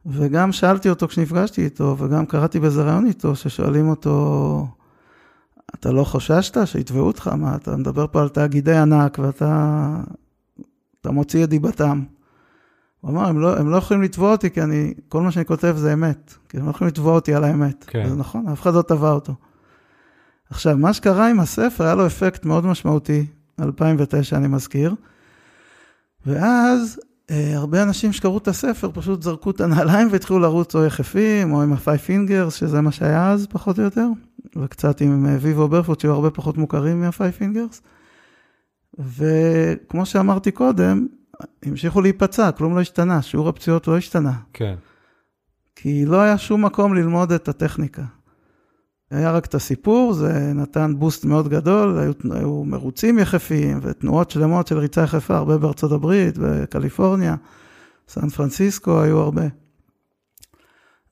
וגם 0.05 0.51
שאלתי 0.51 0.89
אותו 0.89 1.07
כשנפגשתי 1.07 1.63
איתו, 1.63 1.95
וגם 1.99 2.25
קראתי 2.25 2.59
באיזה 2.59 2.83
רעיון 2.83 3.05
איתו, 3.05 3.35
ששואלים 3.35 3.89
אותו, 3.89 4.67
אתה 5.75 5.91
לא 5.91 6.03
חוששת 6.03 6.67
שיתבעו 6.67 7.07
אותך? 7.07 7.27
מה, 7.27 7.55
אתה 7.55 7.75
מדבר 7.75 8.07
פה 8.11 8.21
על 8.21 8.29
תאגידי 8.29 8.75
ענק 8.75 9.19
ואתה 9.19 9.89
אתה 11.01 11.11
מוציא 11.11 11.43
את 11.43 11.49
דיבתם. 11.49 12.03
הוא 13.01 13.11
אמר, 13.11 13.27
הם 13.27 13.39
לא, 13.39 13.57
הם 13.57 13.69
לא 13.69 13.77
יכולים 13.77 14.03
לתבוע 14.03 14.31
אותי 14.31 14.49
כי 14.49 14.61
אני, 14.61 14.93
כל 15.09 15.21
מה 15.21 15.31
שאני 15.31 15.45
כותב 15.45 15.75
זה 15.77 15.93
אמת. 15.93 16.33
כי 16.49 16.57
הם 16.57 16.65
לא 16.65 16.69
יכולים 16.69 16.87
לתבוע 16.87 17.13
אותי 17.13 17.33
על 17.33 17.43
האמת. 17.43 17.85
כן. 17.87 18.09
זה 18.09 18.15
נכון, 18.15 18.47
אף 18.47 18.61
אחד 18.61 18.73
לא 18.73 18.81
תבע 18.81 19.11
אותו. 19.11 19.33
עכשיו, 20.49 20.77
מה 20.77 20.93
שקרה 20.93 21.29
עם 21.29 21.39
הספר, 21.39 21.83
היה 21.83 21.95
לו 21.95 22.07
אפקט 22.07 22.45
מאוד 22.45 22.65
משמעותי, 22.65 23.25
2009 23.59 24.37
אני 24.37 24.47
מזכיר, 24.47 24.95
ואז 26.25 26.99
אה, 27.31 27.51
הרבה 27.55 27.83
אנשים 27.83 28.13
שקראו 28.13 28.37
את 28.37 28.47
הספר 28.47 28.91
פשוט 28.93 29.23
זרקו 29.23 29.51
את 29.51 29.61
הנעליים 29.61 30.07
והתחילו 30.11 30.39
לרוץ 30.39 30.75
או 30.75 30.85
יחפים 30.85 31.53
או 31.53 31.61
עם 31.61 31.73
ה-five 31.73 32.09
fingers, 32.09 32.51
שזה 32.51 32.81
מה 32.81 32.91
שהיה 32.91 33.31
אז 33.31 33.47
פחות 33.49 33.79
או 33.79 33.83
יותר, 33.83 34.07
וקצת 34.55 35.01
עם 35.01 35.25
ויבו 35.39 35.67
ברפוט 35.67 35.99
שהיו 35.99 36.13
הרבה 36.13 36.29
פחות 36.29 36.57
מוכרים 36.57 37.01
מה-five 37.01 37.41
fingers. 37.41 37.81
וכמו 38.99 40.05
שאמרתי 40.05 40.51
קודם, 40.51 41.07
המשיכו 41.63 42.01
להיפצע, 42.01 42.51
כלום 42.51 42.75
לא 42.75 42.81
השתנה, 42.81 43.21
שיעור 43.21 43.49
הפציעות 43.49 43.87
לא 43.87 43.97
השתנה. 43.97 44.33
כן. 44.53 44.75
כי 45.75 46.05
לא 46.05 46.21
היה 46.21 46.37
שום 46.37 46.65
מקום 46.65 46.95
ללמוד 46.95 47.31
את 47.31 47.47
הטכניקה. 47.47 48.03
היה 49.11 49.31
רק 49.31 49.45
את 49.45 49.55
הסיפור, 49.55 50.13
זה 50.13 50.53
נתן 50.53 50.93
בוסט 50.97 51.25
מאוד 51.25 51.47
גדול, 51.47 51.99
היו, 51.99 52.13
היו 52.31 52.63
מרוצים 52.63 53.19
יחפים 53.19 53.79
ותנועות 53.81 54.31
שלמות 54.31 54.67
של 54.67 54.77
ריצה 54.77 55.01
יחפה, 55.01 55.37
הרבה 55.37 55.57
בארצות 55.57 55.91
הברית, 55.91 56.37
בקליפורניה, 56.37 57.35
סן 58.07 58.29
פרנסיסקו, 58.29 59.01
היו 59.01 59.17
הרבה. 59.17 59.45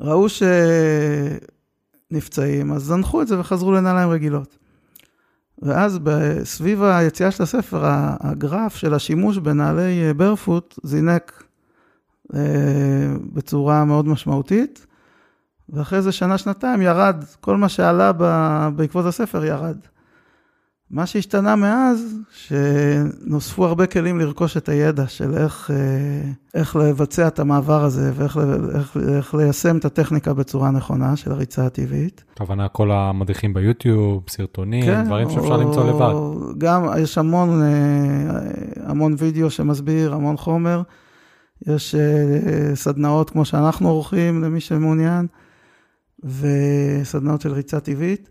ראו 0.01 0.29
שנפצעים, 2.09 2.71
אז 2.71 2.83
זנחו 2.83 3.21
את 3.21 3.27
זה 3.27 3.39
וחזרו 3.39 3.71
לנעליים 3.71 4.09
רגילות. 4.09 4.57
ואז 5.61 5.99
סביב 6.43 6.83
היציאה 6.83 7.31
של 7.31 7.43
הספר, 7.43 7.81
הגרף 8.19 8.75
של 8.75 8.93
השימוש 8.93 9.37
בנעלי 9.37 10.13
ברפוט 10.13 10.79
זינק 10.83 11.43
אה, 12.35 12.39
בצורה 13.33 13.85
מאוד 13.85 14.07
משמעותית. 14.07 14.85
ואחרי 15.69 16.01
זה 16.01 16.11
שנה-שנתיים 16.11 16.81
ירד, 16.81 17.23
כל 17.41 17.57
מה 17.57 17.69
שעלה 17.69 18.11
בעקבות 18.75 19.05
הספר 19.05 19.45
ירד. 19.45 19.77
מה 20.91 21.05
שהשתנה 21.05 21.55
מאז, 21.55 22.15
שנוספו 22.31 23.65
הרבה 23.65 23.85
כלים 23.87 24.19
לרכוש 24.19 24.57
את 24.57 24.69
הידע 24.69 25.07
של 25.07 25.37
איך, 25.37 25.71
אה, 25.73 26.31
איך 26.53 26.75
לבצע 26.75 27.27
את 27.27 27.39
המעבר 27.39 27.83
הזה 27.83 28.11
ואיך 28.15 28.39
איך, 28.75 28.97
איך 29.17 29.35
ליישם 29.35 29.77
את 29.77 29.85
הטכניקה 29.85 30.33
בצורה 30.33 30.71
נכונה 30.71 31.15
של 31.15 31.31
הריצה 31.31 31.65
הטבעית. 31.65 32.23
הכוונה 32.33 32.67
כל 32.67 32.91
המדריכים 32.91 33.53
ביוטיוב, 33.53 34.23
סרטונים, 34.29 34.85
כן, 34.85 35.05
דברים 35.05 35.29
שאפשר 35.29 35.55
או, 35.55 35.61
למצוא 35.61 35.89
לבד. 35.89 36.13
גם 36.57 36.85
יש 36.99 37.17
המון, 37.17 37.63
אה, 37.63 37.69
המון 38.85 39.15
וידאו 39.17 39.49
שמסביר, 39.49 40.13
המון 40.13 40.37
חומר. 40.37 40.81
יש 41.67 41.95
אה, 41.95 42.75
סדנאות 42.75 43.29
כמו 43.29 43.45
שאנחנו 43.45 43.89
עורכים 43.89 44.43
למי 44.43 44.59
שמעוניין. 44.59 45.27
וסדנאות 46.23 47.41
של 47.41 47.53
ריצה 47.53 47.79
טבעית. 47.79 48.29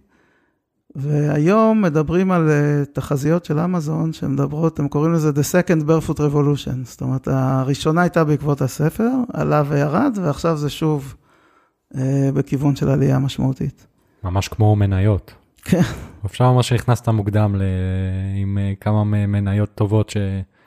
והיום 0.96 1.82
מדברים 1.82 2.30
על 2.30 2.48
uh, 2.48 2.92
תחזיות 2.92 3.44
של 3.44 3.58
אמזון 3.58 4.12
שמדברות, 4.12 4.78
הם 4.78 4.88
קוראים 4.88 5.12
לזה 5.12 5.30
The 5.30 5.32
Second 5.52 5.82
Barefoot 5.88 6.16
Revolution. 6.18 6.76
זאת 6.84 7.00
אומרת, 7.00 7.28
הראשונה 7.28 8.02
הייתה 8.02 8.24
בעקבות 8.24 8.60
הספר, 8.60 9.10
עלה 9.32 9.62
וירד, 9.68 10.18
ועכשיו 10.22 10.56
זה 10.56 10.70
שוב 10.70 11.14
uh, 11.92 11.96
בכיוון 12.34 12.76
של 12.76 12.88
עלייה 12.88 13.18
משמעותית. 13.18 13.86
ממש 14.24 14.48
כמו 14.48 14.76
מניות. 14.76 15.34
כן. 15.64 15.82
אפשר 16.26 16.44
לומר 16.44 16.62
שנכנסת 16.62 17.08
מוקדם 17.08 17.56
ל... 17.56 17.62
עם 18.42 18.58
uh, 18.58 18.82
כמה 18.84 19.04
מניות 19.04 19.74
טובות 19.74 20.10
ש... 20.10 20.16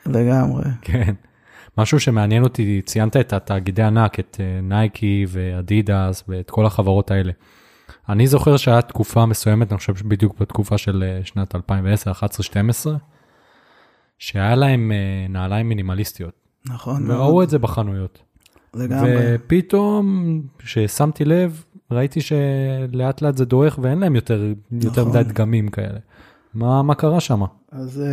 לגמרי. 0.06 0.64
כן. 0.82 1.14
משהו 1.78 2.00
שמעניין 2.00 2.44
אותי, 2.44 2.82
ציינת 2.86 3.18
את 3.18 3.34
התאגידי 3.34 3.84
ענק, 3.84 4.20
את 4.20 4.38
אה, 4.40 4.60
נייקי 4.62 5.26
ואדידס 5.28 6.24
ואת 6.28 6.50
כל 6.50 6.66
החברות 6.66 7.12
האלה. 7.12 7.32
אני 8.10 8.28
זוכר 8.28 8.58
שהיה 8.58 8.82
תקופה 8.82 9.26
מסוימת, 9.26 9.72
אני 9.72 9.78
חושב 9.78 9.94
בדיוק 10.08 10.40
בתקופה 10.40 10.78
של 10.78 11.04
אה, 11.04 11.20
שנת 11.24 11.56
2010, 11.56 12.12
11, 12.12 12.44
12, 12.44 12.98
שהיה 14.20 14.56
להם 14.56 14.92
אה, 14.92 15.26
נעליים 15.30 15.70
מינימליסטיות. 15.70 16.34
נכון. 16.66 17.12
וראו 17.12 17.32
מאוד. 17.32 17.44
את 17.44 17.50
זה 17.50 17.60
בחנויות. 17.60 18.20
לגמרי. 18.74 19.16
ופתאום, 19.18 20.42
כששמתי 20.58 21.26
לב, 21.26 21.64
ראיתי 21.92 22.22
שלאט 22.22 23.22
לאט 23.22 23.38
זה 23.38 23.46
דועך 23.46 23.80
ואין 23.82 24.00
להם 24.00 24.16
יותר, 24.16 24.36
נכון. 24.36 24.88
יותר 24.90 25.06
מדי 25.06 25.24
דגמים 25.24 25.70
כאלה. 25.70 26.00
מה, 26.54 26.84
מה 26.84 26.96
קרה 26.96 27.20
שם? 27.20 27.42
אז 27.72 28.04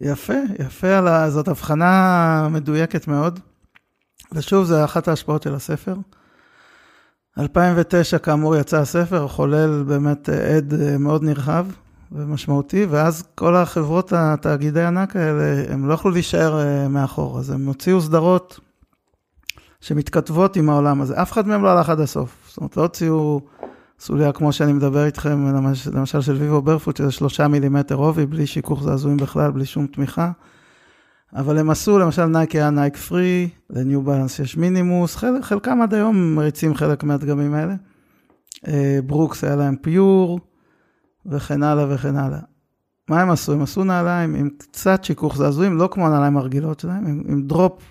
יפה, 0.00 0.34
יפה, 0.58 0.98
על 0.98 1.08
ה... 1.08 1.30
זאת 1.30 1.48
הבחנה 1.48 2.48
מדויקת 2.50 3.08
מאוד. 3.08 3.40
ושוב, 4.32 4.64
זה 4.64 4.84
אחת 4.84 5.08
ההשפעות 5.08 5.42
של 5.42 5.54
הספר. 5.54 5.94
2009, 7.38 8.18
כאמור, 8.18 8.56
יצא 8.56 8.80
הספר, 8.80 9.28
חולל 9.28 9.82
באמת 9.86 10.28
עד 10.28 10.74
מאוד 10.98 11.22
נרחב 11.22 11.66
ומשמעותי, 12.12 12.86
ואז 12.90 13.24
כל 13.34 13.56
החברות, 13.56 14.12
התאגידי 14.16 14.82
ענק 14.82 15.16
האלה, 15.16 15.72
הם 15.72 15.88
לא 15.88 15.94
יכלו 15.94 16.10
להישאר 16.10 16.60
אה, 16.60 16.88
מאחור, 16.88 17.38
אז 17.38 17.50
הם 17.50 17.66
הוציאו 17.66 18.00
סדרות 18.00 18.60
שמתכתבות 19.80 20.56
עם 20.56 20.70
העולם 20.70 21.00
הזה. 21.00 21.22
אף 21.22 21.32
אחד 21.32 21.48
מהם 21.48 21.62
לא 21.62 21.68
הלך 21.68 21.90
עד 21.90 22.00
הסוף. 22.00 22.34
זאת 22.48 22.56
אומרת, 22.56 22.76
לא 22.76 22.82
הוציאו 22.82 23.40
סוליה 24.00 24.32
כמו 24.32 24.52
שאני 24.52 24.72
מדבר 24.72 25.04
איתכם, 25.04 25.54
למשל 25.92 26.20
של 26.20 26.32
Vivobarefoot, 26.32 26.96
שזה 26.96 27.10
שלושה 27.10 27.48
מילימטר 27.48 27.94
עובי, 27.94 28.26
בלי 28.26 28.46
שיכוך 28.46 28.82
זעזועים 28.82 29.16
בכלל, 29.16 29.50
בלי 29.50 29.64
שום 29.64 29.86
תמיכה. 29.86 30.30
אבל 31.34 31.58
הם 31.58 31.70
עשו, 31.70 31.98
למשל 31.98 32.24
נייקי 32.24 32.58
היה 32.58 32.70
Nike 32.70 32.96
Free, 32.96 33.48
ל 33.70 33.78
New 33.78 34.02
Balance 34.02 34.38
יש 34.38 34.56
Minimus, 34.56 35.16
חלק, 35.16 35.44
חלקם 35.44 35.82
עד 35.82 35.94
היום 35.94 36.34
מריצים 36.34 36.74
חלק 36.74 37.04
מהדגמים 37.04 37.54
האלה. 37.54 37.74
אה, 38.68 38.98
ברוקס 39.06 39.44
היה 39.44 39.56
להם 39.56 39.76
Pure, 39.76 40.40
וכן 41.26 41.62
הלאה 41.62 41.94
וכן 41.94 42.16
הלאה. 42.16 42.38
מה 43.08 43.22
הם 43.22 43.30
עשו? 43.30 43.52
הם 43.52 43.62
עשו 43.62 43.84
נעליים 43.84 44.34
עם 44.34 44.48
קצת 44.58 45.04
שיכוך 45.04 45.36
זעזועים, 45.36 45.78
לא 45.78 45.88
כמו 45.92 46.06
הנעליים 46.06 46.36
הרגילות 46.36 46.80
שלהם, 46.80 47.06
עם, 47.06 47.22
עם 47.28 47.42
drop 47.42 47.82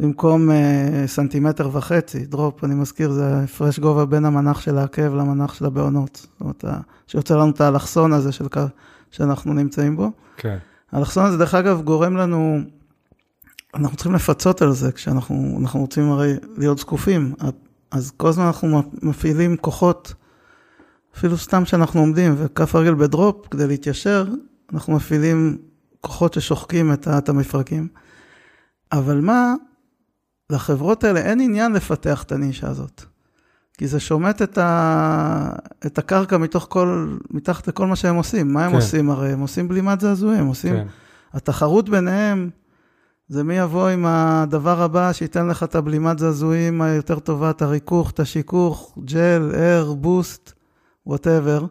במקום 0.00 0.50
אה, 0.50 1.04
סנטימטר 1.06 1.68
וחצי, 1.72 2.26
דרופ, 2.26 2.64
אני 2.64 2.74
מזכיר, 2.74 3.10
זה 3.12 3.38
הפרש 3.38 3.78
גובה 3.78 4.06
בין 4.06 4.24
המנח 4.24 4.60
של 4.60 4.78
העקב 4.78 5.14
למנח 5.14 5.54
של 5.54 5.64
הבעונות. 5.64 6.16
זאת 6.16 6.40
אומרת, 6.40 6.64
שיוצא 7.06 7.36
לנו 7.36 7.50
את 7.50 7.60
האלכסון 7.60 8.12
הזה 8.12 8.32
של, 8.32 8.46
שאנחנו 9.10 9.54
נמצאים 9.54 9.96
בו. 9.96 10.10
כן. 10.36 10.58
האלכסון 10.92 11.24
הזה, 11.24 11.38
דרך 11.38 11.54
אגב, 11.54 11.82
גורם 11.82 12.16
לנו, 12.16 12.60
אנחנו 13.74 13.96
צריכים 13.96 14.14
לפצות 14.14 14.62
על 14.62 14.72
זה, 14.72 14.92
כשאנחנו 14.92 15.60
רוצים 15.74 16.10
הרי 16.10 16.34
להיות 16.56 16.78
זקופים. 16.78 17.34
אז 17.90 18.12
כל 18.16 18.28
הזמן 18.28 18.44
אנחנו 18.44 18.82
מפעילים 19.02 19.56
כוחות, 19.56 20.14
אפילו 21.16 21.38
סתם 21.38 21.64
שאנחנו 21.64 22.00
עומדים 22.00 22.34
וכף 22.38 22.74
הרגל 22.74 22.94
בדרופ, 22.94 23.46
כדי 23.46 23.66
להתיישר, 23.66 24.26
אנחנו 24.72 24.96
מפעילים 24.96 25.58
כוחות 26.00 26.34
ששוחקים 26.34 26.92
את 26.92 27.28
המפרקים. 27.28 27.88
אבל 28.92 29.20
מה, 29.20 29.54
לחברות 30.50 31.04
האלה 31.04 31.20
אין 31.20 31.40
עניין 31.40 31.72
לפתח 31.72 32.22
את 32.22 32.32
הנישה 32.32 32.68
הזאת. 32.68 33.04
כי 33.78 33.88
זה 33.88 34.00
שומט 34.00 34.42
את, 34.42 34.58
ה... 34.58 35.52
את 35.86 35.98
הקרקע 35.98 36.36
מתוך 36.36 36.66
כל, 36.70 37.16
מתחת 37.30 37.68
לכל 37.68 37.86
מה 37.86 37.96
שהם 37.96 38.16
עושים. 38.16 38.52
מה 38.52 38.64
הם 38.64 38.70
כן. 38.70 38.76
עושים 38.76 39.10
הרי? 39.10 39.32
הם 39.32 39.40
עושים 39.40 39.68
בלימת 39.68 40.00
זעזועים, 40.00 40.46
עושים... 40.46 40.74
כן. 40.74 40.86
התחרות 41.32 41.88
ביניהם 41.88 42.50
זה 43.28 43.44
מי 43.44 43.54
יבוא 43.54 43.88
עם 43.88 44.06
הדבר 44.06 44.82
הבא 44.82 45.12
שייתן 45.12 45.46
לך 45.46 45.62
את 45.62 45.74
הבלימת 45.74 46.18
זעזועים 46.18 46.82
היותר 46.82 47.18
טובה, 47.18 47.50
את 47.50 47.62
הריכוך, 47.62 48.10
את 48.10 48.20
השיכוך, 48.20 48.98
ג'ל, 49.04 49.52
אר, 49.54 49.94
בוסט, 49.94 50.52
whatever. 51.06 51.66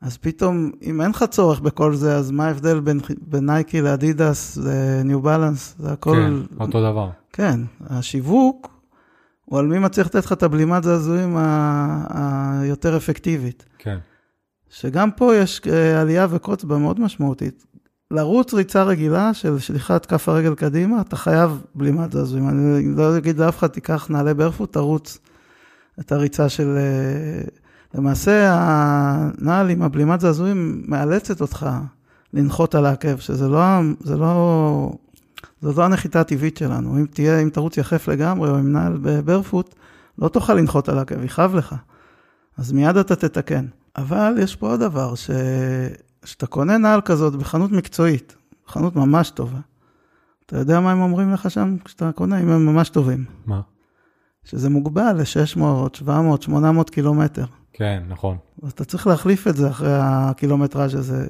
אז 0.00 0.16
פתאום, 0.16 0.70
אם 0.82 1.00
אין 1.00 1.10
לך 1.10 1.24
צורך 1.30 1.60
בכל 1.60 1.94
זה, 1.94 2.16
אז 2.16 2.30
מה 2.30 2.46
ההבדל 2.46 2.80
בין, 2.80 3.00
בין 3.20 3.46
נייקי 3.46 3.80
לאדידס 3.80 4.56
ל 4.56 4.72
New 4.72 5.20
Balance? 5.20 5.74
זה 5.78 5.92
הכל... 5.92 6.12
כן, 6.12 6.54
אותו 6.60 6.80
דבר. 6.90 7.10
כן, 7.32 7.60
השיווק 7.86 8.71
הוא 9.52 9.58
על 9.58 9.66
מי 9.66 9.78
מצליח 9.78 10.06
לתת 10.06 10.24
לך 10.24 10.32
את 10.32 10.42
הבלימת 10.42 10.82
זעזועים 10.82 11.36
היותר 12.10 12.96
אפקטיבית. 12.96 13.64
כן. 13.78 13.98
שגם 14.70 15.10
פה 15.10 15.36
יש 15.36 15.60
אה, 15.72 16.00
אליה 16.00 16.26
וקוץ 16.30 16.64
בה 16.64 16.78
מאוד 16.78 17.00
משמעותית. 17.00 17.66
לרוץ 18.10 18.54
ריצה 18.54 18.82
רגילה 18.82 19.34
של 19.34 19.58
שליחת 19.58 20.06
כף 20.06 20.28
הרגל 20.28 20.54
קדימה, 20.54 21.00
אתה 21.00 21.16
חייב 21.16 21.62
בלימת 21.74 22.12
זעזועים. 22.12 22.48
אני 22.48 22.96
לא 22.96 23.18
אגיד 23.18 23.38
לאף 23.38 23.58
אחד, 23.58 23.66
תיקח 23.66 24.06
נעלי 24.10 24.34
barefoot, 24.34 24.72
תרוץ 24.72 25.18
את 26.00 26.12
הריצה 26.12 26.48
של... 26.48 26.76
אה, 26.76 27.42
למעשה, 27.94 28.50
הנעל 28.54 29.70
עם 29.70 29.82
הבלימת 29.82 30.20
זעזועים 30.20 30.82
מאלצת 30.88 31.40
אותך 31.40 31.66
לנחות 32.32 32.74
על 32.74 32.86
העקב, 32.86 33.18
שזה 33.18 33.48
לא, 33.48 33.60
לא, 34.06 34.92
זו 35.62 35.72
לא 35.76 35.84
הנחיתה 35.84 36.20
הטבעית 36.20 36.56
שלנו. 36.56 36.98
אם 36.98 37.06
תהיה, 37.06 37.42
אם 37.42 37.50
תרוץ 37.50 37.76
יחף 37.76 38.08
לגמרי, 38.08 38.50
או 38.50 38.56
עם 38.56 38.72
נעל 38.72 38.98
ברפוט, 39.24 39.74
לא 40.18 40.28
תוכל 40.28 40.54
לנחות 40.54 40.88
על 40.88 40.98
העקב, 40.98 41.24
יכאב 41.24 41.54
לך. 41.54 41.74
אז 42.58 42.72
מיד 42.72 42.96
אתה 42.96 43.16
תתקן. 43.16 43.66
אבל 43.96 44.34
יש 44.40 44.56
פה 44.56 44.70
עוד 44.70 44.80
דבר, 44.80 45.14
ש... 45.14 45.30
כשאתה 46.22 46.46
קונה 46.46 46.78
נעל 46.78 47.00
כזאת 47.00 47.34
בחנות 47.34 47.72
מקצועית, 47.72 48.36
חנות 48.66 48.96
ממש 48.96 49.30
טובה, 49.30 49.58
אתה 50.46 50.58
יודע 50.58 50.80
מה 50.80 50.92
הם 50.92 51.00
אומרים 51.00 51.32
לך 51.32 51.50
שם 51.50 51.76
כשאתה 51.84 52.12
קונה, 52.12 52.40
אם 52.40 52.50
הם 52.50 52.66
ממש 52.66 52.88
טובים? 52.88 53.24
מה? 53.46 53.60
שזה 54.44 54.70
מוגבל 54.70 55.12
ל-600, 55.12 55.60
700, 55.92 56.42
800 56.42 56.90
קילומטר. 56.90 57.44
כן, 57.72 58.02
נכון. 58.08 58.36
אז 58.62 58.72
אתה 58.72 58.84
צריך 58.84 59.06
להחליף 59.06 59.48
את 59.48 59.56
זה 59.56 59.70
אחרי 59.70 59.98
הקילומטראז' 60.00 60.94
הזה. 60.94 61.26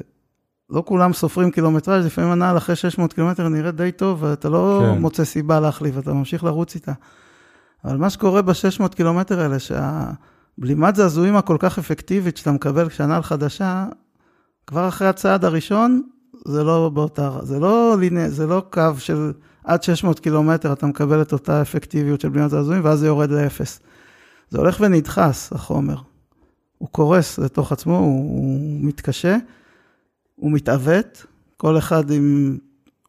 לא 0.73 0.83
כולם 0.87 1.13
סופרים 1.13 1.51
קילומטראז', 1.51 2.07
לפעמים 2.07 2.31
הנעל 2.31 2.57
אחרי 2.57 2.77
600 2.77 3.13
קילומטר 3.13 3.49
נראית 3.49 3.75
די 3.75 3.93
טוב, 3.93 4.23
ואתה 4.23 4.49
לא 4.49 4.83
כן. 4.95 5.01
מוצא 5.01 5.25
סיבה 5.25 5.61
להחליף, 5.61 5.99
אתה 5.99 6.13
ממשיך 6.13 6.45
לרוץ 6.45 6.75
איתה. 6.75 6.93
אבל 7.85 7.97
מה 7.97 8.11
שקורה 8.11 8.43
ב-600 8.43 8.89
קילומטר 8.95 9.41
האלה, 9.41 9.57
שהבלימת 9.59 10.97
זעזועים 10.97 11.37
הכל 11.37 11.57
כך 11.59 11.79
אפקטיבית 11.79 12.37
שאתה 12.37 12.53
מקבל 12.53 12.89
כשהנעל 12.89 13.23
חדשה, 13.23 13.87
כבר 14.67 14.89
אחרי 14.89 15.09
הצעד 15.09 15.45
הראשון, 15.45 16.03
זה 16.45 16.65
לא 16.65 16.91
באותה, 16.95 17.31
זה 17.43 17.59
לא 17.59 17.97
זה 18.27 18.47
לא 18.47 18.63
קו 18.71 18.91
של 18.99 19.33
עד 19.65 19.83
600 19.83 20.21
קילומטר, 20.21 20.73
אתה 20.73 20.87
מקבל 20.87 21.23
את 21.23 21.33
אותה 21.33 21.63
אפקטיביות 21.63 22.21
של 22.21 22.29
בלימת 22.29 22.51
זעזועים, 22.51 22.85
ואז 22.85 22.99
זה 22.99 23.07
יורד 23.07 23.31
לאפס. 23.31 23.81
זה 24.51 24.59
הולך 24.59 24.77
ונדחס, 24.81 25.53
החומר. 25.53 25.97
הוא 26.79 26.89
קורס 26.89 27.39
לתוך 27.39 27.73
עצמו, 27.73 27.99
הוא, 27.99 28.41
הוא 28.41 28.79
מתקשה, 28.81 29.37
הוא 30.37 30.53
מתעוות, 30.53 31.27
כל 31.57 31.79
אחד 31.79 32.11
עם 32.11 32.59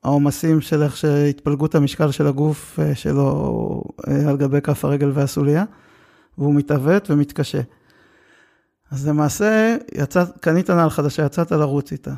העומסים 0.03 0.61
של 0.61 0.83
איך 0.83 0.97
שהתפלגות 0.97 1.75
המשקל 1.75 2.11
של 2.11 2.27
הגוף 2.27 2.79
אה, 2.79 2.95
שלו 2.95 3.83
אה, 4.07 4.29
על 4.29 4.37
גבי 4.37 4.61
כף 4.61 4.85
הרגל 4.85 5.11
והסוליה, 5.13 5.63
והוא 6.37 6.55
מתעוות 6.55 7.09
ומתקשה. 7.09 7.61
אז 8.91 9.07
למעשה, 9.07 9.75
יצא, 9.95 10.23
קנית 10.41 10.69
נעל 10.69 10.89
חדשה, 10.89 11.25
יצאת 11.25 11.51
לרוץ 11.51 11.91
איתה. 11.91 12.13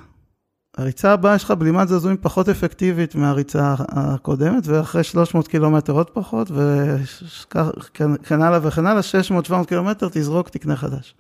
הריצה 0.77 1.11
הבאה, 1.11 1.35
יש 1.35 1.43
לך 1.43 1.51
בלימת 1.51 1.87
זעזועים 1.87 2.17
פחות 2.21 2.49
אפקטיבית 2.49 3.15
מהריצה 3.15 3.75
הקודמת, 3.79 4.67
ואחרי 4.67 5.03
300 5.03 5.47
קילומטר 5.47 5.93
עוד 5.93 6.09
פחות, 6.09 6.51
וכן 6.51 8.41
הלאה 8.41 8.59
וכן 8.63 8.85
הלאה, 8.85 9.01
600-700 9.49 9.65
קילומטר, 9.67 10.07
תזרוק, 10.11 10.49
תקנה 10.49 10.75
חדש. 10.75 11.15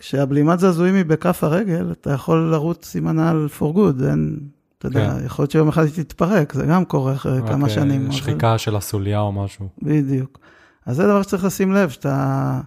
כשהבלימת 0.00 0.58
זעזועים 0.58 0.94
היא 0.94 1.04
בכף 1.04 1.44
הרגל, 1.44 1.92
אתה 1.92 2.12
יכול 2.12 2.50
לרוץ 2.50 2.96
עם 2.96 3.06
הנעל 3.06 3.48
for 3.58 3.76
good, 3.76 4.04
אין, 4.08 4.38
אתה 4.78 4.90
כן. 4.90 4.98
יודע, 4.98 5.24
יכול 5.24 5.42
להיות 5.42 5.50
שיום 5.50 5.68
אחד 5.68 5.84
היא 5.84 5.92
תתפרק, 5.92 6.52
זה 6.52 6.66
גם 6.66 6.84
קורה 6.84 7.12
אחרי 7.12 7.40
כמה 7.46 7.64
אה, 7.64 7.72
שנים. 7.72 8.12
שחיקה 8.12 8.48
אבל... 8.48 8.58
של 8.58 8.76
הסוליה 8.76 9.20
או 9.20 9.32
משהו. 9.32 9.68
בדיוק. 9.82 10.38
אז 10.86 10.96
זה 10.96 11.04
דבר 11.04 11.22
שצריך 11.22 11.44
לשים 11.44 11.72
לב, 11.72 11.90
שאתה 11.90 12.60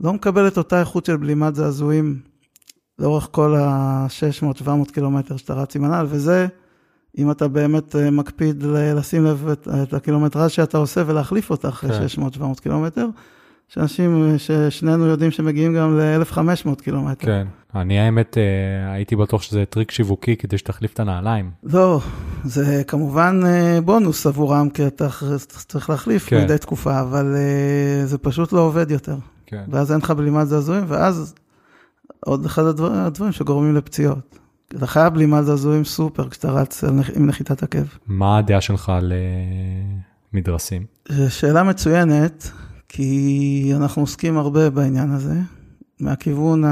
לא 0.00 0.12
מקבל 0.12 0.48
את 0.48 0.58
אותה 0.58 0.80
איכות 0.80 1.04
של 1.04 1.16
בלימת 1.16 1.54
זעזועים 1.54 2.20
לאורך 2.98 3.28
כל 3.30 3.56
ה-600-700 3.56 4.92
קילומטר 4.92 5.36
שאתה 5.36 5.54
רץ 5.54 5.76
עם 5.76 5.84
הנעל, 5.84 6.06
וזה, 6.08 6.46
אם 7.18 7.30
אתה 7.30 7.48
באמת 7.48 7.96
אה, 7.96 8.10
מקפיד 8.10 8.62
לשים 8.96 9.24
לב 9.24 9.48
את, 9.48 9.68
את 9.82 9.94
הקילומטרז 9.94 10.50
שאתה 10.50 10.78
עושה 10.78 11.02
ולהחליף 11.06 11.50
אותה 11.50 11.68
אחרי 11.68 11.90
כן. 12.08 12.22
600-700 12.40 12.60
קילומטר, 12.62 13.06
שאנשים, 13.68 14.34
ששנינו 14.38 15.06
יודעים 15.06 15.30
שמגיעים 15.30 15.74
גם 15.74 15.98
ל-1500 15.98 16.82
קילומטר. 16.82 17.26
כן, 17.26 17.46
אני 17.74 17.98
האמת 17.98 18.38
אה, 18.38 18.92
הייתי 18.92 19.16
בטוח 19.16 19.42
שזה 19.42 19.64
טריק 19.64 19.90
שיווקי 19.90 20.36
כדי 20.36 20.58
שתחליף 20.58 20.92
את 20.92 21.00
הנעליים. 21.00 21.50
לא, 21.62 22.00
זה 22.44 22.82
כמובן 22.86 23.40
אה, 23.46 23.80
בונוס 23.80 24.26
עבורם, 24.26 24.70
כי 24.70 24.86
אתה 24.86 25.08
צריך 25.48 25.90
להחליף 25.90 26.28
כן. 26.28 26.44
מדי 26.44 26.58
תקופה, 26.58 27.00
אבל 27.00 27.34
אה, 27.36 28.06
זה 28.06 28.18
פשוט 28.18 28.52
לא 28.52 28.60
עובד 28.60 28.90
יותר. 28.90 29.16
כן. 29.46 29.64
ואז 29.68 29.92
אין 29.92 30.00
לך 30.00 30.10
בלימת 30.10 30.48
זעזועים, 30.48 30.84
ואז 30.88 31.34
עוד 32.20 32.44
אחד 32.44 32.64
הדבר, 32.64 32.92
הדברים 32.92 33.32
שגורמים 33.32 33.74
לפציעות. 33.74 34.38
אתה 34.68 34.86
חייב 34.86 35.14
בלימת 35.14 35.44
זעזועים 35.44 35.84
סופר 35.84 36.28
כשאתה 36.28 36.50
רץ 36.50 36.84
עם 37.16 37.26
נחיתת 37.26 37.62
עקב. 37.62 37.78
מה 38.06 38.38
הדעה 38.38 38.60
שלך 38.60 38.88
על 38.88 39.12
מדרסים? 40.32 40.86
שאלה 41.28 41.62
מצוינת. 41.62 42.50
כי 42.88 43.72
אנחנו 43.76 44.02
עוסקים 44.02 44.38
הרבה 44.38 44.70
בעניין 44.70 45.10
הזה, 45.10 45.34
מהכיוון 46.00 46.64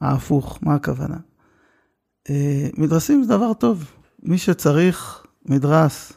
ההפוך, 0.00 0.58
מה 0.62 0.74
הכוונה? 0.74 1.16
אה, 2.30 2.68
מדרסים 2.76 3.22
זה 3.22 3.36
דבר 3.36 3.52
טוב, 3.52 3.90
מי 4.22 4.38
שצריך 4.38 5.26
מדרס, 5.46 6.12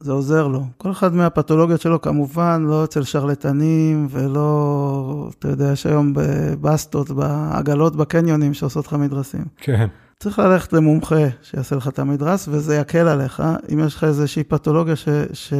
זה 0.00 0.12
עוזר 0.12 0.48
לו. 0.48 0.64
כל 0.78 0.90
אחד 0.90 1.14
מהפתולוגיות 1.14 1.80
שלו, 1.80 2.00
כמובן, 2.00 2.64
לא 2.68 2.84
אצל 2.84 3.02
שרלטנים 3.02 4.06
ולא, 4.10 5.30
אתה 5.38 5.48
יודע, 5.48 5.72
יש 5.72 5.86
היום 5.86 6.12
בבסטות, 6.14 7.10
בעגלות 7.10 7.96
בקניונים 7.96 8.54
שעושות 8.54 8.86
לך 8.86 8.92
מדרסים. 8.92 9.44
כן. 9.56 9.86
צריך 10.18 10.38
ללכת 10.38 10.72
למומחה 10.72 11.24
שיעשה 11.42 11.76
לך 11.76 11.88
את 11.88 11.98
המדרס, 11.98 12.48
וזה 12.48 12.76
יקל 12.76 13.08
עליך, 13.08 13.42
אם 13.72 13.80
יש 13.80 13.94
לך 13.94 14.04
איזושהי 14.04 14.44
פתולוגיה 14.44 14.96
ש... 14.96 15.08
ש... 15.32 15.52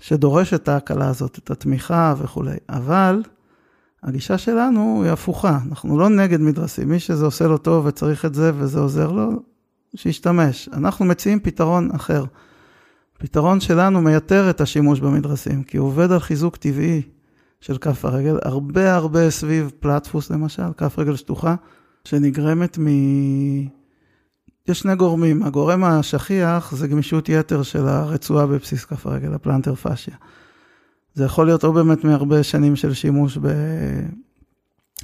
שדורש 0.00 0.54
את 0.54 0.68
ההקלה 0.68 1.08
הזאת, 1.08 1.38
את 1.38 1.50
התמיכה 1.50 2.14
וכולי. 2.18 2.56
אבל 2.68 3.22
הגישה 4.02 4.38
שלנו 4.38 5.02
היא 5.04 5.12
הפוכה, 5.12 5.58
אנחנו 5.68 5.98
לא 5.98 6.08
נגד 6.08 6.40
מדרסים. 6.40 6.88
מי 6.88 7.00
שזה 7.00 7.24
עושה 7.24 7.46
לו 7.46 7.58
טוב 7.58 7.86
וצריך 7.86 8.24
את 8.24 8.34
זה 8.34 8.52
וזה 8.54 8.80
עוזר 8.80 9.12
לו, 9.12 9.30
שישתמש. 9.94 10.68
אנחנו 10.72 11.04
מציעים 11.04 11.40
פתרון 11.40 11.90
אחר. 11.94 12.24
פתרון 13.18 13.60
שלנו 13.60 14.00
מייתר 14.00 14.50
את 14.50 14.60
השימוש 14.60 15.00
במדרסים, 15.00 15.62
כי 15.62 15.76
הוא 15.76 15.88
עובד 15.88 16.12
על 16.12 16.18
חיזוק 16.18 16.56
טבעי 16.56 17.02
של 17.60 17.78
כף 17.78 18.04
הרגל, 18.04 18.38
הרבה 18.42 18.94
הרבה 18.94 19.30
סביב 19.30 19.70
פלטפוס 19.80 20.30
למשל, 20.30 20.72
כף 20.76 20.98
רגל 20.98 21.16
שטוחה, 21.16 21.54
שנגרמת 22.04 22.78
מ... 22.78 22.86
יש 24.68 24.78
שני 24.78 24.96
גורמים. 24.96 25.42
הגורם 25.42 25.84
השכיח 25.84 26.74
זה 26.74 26.88
גמישות 26.88 27.28
יתר 27.28 27.62
של 27.62 27.88
הרצועה 27.88 28.46
בבסיס 28.46 28.84
כף 28.84 29.06
הרגל, 29.06 29.34
הפלנטר 29.34 29.74
פאשיה. 29.74 30.14
זה 31.14 31.24
יכול 31.24 31.46
להיות 31.46 31.64
או 31.64 31.72
באמת 31.72 32.04
מהרבה 32.04 32.42
שנים 32.42 32.76
של 32.76 32.94
שימוש 32.94 33.38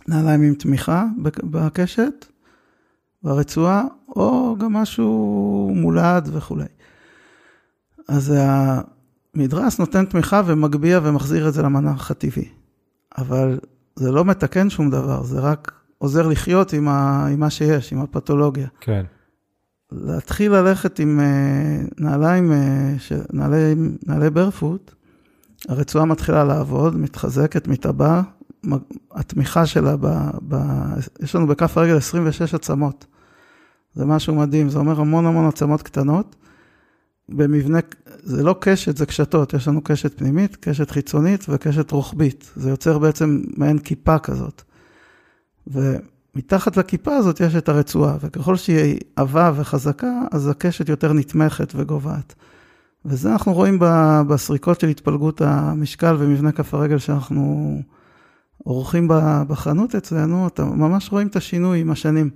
בנעליים 0.08 0.42
עם 0.42 0.54
תמיכה 0.54 1.04
בקשת, 1.44 2.26
ברצועה, 3.22 3.84
או 4.08 4.56
גם 4.58 4.72
משהו 4.72 5.72
מולד 5.76 6.28
וכולי. 6.32 6.64
אז 8.08 8.34
המדרס 8.36 9.78
נותן 9.78 10.04
תמיכה 10.04 10.42
ומגביה 10.46 11.00
ומחזיר 11.02 11.48
את 11.48 11.54
זה 11.54 11.62
למנח 11.62 12.10
הטבעי. 12.10 12.48
אבל 13.18 13.58
זה 13.96 14.12
לא 14.12 14.24
מתקן 14.24 14.70
שום 14.70 14.90
דבר, 14.90 15.22
זה 15.22 15.40
רק 15.40 15.72
עוזר 15.98 16.28
לחיות 16.28 16.72
עם, 16.72 16.88
ה, 16.88 17.26
עם 17.26 17.40
מה 17.40 17.50
שיש, 17.50 17.92
עם 17.92 18.00
הפתולוגיה. 18.00 18.66
כן. 18.80 19.04
להתחיל 19.94 20.52
ללכת 20.52 20.98
עם 20.98 21.20
אה, 21.20 21.84
נעליים, 21.98 22.52
אה, 22.52 22.94
נעלי, 23.32 23.74
נעלי 24.06 24.30
ברפוט, 24.30 24.94
הרצועה 25.68 26.04
מתחילה 26.04 26.44
לעבוד, 26.44 26.96
מתחזקת, 26.96 27.68
מתאבעה, 27.68 28.22
התמיכה 29.12 29.66
שלה, 29.66 29.96
ב, 30.00 30.06
ב, 30.48 30.56
יש 31.22 31.34
לנו 31.34 31.46
בכף 31.46 31.78
הרגל 31.78 31.96
26 31.96 32.54
עצמות. 32.54 33.06
זה 33.94 34.04
משהו 34.04 34.34
מדהים, 34.34 34.68
זה 34.68 34.78
אומר 34.78 35.00
המון 35.00 35.26
המון 35.26 35.46
עצמות 35.46 35.82
קטנות. 35.82 36.36
במבנה, 37.28 37.78
זה 38.22 38.42
לא 38.42 38.56
קשת, 38.60 38.96
זה 38.96 39.06
קשתות, 39.06 39.54
יש 39.54 39.68
לנו 39.68 39.84
קשת 39.84 40.18
פנימית, 40.18 40.56
קשת 40.56 40.90
חיצונית 40.90 41.44
וקשת 41.48 41.90
רוחבית. 41.90 42.50
זה 42.56 42.70
יוצר 42.70 42.98
בעצם 42.98 43.42
מעין 43.56 43.78
כיפה 43.78 44.18
כזאת. 44.18 44.62
ומתחת 46.34 46.76
לכיפה 46.76 47.16
הזאת 47.16 47.40
יש 47.40 47.54
את 47.54 47.68
הרצועה, 47.68 48.16
וככל 48.20 48.56
שהיא 48.56 49.00
עבה 49.16 49.52
וחזקה, 49.56 50.12
אז 50.32 50.48
הקשת 50.48 50.88
יותר 50.88 51.12
נתמכת 51.12 51.72
וגובעת. 51.76 52.34
וזה 53.04 53.32
אנחנו 53.32 53.52
רואים 53.52 53.78
בסריקות 54.28 54.80
של 54.80 54.88
התפלגות 54.88 55.40
המשקל 55.40 56.16
ומבנה 56.18 56.52
כף 56.52 56.74
הרגל 56.74 56.98
שאנחנו 56.98 57.78
עורכים 58.64 59.08
בחנות 59.48 59.94
אצלנו, 59.94 60.46
אתה 60.46 60.64
ממש 60.64 61.12
רואים 61.12 61.26
את 61.26 61.36
השינוי 61.36 61.80
עם 61.80 61.90
השנים. 61.90 62.30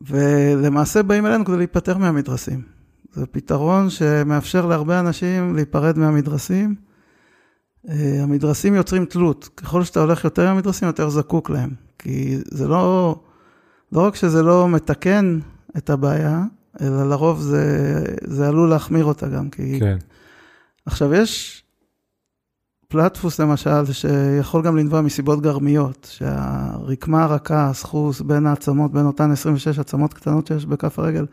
ולמעשה 0.00 1.02
באים 1.02 1.26
אלינו 1.26 1.44
כדי 1.44 1.56
להיפטר 1.56 1.98
מהמדרסים. 1.98 2.62
זה 3.12 3.26
פתרון 3.26 3.90
שמאפשר 3.90 4.66
להרבה 4.66 5.00
אנשים 5.00 5.56
להיפרד 5.56 5.98
מהמדרסים. 5.98 6.74
אה, 7.88 8.22
המדרסים 8.22 8.74
יוצרים 8.74 9.04
תלות, 9.04 9.48
ככל 9.56 9.84
שאתה 9.84 10.00
הולך 10.00 10.24
יותר 10.24 10.48
עם 10.48 10.56
המדרסים, 10.56 10.88
יותר 10.88 11.08
זקוק 11.08 11.50
להם. 11.50 11.85
כי 11.98 12.38
זה 12.50 12.68
לא, 12.68 13.16
לא 13.92 14.00
רק 14.00 14.14
שזה 14.14 14.42
לא 14.42 14.68
מתקן 14.68 15.38
את 15.76 15.90
הבעיה, 15.90 16.42
אלא 16.80 17.08
לרוב 17.08 17.40
זה, 17.40 18.04
זה 18.24 18.48
עלול 18.48 18.70
להחמיר 18.70 19.04
אותה 19.04 19.28
גם. 19.28 19.50
כי... 19.50 19.80
כן. 19.80 19.96
עכשיו, 20.86 21.14
יש 21.14 21.62
פלטפוס 22.88 23.40
למשל, 23.40 23.92
שיכול 23.92 24.62
גם 24.62 24.76
לנבוע 24.76 25.00
מסיבות 25.00 25.42
גרמיות, 25.42 26.08
שהרקמה 26.10 27.24
הרכה, 27.24 27.68
הסחוס 27.70 28.20
בין 28.20 28.46
העצמות, 28.46 28.92
בין 28.92 29.06
אותן 29.06 29.30
26 29.30 29.78
עצמות 29.78 30.14
קטנות 30.14 30.46
שיש 30.46 30.66
בכף 30.66 30.98
הרגל, 30.98 31.26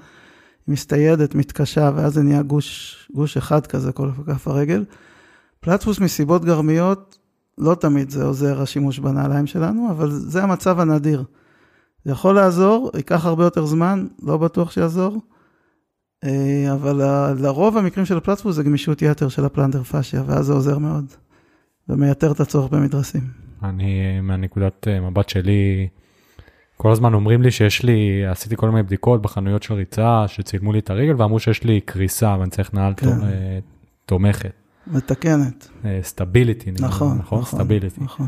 מסתיידת, 0.67 1.35
מתקשה, 1.35 1.91
ואז 1.95 2.13
זה 2.13 2.23
נהיה 2.23 2.41
גוש, 2.41 2.97
גוש 3.13 3.37
אחד 3.37 3.67
כזה, 3.67 3.91
כל 3.91 4.09
כף 4.27 4.47
הרגל. 4.47 4.85
פלטפוס 5.59 5.99
מסיבות 5.99 6.45
גרמיות, 6.45 7.17
לא 7.57 7.75
תמיד 7.75 8.09
זה 8.09 8.23
עוזר 8.23 8.61
השימוש 8.61 8.99
בנעליים 8.99 9.47
שלנו, 9.47 9.87
אבל 9.91 10.09
זה 10.09 10.43
המצב 10.43 10.79
הנדיר. 10.79 11.23
זה 12.05 12.11
יכול 12.11 12.35
לעזור, 12.35 12.91
ייקח 12.95 13.25
הרבה 13.25 13.43
יותר 13.43 13.65
זמן, 13.65 14.07
לא 14.21 14.37
בטוח 14.37 14.71
שיעזור, 14.71 15.17
אה, 16.23 16.73
אבל 16.73 17.01
לרוב 17.37 17.77
המקרים 17.77 18.05
של 18.05 18.17
הפלטפוס 18.17 18.55
זה 18.55 18.63
גמישות 18.63 19.01
יתר 19.01 19.29
של 19.29 19.45
ה 19.45 19.50
plantar 19.50 19.83
fascia, 19.83 20.23
ואז 20.25 20.45
זה 20.45 20.53
עוזר 20.53 20.77
מאוד, 20.77 21.05
ומייתר 21.89 22.31
את 22.31 22.39
הצורך 22.39 22.71
במדרסים. 22.71 23.21
אני, 23.63 24.21
מהנקודת 24.21 24.87
אה, 24.87 24.99
מבט 24.99 25.29
שלי, 25.29 25.87
כל 26.77 26.91
הזמן 26.91 27.13
אומרים 27.13 27.41
לי 27.41 27.51
שיש 27.51 27.83
לי, 27.83 28.25
עשיתי 28.25 28.55
כל 28.55 28.69
מיני 28.69 28.83
בדיקות 28.83 29.21
בחנויות 29.21 29.63
של 29.63 29.73
ריצה, 29.73 30.23
שצילמו 30.27 30.73
לי 30.73 30.79
את 30.79 30.89
הרגל 30.89 31.15
ואמרו 31.17 31.39
שיש 31.39 31.63
לי 31.63 31.81
קריסה 31.81 32.35
ואני 32.39 32.49
צריך 32.49 32.73
נעל 32.73 32.93
כן. 32.97 33.07
אה, 33.07 33.59
תומכת. 34.05 34.62
מתקנת. 34.87 35.69
stability. 36.01 36.71
נכון, 36.79 37.17
נכון. 37.17 37.43
stability. 37.45 38.03
נכון. 38.03 38.27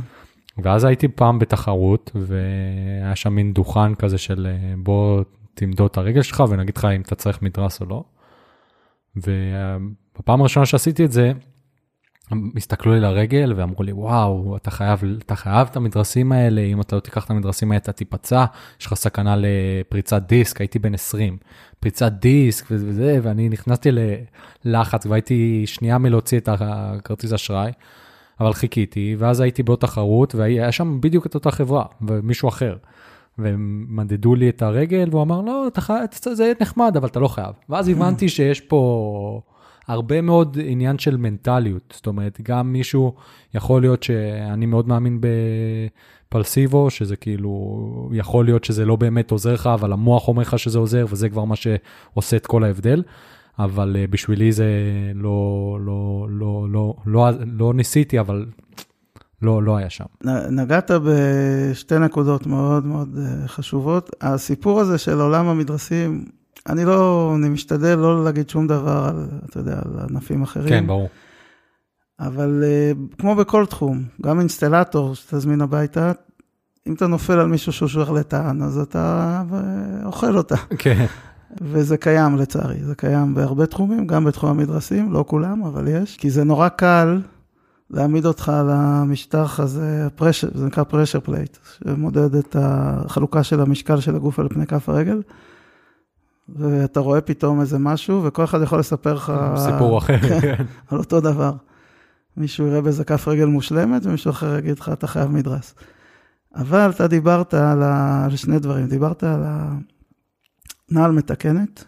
ואז 0.64 0.84
הייתי 0.84 1.08
פעם 1.08 1.40
בתחרות, 1.40 2.12
והיה 2.16 3.16
שם 3.16 3.34
מין 3.34 3.54
דוכן 3.54 3.96
כזה 3.96 4.18
של 4.18 4.48
בוא 4.78 5.24
תמדוד 5.54 5.90
את 5.92 5.98
הרגל 5.98 6.22
שלך 6.22 6.44
ונגיד 6.50 6.78
לך 6.78 6.86
אם 6.86 7.02
אתה 7.02 7.16
צריך 7.16 7.42
מדרס 7.42 7.82
או 7.82 7.86
לא. 7.86 8.04
ובפעם 9.16 10.42
הראשונה 10.42 10.66
שעשיתי 10.66 11.06
את 11.06 11.12
זה, 11.12 11.32
הם 12.32 12.52
הסתכלו 12.58 12.94
לי 12.94 13.00
לרגל 13.00 13.54
ואמרו 13.56 13.84
לי 13.84 13.92
וואו 13.92 14.58
אתה 14.58 14.72
חייב 14.72 15.04
אתה 15.26 15.36
חייב 15.36 15.68
את 15.72 15.76
המדרסים 15.76 16.32
האלה 16.32 16.62
אם 16.62 16.82
אתה 16.82 16.96
לא 16.96 17.02
תיקח 17.02 17.26
את 17.26 17.30
המדרסים 17.30 17.72
האלה 17.72 17.78
אתה 17.78 17.92
תיפצע 17.92 18.46
יש 18.80 18.86
לך 18.86 18.94
סכנה 18.94 19.36
לפריצת 19.38 20.22
דיסק 20.22 20.62
הייתי 20.62 20.80
בן 20.80 20.94
20 20.94 21.38
פריצת 21.80 22.12
דיסק 22.12 22.66
וזה 22.70 23.20
ואני 23.24 23.50
נכנסתי 23.50 23.90
ללחץ 24.66 25.06
והייתי 25.06 25.64
שנייה 25.66 25.98
מלהוציא 25.98 26.38
את 26.38 26.50
הכרטיס 26.52 27.34
אשראי. 27.34 27.72
אבל 28.40 28.54
חיכיתי 28.54 29.16
ואז 29.20 29.40
הייתי 29.40 29.64
באותה 29.64 29.88
תחרות 29.88 30.36
והיה 30.36 30.72
שם 30.72 31.02
בדיוק 31.02 31.26
את 31.26 31.36
אותה 31.36 31.52
חברה 31.52 31.86
ומישהו 32.08 32.50
אחר. 32.50 32.76
ומדדו 33.38 34.36
לי 34.36 34.50
את 34.50 34.62
הרגל 34.62 35.08
והוא 35.12 35.22
אמר 35.22 35.42
לא 35.42 35.68
אתה 35.68 35.82
חייב 35.82 36.06
זה 36.34 36.52
נחמד 36.62 36.98
אבל 36.98 37.08
אתה 37.08 37.20
לא 37.20 37.28
חייב 37.28 37.54
ואז 37.70 37.88
הבנתי 37.88 38.30
שיש 38.30 38.62
פה. 38.62 39.42
הרבה 39.88 40.22
מאוד 40.22 40.58
עניין 40.66 40.98
של 41.00 41.18
מנטליות, 41.18 41.94
זאת 41.96 42.08
אומרת, 42.08 42.40
גם 42.44 42.74
מישהו, 42.74 43.16
יכול 43.54 43.82
להיות 43.82 44.04
שאני 44.04 44.66
מאוד 44.66 44.88
מאמין 44.88 45.22
בפלסיבו, 46.30 46.90
שזה 46.90 47.16
כאילו, 47.16 48.10
יכול 48.14 48.46
להיות 48.46 48.64
שזה 48.64 48.86
לא 48.86 48.96
באמת 48.96 49.32
עוזר 49.32 49.54
לך, 49.54 49.68
אבל 49.74 49.94
המוח 49.94 50.28
אומר 50.28 50.42
לך 50.42 50.60
שזה 50.60 50.80
עוזר, 50.80 51.06
וזה 51.10 51.30
כבר 51.30 51.44
מה 51.44 51.56
שעושה 51.56 52.38
את 52.38 52.48
כל 52.48 52.64
ההבדל. 52.64 53.04
אבל 53.60 53.96
uh, 53.96 54.12
בשבילי 54.12 54.52
זה 54.52 54.66
לא, 55.16 55.78
לא, 55.82 56.28
לא, 56.30 56.68
לא, 56.70 56.96
לא, 57.06 57.30
לא 57.46 57.74
ניסיתי, 57.74 58.20
אבל 58.20 58.46
לא, 59.42 59.64
לא 59.64 59.78
היה 59.78 59.90
שם. 59.90 60.06
נגעת 60.52 60.92
בשתי 61.06 62.00
נקודות 62.00 62.48
מאוד 62.48 62.86
מאוד 62.86 63.18
אה, 63.18 63.48
חשובות. 63.48 64.10
הסיפור 64.22 64.80
הזה 64.80 64.98
של 64.98 65.20
עולם 65.20 65.48
המדרסים, 65.48 66.26
אני 66.70 66.86
לא, 66.86 67.32
אני 67.38 67.50
משתדל 67.50 67.96
לא 67.96 68.24
להגיד 68.24 68.50
שום 68.50 68.68
דבר 68.68 69.10
על, 69.10 69.28
אתה 69.50 69.60
יודע, 69.60 69.74
על 69.74 70.00
ענפים 70.10 70.44
אחרים. 70.44 70.70
כן, 70.70 70.88
ברור. 70.88 71.10
אבל 72.20 72.64
uh, 72.64 73.18
כמו 73.20 73.36
בכל 73.36 73.66
תחום, 73.66 74.04
גם 74.22 74.40
אינסטלטור 74.40 75.16
שתזמין 75.16 75.62
הביתה, 75.62 76.12
אם 76.88 76.94
אתה 76.94 77.08
נופל 77.08 77.40
על 77.40 77.48
מישהו 77.48 77.74
שהוא 77.74 77.90
שרלטן, 77.90 78.62
אז 78.62 78.78
אתה 78.78 79.44
אה, 79.54 80.06
אוכל 80.06 80.38
אותה. 80.38 80.56
כן. 80.78 81.06
וזה 81.62 81.98
קיים 81.98 82.38
לצערי, 82.38 82.84
זה 82.84 82.96
קיים 82.96 83.34
בהרבה 83.34 83.66
תחומים, 83.66 84.08
גם 84.08 84.26
בתחום 84.26 84.50
המדרסים, 84.50 85.14
לא 85.14 85.26
כולם, 85.28 85.64
אבל 85.64 85.88
יש. 85.88 86.18
כי 86.18 86.30
זה 86.30 86.44
נורא 86.44 86.70
קל 86.70 87.22
להעמיד 87.90 88.26
אותך 88.26 88.50
על 88.50 88.70
המשטח 88.72 89.60
הזה, 89.60 90.06
הפרשר, 90.06 90.48
זה 90.54 90.66
נקרא 90.66 90.84
pressure 90.92 91.28
plate, 91.28 91.84
שמודד 91.84 92.36
את 92.36 92.56
החלוקה 92.60 93.44
של 93.44 93.62
המשקל 93.62 94.00
של 94.00 94.16
הגוף 94.16 94.40
על 94.40 94.48
פני 94.50 94.68
כף 94.68 94.90
הרגל. 94.90 95.22
ואתה 96.50 97.00
רואה 97.00 97.22
פתאום 97.22 97.62
איזה 97.62 97.78
משהו, 97.78 98.24
וכל 98.24 98.44
אחד 98.44 98.62
יכול 98.62 98.80
לספר 98.80 99.14
לך... 99.14 99.34
סיפור 99.66 99.98
אחר, 99.98 100.20
כן. 100.20 100.42
כן. 100.42 100.64
על 100.88 100.98
אותו 100.98 101.22
דבר. 101.22 101.52
מישהו 102.38 102.68
יראה 102.68 102.82
בזה 102.82 103.04
כף 103.04 103.28
רגל 103.28 103.46
מושלמת, 103.46 104.06
ומישהו 104.06 104.32
אחר 104.32 104.58
יגיד 104.58 104.80
לך, 104.80 104.90
אתה 104.94 105.08
חייב 105.08 105.32
מדרס. 105.32 105.76
אבל 106.56 106.90
אתה 106.90 107.08
דיברת 107.08 107.54
על, 107.54 107.84
ה... 107.84 108.26
על 108.26 108.36
שני 108.36 108.60
דברים, 108.60 108.88
דיברת 108.88 109.24
על 109.24 109.44
הנעל 110.92 111.12
מתקנת, 111.12 111.84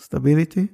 stability, 0.00 0.66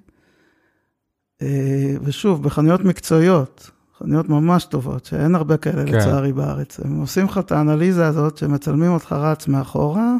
אה, 1.43 1.95
ושוב, 2.03 2.43
בחנויות 2.43 2.80
מקצועיות, 2.80 3.70
חנויות 3.99 4.28
ממש 4.28 4.64
טובות, 4.64 5.05
שאין 5.05 5.34
הרבה 5.34 5.57
כאלה 5.57 5.86
כן. 5.86 5.93
לצערי 5.93 6.32
בארץ, 6.32 6.80
הם 6.80 7.01
עושים 7.01 7.24
לך 7.26 7.39
את 7.39 7.53
האנליזה 7.53 8.07
הזאת, 8.07 8.36
שמצלמים 8.36 8.91
אותך 8.91 9.12
רץ 9.12 9.49
מאחורה, 9.49 10.14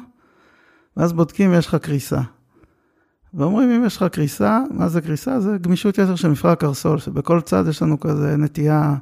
ואז 0.97 1.13
בודקים 1.13 1.55
יש 1.55 1.67
לך 1.67 1.75
קריסה. 1.75 2.21
ואומרים, 3.39 3.71
אם 3.71 3.85
יש 3.87 3.97
לך 3.97 4.05
קריסה, 4.13 4.61
מה 4.71 4.89
זה 4.89 5.01
קריסה? 5.01 5.41
זה 5.41 5.57
גמישות 5.61 5.99
יתר 5.99 6.15
של 6.15 6.29
מפרק 6.29 6.53
הקרסול, 6.53 6.99
שבכל 6.99 7.41
צד 7.41 7.65
יש 7.69 7.83
לנו 7.83 8.01
כזה 8.01 8.37
נטייה, 8.37 8.95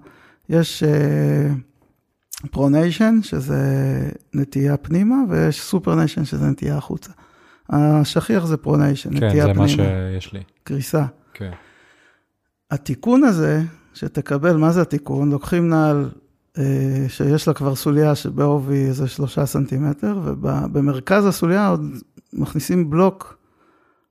יש 0.48 0.82
pronation, 2.50 3.18
אה, 3.22 3.26
שזה 3.26 3.60
נטייה 4.34 4.76
פנימה, 4.76 5.16
ויש 5.28 5.62
supination, 5.62 6.24
שזה 6.24 6.46
נטייה 6.46 6.76
החוצה. 6.76 7.12
השכיח 7.70 8.46
זה 8.46 8.56
pronation, 8.56 9.18
כן, 9.18 9.26
נטייה 9.26 9.44
פנימה. 9.44 9.68
כן, 9.68 9.76
זה 9.76 9.82
מה 9.82 10.12
שיש 10.12 10.32
לי. 10.32 10.40
קריסה. 10.64 11.04
כן. 11.32 11.50
התיקון 12.70 13.24
הזה, 13.24 13.62
שתקבל, 13.94 14.56
מה 14.56 14.72
זה 14.72 14.82
התיקון? 14.82 15.30
לוקחים 15.30 15.68
נעל 15.68 16.10
אה, 16.54 16.58
שיש 17.08 17.48
לה 17.48 17.54
כבר 17.54 17.74
סוליה 17.74 18.14
שבעובי 18.14 18.86
איזה 18.86 19.08
שלושה 19.08 19.46
סנטימטר, 19.46 20.20
ובמרכז 20.24 21.26
הסוליה 21.26 21.68
עוד 21.68 21.80
מכניסים 22.32 22.90
בלוק 22.90 23.36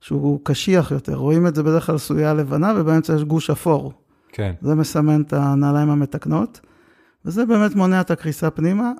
שהוא 0.06 0.40
קשיח 0.44 0.92
יותר. 0.92 1.16
רואים 1.16 1.48
את 1.48 1.56
זה 1.56 1.64
בדרך 1.64 1.86
כלל 1.86 1.98
סוליה 1.98 2.34
לבנה, 2.34 2.74
ובאמצע 2.78 3.14
יש 3.16 3.24
גוש 3.24 3.50
אפור. 3.50 3.94
כן. 4.32 4.54
זה 4.62 4.76
מסמן 4.76 5.22
את 5.22 5.34
הנעליים 5.34 5.90
המתקנות, 5.90 6.60
וזה 7.26 7.46
באמת 7.46 7.76
מונע 7.76 8.02
את 8.02 8.12
הקריסה 8.12 8.50
פנימה. 8.50 8.92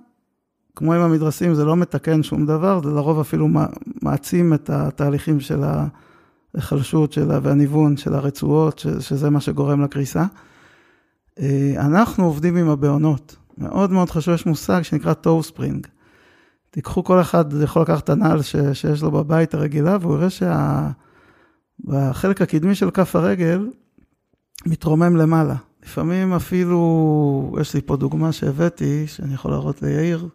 כמו 0.76 0.94
עם 0.94 1.02
המדרסים, 1.02 1.54
זה 1.54 1.66
לא 1.66 1.76
מתקן 1.76 2.24
שום 2.24 2.46
דבר, 2.46 2.82
זה 2.84 2.90
לרוב 2.90 3.20
אפילו 3.20 3.48
מעצים 4.02 4.54
את 4.54 4.70
התהליכים 4.70 5.40
של 5.40 5.64
ההיחלשות 6.54 7.14
שלה 7.14 7.40
והניוון 7.44 7.98
של 7.98 8.14
הרצועות, 8.14 8.86
שזה 9.00 9.30
מה 9.30 9.42
שגורם 9.42 9.82
לקריסה. 9.82 10.26
אה, 11.40 11.74
אנחנו 11.78 12.26
עובדים 12.26 12.58
עם 12.58 12.70
הבעונות. 12.70 13.36
מאוד 13.58 13.92
מאוד 13.92 14.10
חשוב, 14.10 14.34
יש 14.34 14.46
מושג 14.46 14.82
שנקרא 14.82 15.14
טו 15.14 15.44
ספרינג. 15.44 15.88
תיקחו 16.76 17.04
כל 17.04 17.22
אחד, 17.22 17.46
יכול 17.64 17.82
לקחת 17.82 18.04
את 18.04 18.10
הנעל 18.10 18.42
ש, 18.42 18.56
שיש 18.74 19.04
לו 19.04 19.12
בבית 19.12 19.54
הרגילה, 19.54 19.98
והוא 20.02 20.16
יראה 20.16 20.30
שהחלק 20.30 22.38
שה... 22.38 22.44
הקדמי 22.44 22.76
של 22.76 22.92
כף 22.92 23.16
הרגל 23.16 23.70
מתרומם 24.66 25.16
למעלה. 25.16 25.56
לפעמים 25.86 26.34
אפילו, 26.34 27.56
יש 27.62 27.74
לי 27.74 27.82
פה 27.82 27.96
דוגמה 27.96 28.32
שהבאתי, 28.32 29.08
שאני 29.08 29.34
יכול 29.34 29.52
להראות 29.52 29.82
ליאיר, 29.82 30.28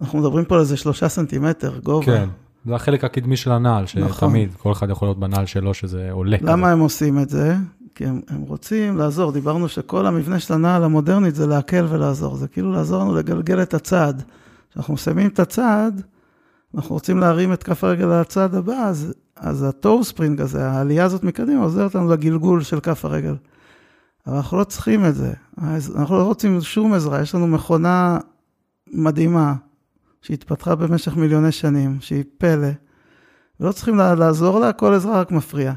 אנחנו 0.00 0.18
מדברים 0.18 0.44
פה 0.44 0.54
על 0.54 0.60
איזה 0.60 0.76
שלושה 0.76 1.08
סנטימטר 1.08 1.78
גובה. 1.78 2.06
כן, 2.06 2.28
זה 2.66 2.74
החלק 2.74 3.04
הקדמי 3.04 3.36
של 3.36 3.52
הנעל, 3.52 3.86
שתמיד, 3.86 4.08
נכון. 4.08 4.34
כל 4.58 4.72
אחד 4.72 4.90
יכול 4.90 5.08
להיות 5.08 5.20
בנעל 5.20 5.46
שלו 5.46 5.74
שזה 5.74 6.08
עולה. 6.10 6.36
למה 6.40 6.62
כזה. 6.62 6.72
הם 6.72 6.80
עושים 6.80 7.18
את 7.18 7.30
זה? 7.30 7.56
כי 7.94 8.06
הם, 8.06 8.20
הם 8.28 8.40
רוצים 8.40 8.96
לעזור. 8.96 9.32
דיברנו 9.32 9.68
שכל 9.68 10.06
המבנה 10.06 10.40
של 10.40 10.54
הנעל 10.54 10.84
המודרנית 10.84 11.34
זה 11.34 11.46
להקל 11.46 11.86
ולעזור. 11.88 12.36
זה 12.36 12.48
כאילו 12.48 12.72
לעזור 12.72 13.00
לנו 13.00 13.14
לגלגל 13.14 13.62
את 13.62 13.74
הצעד. 13.74 14.22
כשאנחנו 14.70 14.94
מסיימים 14.94 15.28
את 15.28 15.38
הצעד, 15.38 16.02
אנחנו 16.74 16.94
רוצים 16.94 17.18
להרים 17.18 17.52
את 17.52 17.62
כף 17.62 17.84
הרגל 17.84 18.06
לצעד 18.06 18.54
הבא, 18.54 18.72
אז, 18.72 19.14
אז 19.36 19.62
הטור 19.62 20.04
ספרינג 20.04 20.40
הזה, 20.40 20.68
העלייה 20.68 21.04
הזאת 21.04 21.24
מקדימה, 21.24 21.62
עוזרת 21.62 21.94
לנו 21.94 22.08
לגלגול 22.08 22.62
של 22.62 22.80
כף 22.80 23.04
הרגל. 23.04 23.36
אבל 24.26 24.36
אנחנו 24.36 24.58
לא 24.58 24.64
צריכים 24.64 25.06
את 25.06 25.14
זה. 25.14 25.32
אנחנו 25.96 26.18
לא 26.18 26.24
רוצים 26.24 26.60
שום 26.60 26.92
עזרה. 26.92 27.20
יש 27.20 27.34
לנו 27.34 27.46
מכונה 27.46 28.18
מדהימה, 28.92 29.54
שהתפתחה 30.22 30.74
במשך 30.74 31.16
מיליוני 31.16 31.52
שנים, 31.52 31.96
שהיא 32.00 32.24
פלא, 32.38 32.68
ולא 33.60 33.72
צריכים 33.72 33.96
לעזור 33.96 34.60
לה, 34.60 34.72
כל 34.72 34.94
עזרה 34.94 35.20
רק 35.20 35.30
מפריעה. 35.30 35.74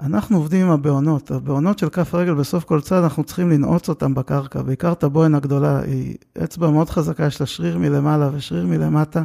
אנחנו 0.00 0.36
עובדים 0.36 0.66
עם 0.66 0.72
הבהונות. 0.72 1.30
הבהונות 1.30 1.78
של 1.78 1.88
כף 1.88 2.14
הרגל 2.14 2.34
בסוף 2.34 2.64
כל 2.64 2.80
צד, 2.80 3.02
אנחנו 3.02 3.24
צריכים 3.24 3.50
לנעוץ 3.50 3.88
אותן 3.88 4.14
בקרקע, 4.14 4.62
בעיקר 4.62 4.92
את 4.92 5.04
הבוהן 5.04 5.34
הגדולה, 5.34 5.80
היא 5.80 6.16
אצבע 6.44 6.70
מאוד 6.70 6.90
חזקה, 6.90 7.26
יש 7.26 7.40
לה 7.40 7.46
שריר 7.46 7.78
מלמעלה 7.78 8.30
ושריר 8.32 8.66
מלמטה. 8.66 9.22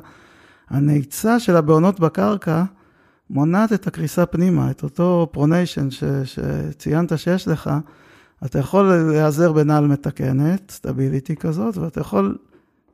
הנעיצה 0.69 1.39
של 1.39 1.55
הבהונות 1.55 1.99
בקרקע 1.99 2.63
מונעת 3.29 3.73
את 3.73 3.87
הקריסה 3.87 4.25
פנימה, 4.25 4.71
את 4.71 4.83
אותו 4.83 5.27
pronation 5.31 5.87
שציינת 6.23 7.17
שיש 7.19 7.47
לך. 7.47 7.69
אתה 8.45 8.59
יכול 8.59 8.93
להיעזר 8.93 9.51
בנעל 9.51 9.87
מתקנת, 9.87 10.71
סטביליטי 10.71 11.35
כזאת, 11.35 11.77
ואתה 11.77 12.01
יכול, 12.01 12.37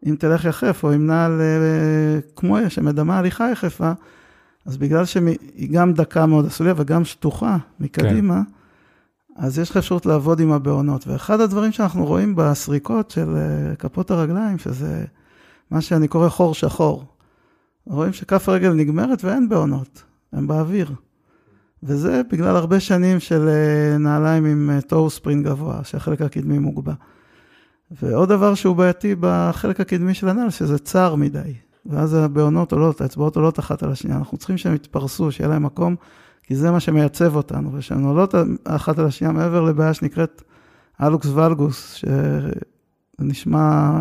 אם 0.06 0.16
תלך 0.20 0.46
יחף, 0.46 0.84
או 0.84 0.92
עם 0.92 1.08
נעל 1.08 1.42
אה, 1.42 2.20
כמו 2.36 2.58
שמדמה 2.70 3.18
הליכה 3.18 3.52
יחפה, 3.52 3.92
אז 4.66 4.78
בגלל 4.78 5.06
שהיא 5.06 5.70
גם 5.72 5.94
דקה 5.94 6.26
מאוד 6.26 6.46
הסוליה 6.46 6.74
וגם 6.78 7.06
שטוחה 7.06 7.58
מקדימה, 7.80 8.42
כן. 8.46 8.52
אז 9.36 9.60
יש 9.60 9.70
לך 9.70 9.78
אפשרות 9.78 10.06
לעבוד 10.06 10.40
עם 10.40 10.52
הבעונות. 10.52 11.08
ואחד 11.08 11.42
הדברים 11.42 11.72
שאנחנו 11.72 12.06
רואים 12.06 12.36
בסריקות 12.36 13.12
של 13.12 13.36
אה, 13.36 13.76
כפות 13.76 14.12
הרגליים, 14.12 14.58
שזה 14.58 15.06
מה 15.72 15.82
שאני 15.82 16.08
קורא 16.08 16.30
חור 16.30 16.54
שחור. 16.54 17.06
רואים 17.88 18.14
שכף 18.14 18.50
הרגל 18.50 18.74
נגמרת 18.74 19.24
ואין 19.24 19.50
בעונות, 19.50 20.04
הן 20.34 20.48
באוויר. 20.48 20.92
וזה 21.84 22.22
בגלל 22.32 22.56
הרבה 22.56 22.80
שנים 22.80 23.20
של 23.20 23.48
אה, 23.48 23.98
נעליים 23.98 24.46
עם 24.46 24.82
טור 24.88 25.10
ספרינג 25.10 25.46
גבוה, 25.46 25.80
שהחלק 25.84 26.22
הקדמי 26.22 26.60
מוגבה. 26.60 26.94
ועוד 27.92 28.30
דבר 28.30 28.56
שהוא 28.56 28.76
בעייתי 28.76 29.16
בחלק 29.20 29.80
הקדמי 29.80 30.14
של 30.14 30.30
הנעל, 30.30 30.50
שזה 30.50 30.78
צר 30.78 31.16
מדי. 31.16 31.54
ואז 31.86 32.14
הבעונות 32.14 32.72
עולות, 32.72 33.02
האצבעות 33.02 33.36
עולות 33.36 33.60
אחת 33.60 33.84
על 33.84 33.92
השנייה. 33.92 34.18
אנחנו 34.18 34.38
צריכים 34.38 34.58
שהן 34.58 34.76
יתפרסו, 34.76 35.32
שיהיה 35.32 35.50
להם 35.50 35.64
מקום, 35.64 35.96
כי 36.44 36.56
זה 36.56 36.72
מה 36.72 36.80
שמייצב 36.80 37.36
אותנו. 37.36 37.74
ושהן 37.74 38.04
עולות 38.04 38.36
אחת 38.64 39.00
על 39.00 39.06
השנייה 39.06 39.34
מעבר 39.34 39.62
לבעיה 39.62 39.94
שנקראת 39.94 40.42
אלוקס 41.02 41.28
ולגוס, 41.28 42.02
שנשמע 43.20 43.92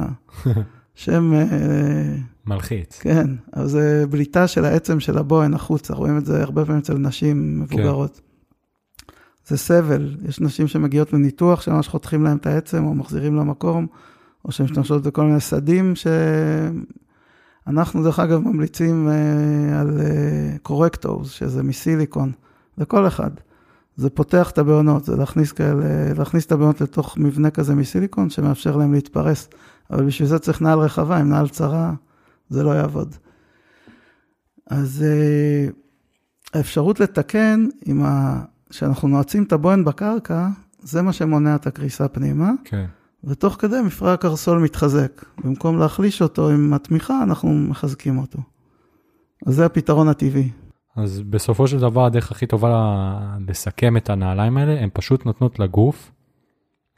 שם... 0.95 1.33
אה, 1.35 2.17
מלחיץ. 2.47 2.99
כן, 2.99 3.27
אז 3.53 3.71
זה 3.71 4.05
בליטה 4.11 4.47
של 4.47 4.65
העצם 4.65 5.01
של 5.01 5.19
הבוהן 5.19 5.55
החוצה, 5.55 5.95
רואים 5.95 6.19
את 6.19 6.27
זה 6.27 6.43
הרבה 6.43 6.65
פעמים 6.65 6.81
אצל 6.81 6.95
נשים 6.95 7.61
מבוגרות. 7.61 8.15
כן. 8.17 8.23
זה 9.47 9.57
סבל, 9.59 10.17
יש 10.29 10.41
נשים 10.41 10.67
שמגיעות 10.67 11.13
לניתוח, 11.13 11.61
שממש 11.61 11.89
חותכים 11.89 12.25
להם 12.25 12.37
את 12.37 12.47
העצם 12.47 12.85
או 12.85 12.95
מחזירים 12.95 13.37
למקום, 13.37 13.87
או 14.45 14.53
שהן 14.53 14.65
משתמשות 14.65 15.03
בכל 15.03 15.25
מיני 15.25 15.41
סדים 15.41 15.97
אנחנו 17.67 18.03
דרך 18.03 18.19
אגב 18.19 18.41
ממליצים 18.41 19.09
uh, 19.09 19.75
על 19.75 20.01
קורקטורס, 20.63 21.29
uh, 21.29 21.31
שזה 21.31 21.63
מסיליקון, 21.63 22.33
לכל 22.79 23.07
אחד. 23.07 23.31
זה 23.97 24.11
פותח 24.11 24.51
את 24.51 24.59
הבעונות, 24.59 25.05
זה 25.05 25.17
להכניס, 25.17 25.53
כאלה, 25.53 26.15
להכניס 26.19 26.47
את 26.47 26.53
הבעונות 26.53 26.81
לתוך 26.81 27.19
מבנה 27.19 27.51
כזה 27.51 27.75
מסיליקון 27.75 28.31
שמאפשר 28.31 28.77
להם 28.77 28.93
להתפרס. 28.93 29.49
אבל 29.91 30.07
בשביל 30.07 30.29
זה 30.29 30.39
צריך 30.39 30.63
נעל 30.63 30.79
רחבה, 30.79 31.17
עם 31.17 31.29
נעל 31.29 31.49
צרה 31.49 31.93
זה 32.49 32.63
לא 32.63 32.71
יעבוד. 32.71 33.15
אז 34.71 35.05
uh, 35.05 35.73
האפשרות 36.55 37.01
לתקן, 37.01 37.67
עם 37.85 38.03
ה... 38.05 38.43
שאנחנו 38.71 39.09
נועצים 39.09 39.43
את 39.43 39.53
הבוהן 39.53 39.85
בקרקע, 39.85 40.49
זה 40.83 41.03
מה 41.03 41.13
שמונע 41.13 41.55
את 41.55 41.67
הקריסה 41.67 42.09
פנימה. 42.09 42.51
כן. 42.65 42.87
ותוך 43.27 43.57
כדי 43.59 43.81
מפרע 43.81 44.13
הקרסול 44.13 44.59
מתחזק. 44.59 45.25
במקום 45.45 45.79
להחליש 45.79 46.23
אותו 46.23 46.51
עם 46.51 46.75
התמיכה, 46.75 47.23
אנחנו 47.23 47.55
מחזקים 47.55 48.19
אותו. 48.19 48.39
אז 49.47 49.55
זה 49.55 49.67
הפתרון 49.67 50.09
הטבעי. 50.09 50.51
אז 50.97 51.23
בסופו 51.31 51.69
של 51.69 51.79
דבר 51.79 52.05
הדרך 52.05 52.31
הכי 52.31 52.47
טובה 52.47 53.19
לסכם 53.49 53.97
את 53.97 54.11
הנעליים 54.11 54.57
האלה, 54.57 54.81
הן 54.81 54.89
פשוט 54.93 55.27
נותנות 55.27 55.59
לגוף 55.59 56.13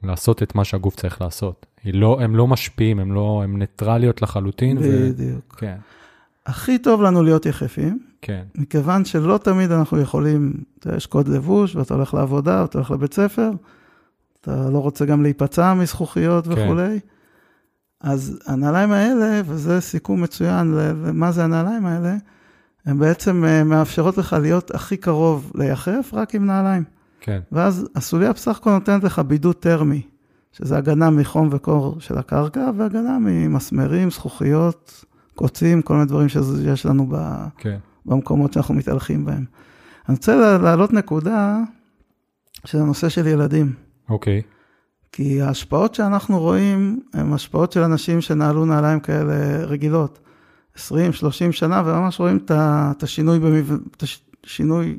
לעשות 0.03 0.43
את 0.43 0.55
מה 0.55 0.64
שהגוף 0.64 0.97
צריך 0.97 1.20
לעשות. 1.20 1.66
לא, 1.85 2.20
הם 2.20 2.37
לא 2.37 2.47
משפיעים, 2.47 2.99
הם 2.99 3.12
לא, 3.12 3.41
הם 3.45 3.59
ניטרליות 3.59 4.22
לחלוטין. 4.22 4.79
בדיוק. 4.79 5.55
ו... 5.55 5.57
כן. 5.57 5.77
הכי 6.47 6.79
טוב 6.79 7.03
לנו 7.03 7.22
להיות 7.22 7.47
יחפים, 7.47 7.99
כן. 8.22 8.45
מכיוון 8.55 9.05
שלא 9.05 9.39
תמיד 9.39 9.72
אנחנו 9.72 10.01
יכולים, 10.01 10.53
יש 10.97 11.07
קוד 11.07 11.29
לבוש 11.29 11.77
ואתה 11.77 11.95
הולך 11.95 12.14
לעבודה, 12.14 12.64
אתה 12.64 12.79
הולך 12.79 12.91
לבית 12.91 13.14
ספר, 13.14 13.51
אתה 14.47 14.71
לא 14.71 14.79
רוצה 14.79 15.05
גם 15.05 15.23
להיפצע 15.23 15.75
מזכוכיות 15.75 16.45
כן. 16.45 16.53
וכולי. 16.53 16.99
אז 18.01 18.39
הנעליים 18.47 18.93
האלה, 18.93 19.41
וזה 19.47 19.81
סיכום 19.81 20.23
מצוין 20.23 20.75
למה 20.75 21.33
זה 21.33 21.45
הנעליים 21.45 21.87
האלה, 21.87 22.17
הן 22.87 22.99
בעצם 22.99 23.45
אה, 23.45 23.65
מאפשרות 23.65 24.19
לך 24.19 24.37
להיות 24.43 24.75
הכי 24.75 24.97
קרוב 24.97 25.53
ליחף, 25.55 26.11
רק 26.13 26.35
עם 26.35 26.47
נעליים. 26.47 26.85
כן. 27.21 27.41
ואז 27.53 27.89
הסוליה 27.95 28.33
בסך 28.33 28.57
הכל 28.57 28.71
נותנת 28.71 29.05
לך 29.05 29.19
בידוד 29.19 29.57
טרמי, 29.57 30.03
שזה 30.53 30.77
הגנה 30.77 31.11
מחום 31.11 31.49
וקור 31.53 32.01
של 32.01 32.19
הקרקע, 32.19 32.71
והגנה 32.77 33.19
ממסמרים, 33.21 34.11
זכוכיות, 34.11 35.05
קוצים, 35.35 35.83
כל 35.83 35.95
מיני 35.95 36.07
דברים 36.07 36.29
שיש 36.29 36.87
לנו 36.87 37.07
ב... 37.11 37.45
כן. 37.59 37.79
במקומות 38.07 38.53
שאנחנו 38.53 38.75
מתהלכים 38.75 39.25
בהם. 39.25 39.45
אני 40.09 40.17
רוצה 40.17 40.59
להעלות 40.59 40.93
נקודה, 40.93 41.59
שזה 42.65 42.85
נושא 42.85 43.09
של 43.09 43.27
ילדים. 43.27 43.86
אוקיי. 44.11 44.43
כי 45.13 45.43
ההשפעות 45.43 45.95
שאנחנו 45.95 46.41
רואים 46.41 47.01
הן 47.15 47.33
השפעות 47.33 47.73
של 47.73 47.83
אנשים 47.83 48.21
שנעלו 48.21 48.65
נעליים 48.65 49.01
כאלה 49.01 49.65
רגילות. 49.65 50.19
20, 50.75 51.13
30 51.13 51.53
שנה, 51.53 51.83
וממש 51.87 52.21
רואים 52.21 52.39
את 52.51 53.03
השינוי, 53.03 53.39
במב... 53.39 53.73
את 53.97 54.05
השינוי 54.45 54.99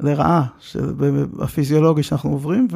לרעה 0.00 0.46
של... 0.58 0.94
הפיזיולוגי 1.40 2.02
שאנחנו 2.02 2.30
עוברים. 2.30 2.68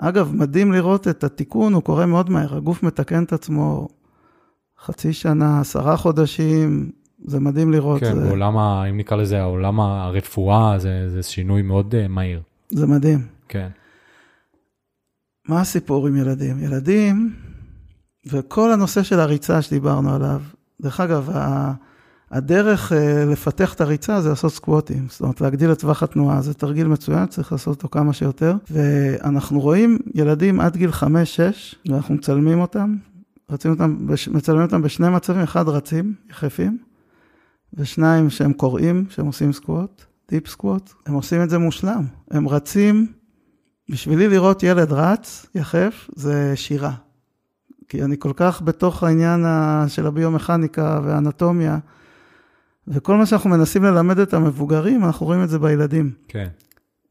ואגב, 0.00 0.32
מדהים 0.34 0.72
לראות 0.72 1.08
את 1.08 1.24
התיקון, 1.24 1.72
הוא 1.72 1.82
קורה 1.82 2.06
מאוד 2.06 2.30
מהר. 2.30 2.56
הגוף 2.56 2.82
מתקן 2.82 3.24
את 3.24 3.32
עצמו 3.32 3.88
חצי 4.84 5.12
שנה, 5.12 5.60
עשרה 5.60 5.96
חודשים, 5.96 6.90
זה 7.24 7.40
מדהים 7.40 7.72
לראות. 7.72 8.00
כן, 8.00 8.14
זה... 8.14 8.26
בעולם, 8.26 8.58
ה... 8.58 8.84
אם 8.90 8.96
נקרא 8.96 9.16
לזה, 9.16 9.40
העולם 9.40 9.80
הרפואה, 9.80 10.78
זה, 10.78 11.10
זה 11.10 11.22
שינוי 11.22 11.62
מאוד 11.62 11.94
uh, 11.94 12.08
מהיר. 12.08 12.40
זה 12.70 12.86
מדהים. 12.86 13.18
כן. 13.48 13.68
מה 15.48 15.60
הסיפור 15.60 16.06
עם 16.06 16.16
ילדים? 16.16 16.58
ילדים, 16.58 17.32
וכל 18.26 18.72
הנושא 18.72 19.02
של 19.02 19.20
הריצה 19.20 19.62
שדיברנו 19.62 20.14
עליו, 20.14 20.40
דרך 20.80 21.00
אגב, 21.00 21.30
הדרך 22.30 22.92
אה, 22.92 23.24
לפתח 23.24 23.74
את 23.74 23.80
הריצה 23.80 24.20
זה 24.20 24.28
לעשות 24.28 24.52
סקווטים, 24.52 25.06
זאת 25.08 25.20
אומרת 25.20 25.40
להגדיל 25.40 25.72
את 25.72 25.78
טווח 25.80 26.02
התנועה, 26.02 26.42
זה 26.42 26.54
תרגיל 26.54 26.86
מצוין, 26.86 27.26
צריך 27.26 27.52
לעשות 27.52 27.76
אותו 27.76 27.88
כמה 27.88 28.12
שיותר. 28.12 28.56
ואנחנו 28.70 29.60
רואים 29.60 29.98
ילדים 30.14 30.60
עד 30.60 30.76
גיל 30.76 30.90
5-6, 30.90 31.04
ואנחנו 31.88 32.14
מצלמים 32.14 32.60
אותם, 32.60 32.96
אותם, 33.68 34.06
מצלמים 34.30 34.62
אותם 34.62 34.82
בשני 34.82 35.08
מצבים, 35.08 35.42
אחד 35.42 35.68
רצים, 35.68 36.14
יחפים, 36.30 36.78
ושניים 37.74 38.30
שהם 38.30 38.52
קוראים, 38.52 39.04
שהם 39.08 39.26
עושים 39.26 39.52
סקווט, 39.52 40.04
deep 40.28 40.48
squat, 40.48 40.92
הם 41.06 41.14
עושים 41.14 41.42
את 41.42 41.50
זה 41.50 41.58
מושלם. 41.58 42.04
הם 42.30 42.48
רצים, 42.48 43.06
בשבילי 43.90 44.28
לראות 44.28 44.62
ילד 44.62 44.92
רץ, 44.92 45.46
יחף, 45.54 46.10
זה 46.14 46.56
שירה. 46.56 46.92
כי 47.88 48.04
אני 48.04 48.16
כל 48.18 48.32
כך 48.36 48.62
בתוך 48.62 49.02
העניין 49.02 49.44
של 49.88 50.06
הביומכניקה 50.06 51.00
והאנטומיה, 51.04 51.78
וכל 52.88 53.16
מה 53.16 53.26
שאנחנו 53.26 53.50
מנסים 53.50 53.84
ללמד 53.84 54.18
את 54.18 54.34
המבוגרים, 54.34 55.04
אנחנו 55.04 55.26
רואים 55.26 55.42
את 55.42 55.48
זה 55.48 55.58
בילדים. 55.58 56.12
כן. 56.28 56.48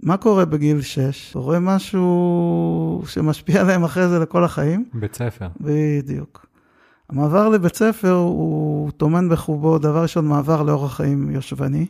מה 0.04 0.18
קורה 0.18 0.46
בגיל 0.46 0.82
6? 0.82 1.30
אתה 1.32 1.40
רואה 1.40 1.60
משהו 1.60 3.04
שמשפיע 3.08 3.62
עליהם 3.62 3.84
אחרי 3.84 4.08
זה 4.08 4.20
לכל 4.20 4.44
החיים? 4.44 4.86
בית 4.94 5.16
ספר. 5.16 5.48
בדיוק. 5.62 6.46
המעבר 7.10 7.50
לבית 7.50 7.76
ספר 7.76 8.12
הוא 8.12 8.92
טומן 8.92 9.30
בחובו, 9.30 9.78
דבר 9.78 10.02
ראשון, 10.02 10.28
מעבר 10.28 10.64
לאורח 10.64 10.96
חיים 10.96 11.32
יושבני. 11.32 11.86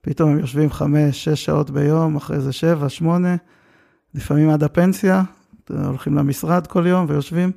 פתאום 0.00 0.30
הם 0.30 0.38
יושבים 0.38 0.70
חמש, 0.70 1.24
שש 1.24 1.44
שעות 1.44 1.70
ביום, 1.70 2.16
אחרי 2.16 2.40
זה 2.40 2.52
שבע, 2.52 2.88
שמונה, 2.88 3.36
לפעמים 4.16 4.50
עד 4.50 4.62
הפנסיה, 4.62 5.22
הולכים 5.68 6.14
למשרד 6.14 6.66
כל 6.66 6.86
יום 6.86 7.06
ויושבים. 7.08 7.52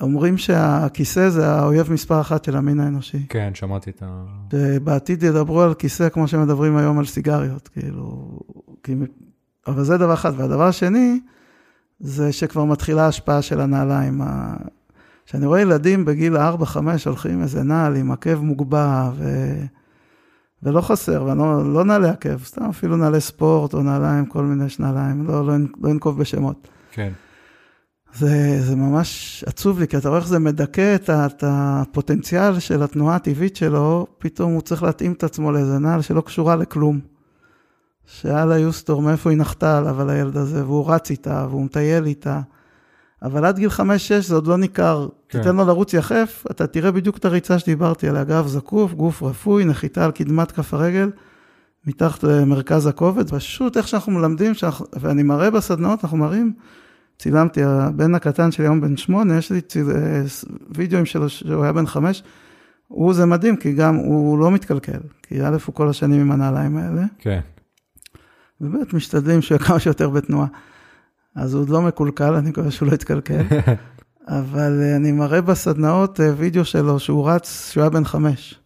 אומרים 0.00 0.38
שהכיסא 0.38 1.28
זה 1.28 1.50
האויב 1.50 1.92
מספר 1.92 2.20
אחת 2.20 2.44
של 2.44 2.56
המין 2.56 2.80
האנושי. 2.80 3.26
כן, 3.28 3.50
שמעתי 3.54 3.90
את 3.90 4.02
ה... 4.02 4.24
שבעתיד 4.52 5.22
ידברו 5.22 5.62
על 5.62 5.74
כיסא 5.74 6.08
כמו 6.08 6.28
שמדברים 6.28 6.76
היום 6.76 6.98
על 6.98 7.04
סיגריות, 7.04 7.68
כאילו... 7.68 8.38
כי... 8.82 8.94
אבל 9.66 9.84
זה 9.84 9.98
דבר 9.98 10.14
אחד. 10.14 10.32
והדבר 10.36 10.66
השני, 10.66 11.20
זה 12.00 12.32
שכבר 12.32 12.64
מתחילה 12.64 13.04
ההשפעה 13.04 13.42
של 13.42 13.60
הנעליים. 13.60 14.20
כשאני 15.26 15.46
רואה 15.46 15.60
ילדים 15.60 16.04
בגיל 16.04 16.36
4-5 16.36 16.40
הולכים 17.06 17.42
איזה 17.42 17.62
נעל 17.62 17.96
עם 17.96 18.12
עקב 18.12 18.34
מוגבע, 18.34 19.10
ו... 19.14 19.54
ולא 20.62 20.80
חסר, 20.80 21.22
ולא 21.22 21.72
לא 21.74 21.84
נעלי 21.84 22.08
עקב, 22.08 22.44
סתם 22.44 22.64
אפילו 22.64 22.96
נעלי 22.96 23.20
ספורט 23.20 23.74
או 23.74 23.82
נעליים, 23.82 24.26
כל 24.26 24.42
מיני 24.42 24.68
שנעליים, 24.68 25.26
לא, 25.26 25.46
לא, 25.46 25.54
לא 25.80 25.90
אנקוב 25.90 26.18
בשמות. 26.18 26.68
כן. 26.92 27.12
זה, 28.14 28.60
זה 28.60 28.76
ממש 28.76 29.44
עצוב 29.46 29.80
לי, 29.80 29.88
כי 29.88 29.96
אתה 29.96 30.08
רואה 30.08 30.20
איך 30.20 30.28
זה 30.28 30.38
מדכא 30.38 30.94
את, 30.94 31.10
את 31.10 31.44
הפוטנציאל 31.46 32.58
של 32.58 32.82
התנועה 32.82 33.16
הטבעית 33.16 33.56
שלו, 33.56 34.06
פתאום 34.18 34.52
הוא 34.52 34.62
צריך 34.62 34.82
להתאים 34.82 35.12
את 35.12 35.24
עצמו 35.24 35.52
לאיזה 35.52 35.78
נעל 35.78 36.02
שלא 36.02 36.20
קשורה 36.20 36.56
לכלום. 36.56 37.00
שאללה 38.06 38.58
יוסטור, 38.58 39.02
מאיפה 39.02 39.30
היא 39.30 39.38
נחתה 39.38 39.78
עליו, 39.78 40.00
על 40.00 40.10
הילד 40.10 40.36
הזה, 40.36 40.64
והוא 40.64 40.90
רץ 40.92 41.10
איתה, 41.10 41.46
והוא 41.50 41.64
מטייל 41.64 42.06
איתה. 42.06 42.40
אבל 43.22 43.44
עד 43.44 43.58
גיל 43.58 43.68
5-6 43.68 43.80
זה 44.20 44.34
עוד 44.34 44.46
לא 44.46 44.56
ניכר. 44.56 45.08
כן. 45.28 45.38
תיתן 45.38 45.56
לו 45.56 45.64
לרוץ 45.64 45.94
יחף, 45.94 46.44
אתה 46.50 46.66
תראה 46.66 46.90
בדיוק 46.90 47.16
את 47.16 47.24
הריצה 47.24 47.58
שדיברתי 47.58 48.08
עליה. 48.08 48.24
גב 48.24 48.46
זקוף, 48.46 48.92
גוף 48.92 49.22
רפוי, 49.22 49.64
נחיתה 49.64 50.04
על 50.04 50.10
קדמת 50.10 50.52
כף 50.52 50.74
הרגל, 50.74 51.10
מתחת 51.86 52.22
למרכז 52.22 52.86
הכובד. 52.86 53.30
פשוט 53.30 53.76
איך 53.76 53.88
שאנחנו 53.88 54.12
מלמדים, 54.12 54.54
שאנחנו, 54.54 54.86
ואני 55.00 55.22
מראה 55.22 55.50
בסדנאות, 55.50 56.04
אנחנו 56.04 56.16
מראים, 56.16 56.52
צילמתי, 57.18 57.62
הבן 57.62 58.14
הקטן 58.14 58.52
שלי 58.52 58.64
היום 58.64 58.80
בן 58.80 58.96
שמונה, 58.96 59.36
יש 59.36 59.52
לי 59.52 59.60
ציל, 59.60 59.90
אה, 59.90 60.22
וידאוים 60.70 61.06
שלו 61.06 61.28
שהוא 61.28 61.62
היה 61.62 61.72
בן 61.72 61.86
חמש. 61.86 62.22
הוא 62.88 63.14
זה 63.14 63.26
מדהים, 63.26 63.56
כי 63.56 63.72
גם 63.72 63.94
הוא 63.94 64.38
לא 64.38 64.50
מתקלקל. 64.50 65.00
כי 65.22 65.42
א', 65.42 65.56
הוא 65.66 65.74
כל 65.74 65.88
השנים 65.88 66.20
עם 66.20 66.32
הנעליים 66.32 66.76
האלה. 66.76 67.02
כן. 67.18 67.40
באמת 68.60 68.94
משתדלים 68.94 69.42
שהוא 69.42 69.56
יהיה 69.56 69.66
כמה 69.66 69.80
שיותר 69.80 70.08
בתנועה. 70.10 70.46
אז 71.36 71.54
הוא 71.54 71.62
עוד 71.62 71.68
לא 71.68 71.82
מקולקל, 71.82 72.34
אני 72.34 72.50
מקווה 72.50 72.70
שהוא 72.70 72.88
לא 72.88 72.94
יתקלקל. 72.94 73.42
אבל 74.28 74.80
אה, 74.82 74.96
אני 74.96 75.12
מראה 75.12 75.40
בסדנאות 75.40 76.20
אה, 76.20 76.32
וידאו 76.36 76.64
שלו 76.64 76.98
שהוא 76.98 77.30
רץ, 77.30 77.70
שהוא 77.72 77.82
היה 77.82 77.90
בן 77.90 78.04
חמש. 78.04 78.60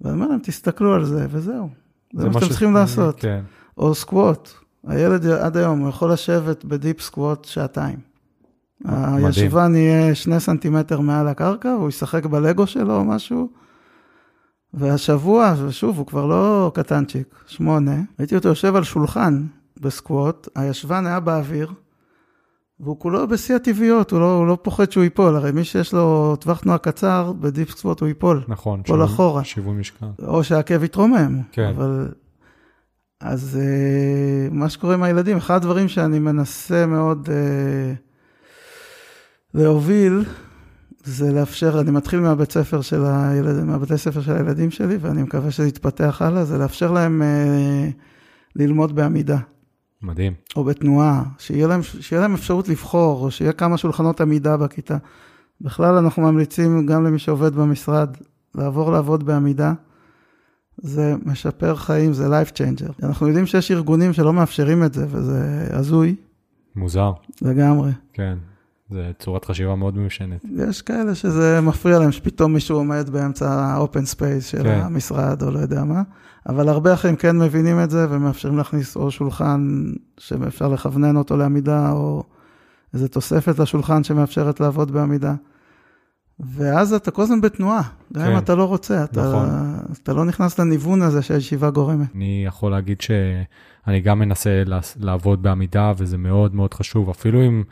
ואני 0.00 0.14
אומר 0.14 0.28
להם, 0.28 0.38
תסתכלו 0.42 0.94
על 0.94 1.04
זה, 1.04 1.26
וזהו. 1.30 1.68
זה, 2.12 2.22
זה 2.22 2.28
מה 2.28 2.32
שאתם 2.32 2.48
צריכים 2.48 2.74
לעשות. 2.74 3.20
כן. 3.20 3.40
או 3.78 3.94
squat. 3.94 4.50
הילד 4.86 5.26
עד 5.26 5.56
היום, 5.56 5.78
הוא 5.78 5.88
יכול 5.88 6.12
לשבת 6.12 6.64
ב 6.64 6.71
deep 6.71 7.00
squat 7.00 7.44
שעתיים. 7.44 7.98
הישבן 8.84 9.74
יהיה 9.74 10.14
שני 10.14 10.40
סנטימטר 10.40 11.00
מעל 11.00 11.28
הקרקע, 11.28 11.68
והוא 11.68 11.88
ישחק 11.88 12.26
בלגו 12.26 12.66
שלו 12.66 12.96
או 12.96 13.04
משהו. 13.04 13.48
והשבוע, 14.74 15.54
ושוב, 15.66 15.98
הוא 15.98 16.06
כבר 16.06 16.26
לא 16.26 16.72
קטנצ'יק, 16.74 17.34
שמונה, 17.46 17.96
ראיתי 18.18 18.36
אותו 18.36 18.48
יושב 18.48 18.76
על 18.76 18.84
שולחן 18.84 19.46
ב 19.80 19.90
squat, 19.90 20.48
הישבן 20.54 21.06
היה 21.06 21.20
באוויר, 21.20 21.72
והוא 22.80 22.98
כולו 22.98 23.28
בשיא 23.28 23.56
הטבעיות, 23.56 24.10
הוא 24.10 24.20
לא, 24.20 24.36
הוא 24.36 24.46
לא 24.46 24.58
פוחד 24.62 24.92
שהוא 24.92 25.04
ייפול, 25.04 25.36
הרי 25.36 25.52
מי 25.52 25.64
שיש 25.64 25.92
לו 25.92 26.36
טווח 26.40 26.60
תנועה 26.60 26.78
קצר, 26.78 27.32
ב 27.40 27.46
deep 27.46 27.70
squat 27.70 28.00
הוא 28.00 28.08
ייפול. 28.08 28.44
נכון, 28.48 28.78
ייפול 28.78 29.04
אחורה. 29.04 29.44
שיווי 29.44 29.72
משקל. 29.72 30.06
או 30.26 30.44
שהעקב 30.44 30.84
יתרומם. 30.84 31.40
כן. 31.52 31.68
אבל... 31.76 32.08
אז 33.20 33.58
uh, 33.60 34.54
מה 34.54 34.68
שקורה 34.68 34.94
עם 34.94 35.02
הילדים, 35.02 35.36
אחד 35.36 35.56
הדברים 35.56 35.88
שאני 35.88 36.18
מנסה 36.18 36.86
מאוד 36.86 37.28
uh, 37.28 37.30
להוביל, 39.54 40.24
זה 41.04 41.32
לאפשר, 41.32 41.80
אני 41.80 41.90
מתחיל 41.90 42.20
מהבית 42.20 42.52
ספר 42.52 42.80
של 42.80 43.04
הילדים, 43.04 43.66
מהבתי 43.66 43.98
ספר 43.98 44.20
של 44.20 44.36
הילדים 44.36 44.70
שלי, 44.70 44.96
ואני 45.00 45.22
מקווה 45.22 45.50
שזה 45.50 45.68
יתפתח 45.68 46.22
הלאה, 46.22 46.44
זה 46.44 46.58
לאפשר 46.58 46.92
להם 46.92 47.22
uh, 47.22 47.92
ללמוד 48.56 48.94
בעמידה. 48.96 49.38
מדהים. 50.04 50.32
או 50.56 50.64
בתנועה, 50.64 51.22
שיהיה 51.38 51.66
להם, 51.66 51.82
שיהיה 51.82 52.22
להם 52.22 52.34
אפשרות 52.34 52.68
לבחור, 52.68 53.24
או 53.24 53.30
שיהיה 53.30 53.52
כמה 53.52 53.76
שולחנות 53.76 54.20
עמידה 54.20 54.56
בכיתה. 54.56 54.96
בכלל, 55.60 55.94
אנחנו 55.94 56.22
ממליצים 56.22 56.86
גם 56.86 57.04
למי 57.04 57.18
שעובד 57.18 57.54
במשרד, 57.54 58.16
לעבור 58.54 58.92
לעבוד 58.92 59.26
בעמידה. 59.26 59.72
זה 60.76 61.14
משפר 61.24 61.76
חיים, 61.76 62.12
זה 62.12 62.26
life 62.26 62.50
changer. 62.50 63.06
אנחנו 63.06 63.28
יודעים 63.28 63.46
שיש 63.46 63.70
ארגונים 63.70 64.12
שלא 64.12 64.32
מאפשרים 64.32 64.84
את 64.84 64.94
זה, 64.94 65.06
וזה 65.08 65.66
הזוי. 65.70 66.16
מוזר. 66.76 67.12
לגמרי. 67.42 67.90
כן, 68.12 68.38
זה 68.90 69.10
צורת 69.18 69.44
חשיבה 69.44 69.74
מאוד 69.74 69.96
מיושנת. 69.96 70.44
יש 70.56 70.82
כאלה 70.82 71.14
שזה 71.14 71.60
מפריע 71.60 71.98
להם, 71.98 72.12
שפתאום 72.12 72.52
מישהו 72.52 72.76
עומד 72.76 73.10
באמצע 73.10 73.50
ה-open 73.50 74.14
space 74.16 74.40
של 74.40 74.62
כן. 74.62 74.80
המשרד, 74.84 75.42
או 75.42 75.50
לא 75.50 75.58
יודע 75.58 75.84
מה. 75.84 76.02
אבל 76.48 76.68
הרבה 76.68 76.94
אחרים 76.94 77.16
כן 77.16 77.38
מבינים 77.38 77.80
את 77.80 77.90
זה 77.90 78.06
ומאפשרים 78.10 78.56
להכניס 78.56 78.96
או 78.96 79.10
שולחן 79.10 79.84
שאפשר 80.18 80.68
לכוונן 80.68 81.16
אותו 81.16 81.36
לעמידה, 81.36 81.90
או 81.92 82.22
איזו 82.94 83.08
תוספת 83.08 83.58
לשולחן 83.58 84.04
שמאפשרת 84.04 84.60
לעבוד 84.60 84.90
בעמידה. 84.90 85.34
ואז 86.40 86.92
אתה 86.92 87.10
כל 87.10 87.22
הזמן 87.22 87.40
בתנועה, 87.40 87.82
גם 88.12 88.24
כן. 88.24 88.30
אם 88.32 88.38
אתה 88.38 88.54
לא 88.54 88.64
רוצה, 88.64 89.04
אתה, 89.04 89.28
נכון. 89.28 89.48
אתה 90.02 90.12
לא 90.12 90.24
נכנס 90.24 90.58
לניוון 90.58 91.02
הזה 91.02 91.22
שהישיבה 91.22 91.70
גורמת. 91.70 92.08
אני 92.14 92.44
יכול 92.46 92.70
להגיד 92.70 93.00
שאני 93.00 94.00
גם 94.00 94.18
מנסה 94.18 94.62
לעבוד 94.96 95.42
בעמידה, 95.42 95.92
וזה 95.96 96.18
מאוד 96.18 96.54
מאוד 96.54 96.74
חשוב, 96.74 97.10
אפילו 97.10 97.46
אם 97.46 97.62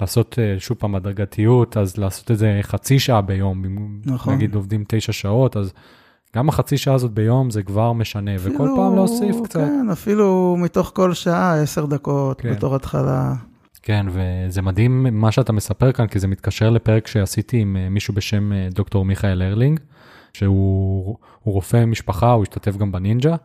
לעשות 0.00 0.38
אה, 0.38 0.54
שוב 0.58 0.76
פעם 0.78 0.94
הדרגתיות, 0.94 1.76
אז 1.76 1.96
לעשות 1.96 2.30
את 2.30 2.38
זה 2.38 2.58
חצי 2.62 2.98
שעה 2.98 3.20
ביום, 3.20 3.62
נכון. 4.06 4.34
נגיד 4.34 4.54
עובדים 4.54 4.84
תשע 4.88 5.12
שעות, 5.12 5.56
אז 5.56 5.72
גם 6.36 6.48
החצי 6.48 6.78
שעה 6.78 6.94
הזאת 6.94 7.10
ביום 7.12 7.50
זה 7.50 7.62
כבר 7.62 7.92
משנה, 7.92 8.36
אפילו, 8.36 8.54
וכל 8.54 8.68
פעם 8.76 8.94
להוסיף 8.94 9.36
קצת. 9.44 9.60
כן, 9.60 9.86
אפילו 9.92 10.56
מתוך 10.58 10.92
כל 10.94 11.14
שעה, 11.14 11.62
עשר 11.62 11.86
דקות 11.86 12.40
כן. 12.40 12.50
בתור 12.50 12.74
התחלה. 12.74 13.34
כן, 13.82 14.06
וזה 14.10 14.62
מדהים 14.62 15.06
מה 15.20 15.32
שאתה 15.32 15.52
מספר 15.52 15.92
כאן, 15.92 16.06
כי 16.06 16.18
זה 16.18 16.28
מתקשר 16.28 16.70
לפרק 16.70 17.06
שעשיתי 17.06 17.58
עם 17.58 17.76
אה, 17.76 17.88
מישהו 17.88 18.14
בשם 18.14 18.52
אה, 18.52 18.68
דוקטור 18.70 19.04
מיכאל 19.04 19.42
הרלינג, 19.42 19.80
שהוא 20.32 21.16
רופא 21.44 21.84
משפחה, 21.84 22.32
הוא 22.32 22.42
השתתף 22.42 22.76
גם 22.76 22.92
בנינג'ה, 22.92 23.36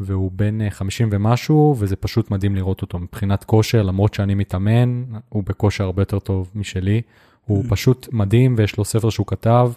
והוא 0.00 0.30
בן 0.34 0.70
50 0.70 1.08
אה, 1.12 1.16
ומשהו, 1.16 1.76
וזה 1.78 1.96
פשוט 1.96 2.30
מדהים 2.30 2.56
לראות 2.56 2.82
אותו 2.82 2.98
מבחינת 2.98 3.44
כושר, 3.44 3.82
למרות 3.82 4.14
שאני 4.14 4.34
מתאמן, 4.34 5.04
הוא 5.28 5.42
בכושר 5.46 5.84
הרבה 5.84 6.02
יותר 6.02 6.18
טוב 6.18 6.50
משלי. 6.54 7.02
הוא 7.44 7.64
mm. 7.64 7.68
פשוט 7.68 8.08
מדהים, 8.12 8.54
ויש 8.58 8.76
לו 8.76 8.84
ספר 8.84 9.10
שהוא 9.10 9.26
כתב, 9.26 9.72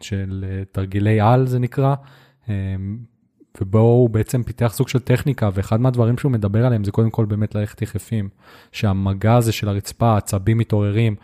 של 0.00 0.44
תרגילי 0.72 1.20
על 1.20 1.46
זה 1.46 1.58
נקרא, 1.58 1.94
ובו 3.60 3.78
הוא 3.78 4.10
בעצם 4.10 4.42
פיתח 4.42 4.72
סוג 4.74 4.88
של 4.88 4.98
טכניקה, 4.98 5.50
ואחד 5.54 5.80
מהדברים 5.80 6.18
שהוא 6.18 6.32
מדבר 6.32 6.66
עליהם 6.66 6.84
זה 6.84 6.90
קודם 6.92 7.10
כל 7.10 7.24
באמת 7.24 7.54
ללכת 7.54 7.82
יחפים, 7.82 8.28
שהמגע 8.72 9.36
הזה 9.36 9.52
של 9.52 9.68
הרצפה, 9.68 10.14
העצבים 10.14 10.58
מתעוררים. 10.58 11.14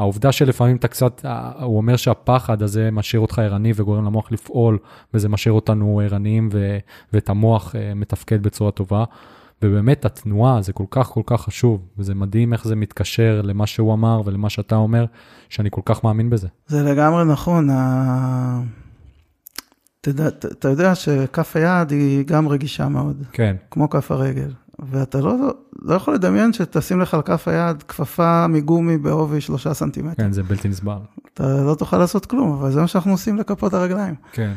העובדה 0.00 0.32
שלפעמים 0.32 0.76
אתה 0.76 0.88
קצת, 0.88 1.24
הוא 1.60 1.76
אומר 1.76 1.96
שהפחד 1.96 2.62
הזה 2.62 2.90
משאיר 2.92 3.20
אותך 3.20 3.38
ערני 3.38 3.72
וגורם 3.76 4.04
למוח 4.04 4.32
לפעול, 4.32 4.78
וזה 5.14 5.28
משאיר 5.28 5.52
אותנו 5.52 6.00
ערניים 6.04 6.48
ו, 6.52 6.78
ואת 7.12 7.28
המוח 7.28 7.76
אה, 7.76 7.94
מתפקד 7.94 8.42
בצורה 8.42 8.70
טובה. 8.70 9.04
ובאמת 9.62 10.04
התנועה 10.04 10.62
זה 10.62 10.72
כל 10.72 10.84
כך 10.90 11.06
כל 11.06 11.22
כך 11.26 11.40
חשוב, 11.40 11.80
וזה 11.98 12.14
מדהים 12.14 12.52
איך 12.52 12.68
זה 12.68 12.76
מתקשר 12.76 13.40
למה 13.44 13.66
שהוא 13.66 13.94
אמר 13.94 14.22
ולמה 14.24 14.50
שאתה 14.50 14.76
אומר, 14.76 15.04
שאני 15.48 15.68
כל 15.72 15.80
כך 15.84 16.04
מאמין 16.04 16.30
בזה. 16.30 16.48
זה 16.66 16.82
לגמרי 16.82 17.24
נכון. 17.24 17.68
אתה 20.00 20.68
יודע 20.68 20.94
שכף 20.94 21.56
היד 21.56 21.90
היא 21.90 22.24
גם 22.26 22.48
רגישה 22.48 22.88
מאוד. 22.88 23.24
כן. 23.32 23.56
כמו 23.70 23.90
כף 23.90 24.10
הרגל. 24.10 24.50
ואתה 24.82 25.20
לא, 25.20 25.34
לא 25.82 25.94
יכול 25.94 26.14
לדמיין 26.14 26.52
שתשים 26.52 27.00
לך 27.00 27.14
על 27.14 27.22
כף 27.22 27.48
היד 27.48 27.82
כפפה 27.82 28.46
מגומי 28.46 28.98
בעובי 28.98 29.40
שלושה 29.40 29.74
סנטימטר. 29.74 30.22
כן, 30.22 30.32
זה 30.32 30.42
בלתי 30.42 30.68
נסבל. 30.68 30.98
אתה 31.34 31.62
לא 31.64 31.74
תוכל 31.74 31.98
לעשות 31.98 32.26
כלום, 32.26 32.52
אבל 32.52 32.72
זה 32.72 32.80
מה 32.80 32.86
שאנחנו 32.86 33.10
עושים 33.10 33.38
לכפות 33.38 33.74
הרגליים. 33.74 34.14
כן. 34.32 34.52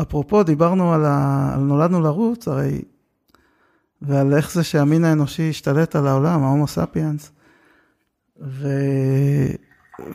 אפרופו, 0.00 0.42
דיברנו 0.42 0.92
על, 0.94 1.04
ה... 1.04 1.50
על 1.54 1.60
נולדנו 1.60 2.00
לרוץ, 2.00 2.48
הרי, 2.48 2.82
ועל 4.02 4.34
איך 4.34 4.52
זה 4.52 4.64
שהמין 4.64 5.04
האנושי 5.04 5.50
השתלט 5.50 5.96
על 5.96 6.06
העולם, 6.06 6.42
ההומו 6.42 6.66
ספיאנס. 6.66 7.30
ו... 8.42 8.68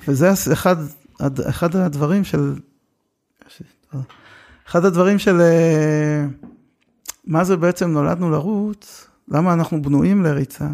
וזה 0.07 0.31
אחד, 0.53 0.75
אחד 1.49 1.75
הדברים 1.75 2.23
של, 2.23 2.53
אחד 4.67 4.85
הדברים 4.85 5.19
של 5.19 5.41
אה, 5.41 6.25
מה 7.27 7.43
זה 7.43 7.57
בעצם 7.57 7.91
נולדנו 7.91 8.29
לרוץ, 8.29 9.07
למה 9.27 9.53
אנחנו 9.53 9.81
בנויים 9.81 10.23
לריצה, 10.23 10.67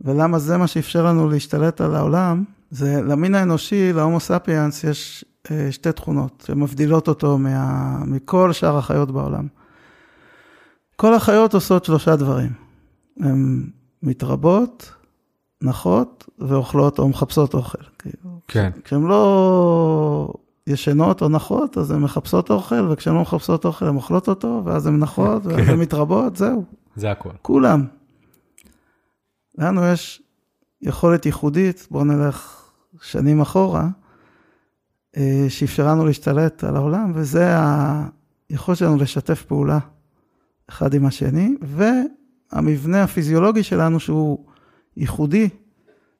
ולמה 0.00 0.38
זה 0.38 0.56
מה 0.56 0.66
שאפשר 0.66 1.06
לנו 1.06 1.28
להשתלט 1.28 1.80
על 1.80 1.94
העולם, 1.94 2.44
זה 2.70 3.02
למין 3.02 3.34
האנושי, 3.34 3.92
להומו 3.92 4.20
ספיאנס, 4.20 4.84
יש 4.84 5.24
אה, 5.50 5.72
שתי 5.72 5.92
תכונות 5.92 6.44
שמבדילות 6.46 7.08
אותו 7.08 7.38
מה, 7.38 7.98
מכל 8.06 8.52
שאר 8.52 8.78
החיות 8.78 9.10
בעולם. 9.10 9.46
כל 10.96 11.14
החיות 11.14 11.54
עושות 11.54 11.84
שלושה 11.84 12.16
דברים. 12.16 12.50
הן 13.20 13.70
מתרבות, 14.02 14.92
נחות 15.62 16.28
ואוכלות 16.38 16.98
או 16.98 17.08
מחפשות 17.08 17.54
אוכל. 17.54 17.82
כאילו, 17.98 18.40
כן. 18.48 18.70
כשהן 18.84 19.02
לא 19.02 20.32
ישנות 20.68 21.22
או 21.22 21.28
נחות, 21.28 21.78
אז 21.78 21.90
הן 21.90 21.98
מחפשות 21.98 22.50
אוכל, 22.50 22.88
וכשהן 22.90 23.14
לא 23.14 23.22
מחפשות 23.22 23.64
אוכל, 23.64 23.86
הן 23.86 23.96
אוכלות 23.96 24.28
אותו, 24.28 24.62
ואז 24.64 24.86
הן 24.86 24.98
נחות, 24.98 25.46
ואז 25.46 25.56
כן. 25.56 25.72
הן 25.72 25.78
מתרבות, 25.78 26.36
זהו. 26.36 26.64
זה 26.96 27.10
הכל. 27.10 27.30
כולם. 27.42 27.84
לנו 29.58 29.86
יש 29.86 30.22
יכולת 30.82 31.26
ייחודית, 31.26 31.86
בואו 31.90 32.04
נלך 32.04 32.64
שנים 33.02 33.40
אחורה, 33.40 33.88
אה, 35.16 35.46
שאפשרה 35.48 35.92
לנו 35.92 36.06
להשתלט 36.06 36.64
על 36.64 36.76
העולם, 36.76 37.12
וזה 37.14 37.56
היכולת 38.50 38.78
שלנו 38.78 38.96
לשתף 38.96 39.42
פעולה 39.42 39.78
אחד 40.68 40.94
עם 40.94 41.06
השני, 41.06 41.54
והמבנה 41.62 43.02
הפיזיולוגי 43.02 43.62
שלנו 43.62 44.00
שהוא 44.00 44.44
ייחודי 44.96 45.48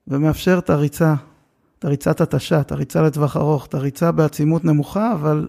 ומאפשר 0.08 0.58
את 0.58 0.70
הריצה, 0.70 1.14
את 1.78 1.84
הריצת 1.84 2.20
התשה, 2.20 2.60
את 2.60 2.72
הריצה 2.72 3.02
לטווח 3.02 3.36
ארוך, 3.36 3.66
את 3.66 3.74
הריצה 3.74 4.12
בעצימות 4.12 4.64
נמוכה, 4.64 5.12
אבל 5.12 5.48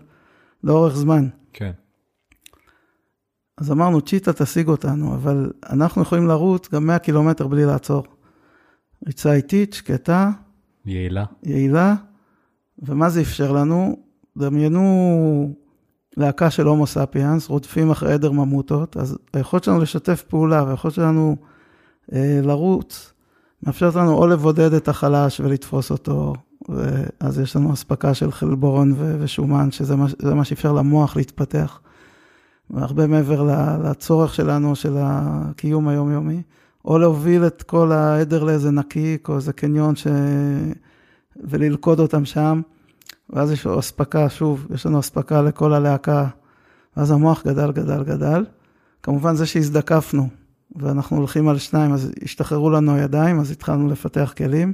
לאורך 0.63 0.95
זמן. 0.95 1.27
כן. 1.53 1.71
אז 3.57 3.71
אמרנו, 3.71 4.01
צ'יטה 4.01 4.33
תשיג 4.33 4.67
אותנו, 4.67 5.13
אבל 5.13 5.51
אנחנו 5.69 6.01
יכולים 6.01 6.27
לרוץ 6.27 6.69
גם 6.69 6.87
100 6.87 6.99
קילומטר 6.99 7.47
בלי 7.47 7.65
לעצור. 7.65 8.03
ריצה 9.07 9.33
איטית, 9.33 9.73
שקטה, 9.73 10.29
יעילה. 10.85 11.25
יעילה, 11.43 11.95
ומה 12.79 13.09
זה 13.09 13.21
אפשר 13.21 13.51
לנו? 13.51 13.97
דמיינו 14.37 15.53
להקה 16.17 16.49
של 16.49 16.65
הומו 16.65 16.87
ספיאנס, 16.87 17.49
רודפים 17.49 17.91
אחרי 17.91 18.13
עדר 18.13 18.31
ממוטות, 18.31 18.97
אז 18.97 19.17
היכולת 19.33 19.63
שלנו 19.63 19.79
לשתף 19.79 20.23
פעולה 20.27 20.63
והיכולת 20.63 20.93
שלנו 20.93 21.35
אה, 22.13 22.39
לרוץ, 22.43 23.13
מאפשרת 23.63 23.95
לנו 23.95 24.17
או 24.17 24.27
לבודד 24.27 24.73
את 24.73 24.87
החלש 24.87 25.39
ולתפוס 25.39 25.91
אותו, 25.91 26.33
ואז 26.69 27.39
יש 27.39 27.55
לנו 27.55 27.73
אספקה 27.73 28.13
של 28.13 28.31
חלבון 28.31 28.93
ו- 28.97 29.15
ושומן, 29.19 29.71
שזה 29.71 29.95
מה, 29.95 30.05
מה 30.35 30.43
שאפשר 30.43 30.73
למוח 30.73 31.15
להתפתח. 31.15 31.79
והרבה 32.69 33.07
מעבר 33.07 33.49
לצורך 33.83 34.33
שלנו, 34.33 34.75
של 34.75 34.95
הקיום 34.99 35.87
היומיומי, 35.87 36.41
או 36.85 36.97
להוביל 36.97 37.47
את 37.47 37.63
כל 37.63 37.91
העדר 37.91 38.43
לאיזה 38.43 38.71
נקיק, 38.71 39.29
או 39.29 39.35
איזה 39.35 39.53
קניון, 39.53 39.95
ש... 39.95 40.07
וללכוד 41.35 41.99
אותם 41.99 42.25
שם, 42.25 42.61
ואז 43.29 43.51
יש 43.51 43.65
לו 43.65 43.79
אספקה, 43.79 44.29
שוב, 44.29 44.67
יש 44.73 44.85
לנו 44.85 44.99
אספקה 44.99 45.41
לכל 45.41 45.73
הלהקה, 45.73 46.27
ואז 46.97 47.11
המוח 47.11 47.43
גדל, 47.47 47.71
גדל, 47.71 48.03
גדל. 48.03 48.45
כמובן 49.03 49.35
זה 49.35 49.45
שהזדקפנו, 49.45 50.29
ואנחנו 50.75 51.17
הולכים 51.17 51.49
על 51.49 51.57
שניים, 51.57 51.93
אז 51.93 52.11
השתחררו 52.23 52.69
לנו 52.69 52.95
הידיים, 52.95 53.39
אז 53.39 53.51
התחלנו 53.51 53.87
לפתח 53.87 54.33
כלים. 54.37 54.73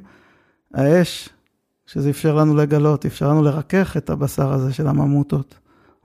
האש, 0.74 1.30
שזה 1.86 2.10
אפשר 2.10 2.36
לנו 2.36 2.56
לגלות, 2.56 3.06
אפשר 3.06 3.30
לנו 3.30 3.44
לרכך 3.44 3.98
את 3.98 4.10
הבשר 4.10 4.54
הזה 4.54 4.74
של 4.74 4.88
הממוטות, 4.88 5.56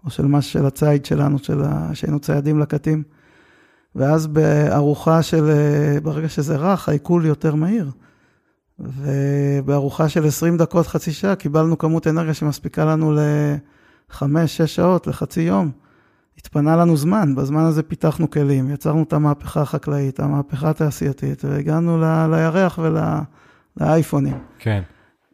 או 0.04 0.10
של 0.10 0.26
מה 0.26 0.42
של 0.42 0.66
הציד 0.66 1.04
שלנו, 1.04 1.38
של 1.38 1.62
ה... 1.64 1.90
שהיינו 1.94 2.20
ציידים 2.20 2.58
לקטים. 2.58 3.02
ואז 3.94 4.26
בארוחה 4.26 5.22
של, 5.22 5.50
ברגע 6.02 6.28
שזה 6.28 6.56
רך, 6.56 6.88
העיכול 6.88 7.26
יותר 7.26 7.54
מהיר. 7.54 7.90
ובארוחה 8.78 10.08
של 10.08 10.26
20 10.26 10.56
דקות, 10.56 10.86
חצי 10.86 11.12
שעה, 11.12 11.34
קיבלנו 11.36 11.78
כמות 11.78 12.06
אנרגיה 12.06 12.34
שמספיקה 12.34 12.84
לנו 12.84 13.14
לחמש-שש 14.10 14.76
שעות, 14.76 15.06
לחצי 15.06 15.40
יום. 15.40 15.70
התפנה 16.40 16.76
לנו 16.76 16.96
זמן, 16.96 17.34
בזמן 17.34 17.64
הזה 17.64 17.82
פיתחנו 17.82 18.30
כלים, 18.30 18.70
יצרנו 18.70 19.02
את 19.02 19.12
המהפכה 19.12 19.62
החקלאית, 19.62 20.20
המהפכה 20.20 20.70
התעשייתית, 20.70 21.44
והגענו 21.44 21.98
ל- 21.98 22.26
לירח 22.34 22.78
ולאייפונים. 23.80 24.38
כן. 24.58 24.82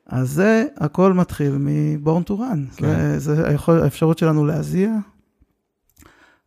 אז 0.06 0.30
זה, 0.30 0.64
הכל 0.76 1.12
מתחיל 1.12 1.56
מ-born 1.58 2.28
to 2.28 2.30
run. 2.30 2.76
כן. 2.76 2.86
זה, 2.86 3.18
זה 3.18 3.48
היכול, 3.48 3.82
האפשרות 3.82 4.18
שלנו 4.18 4.46
להזיע, 4.46 4.92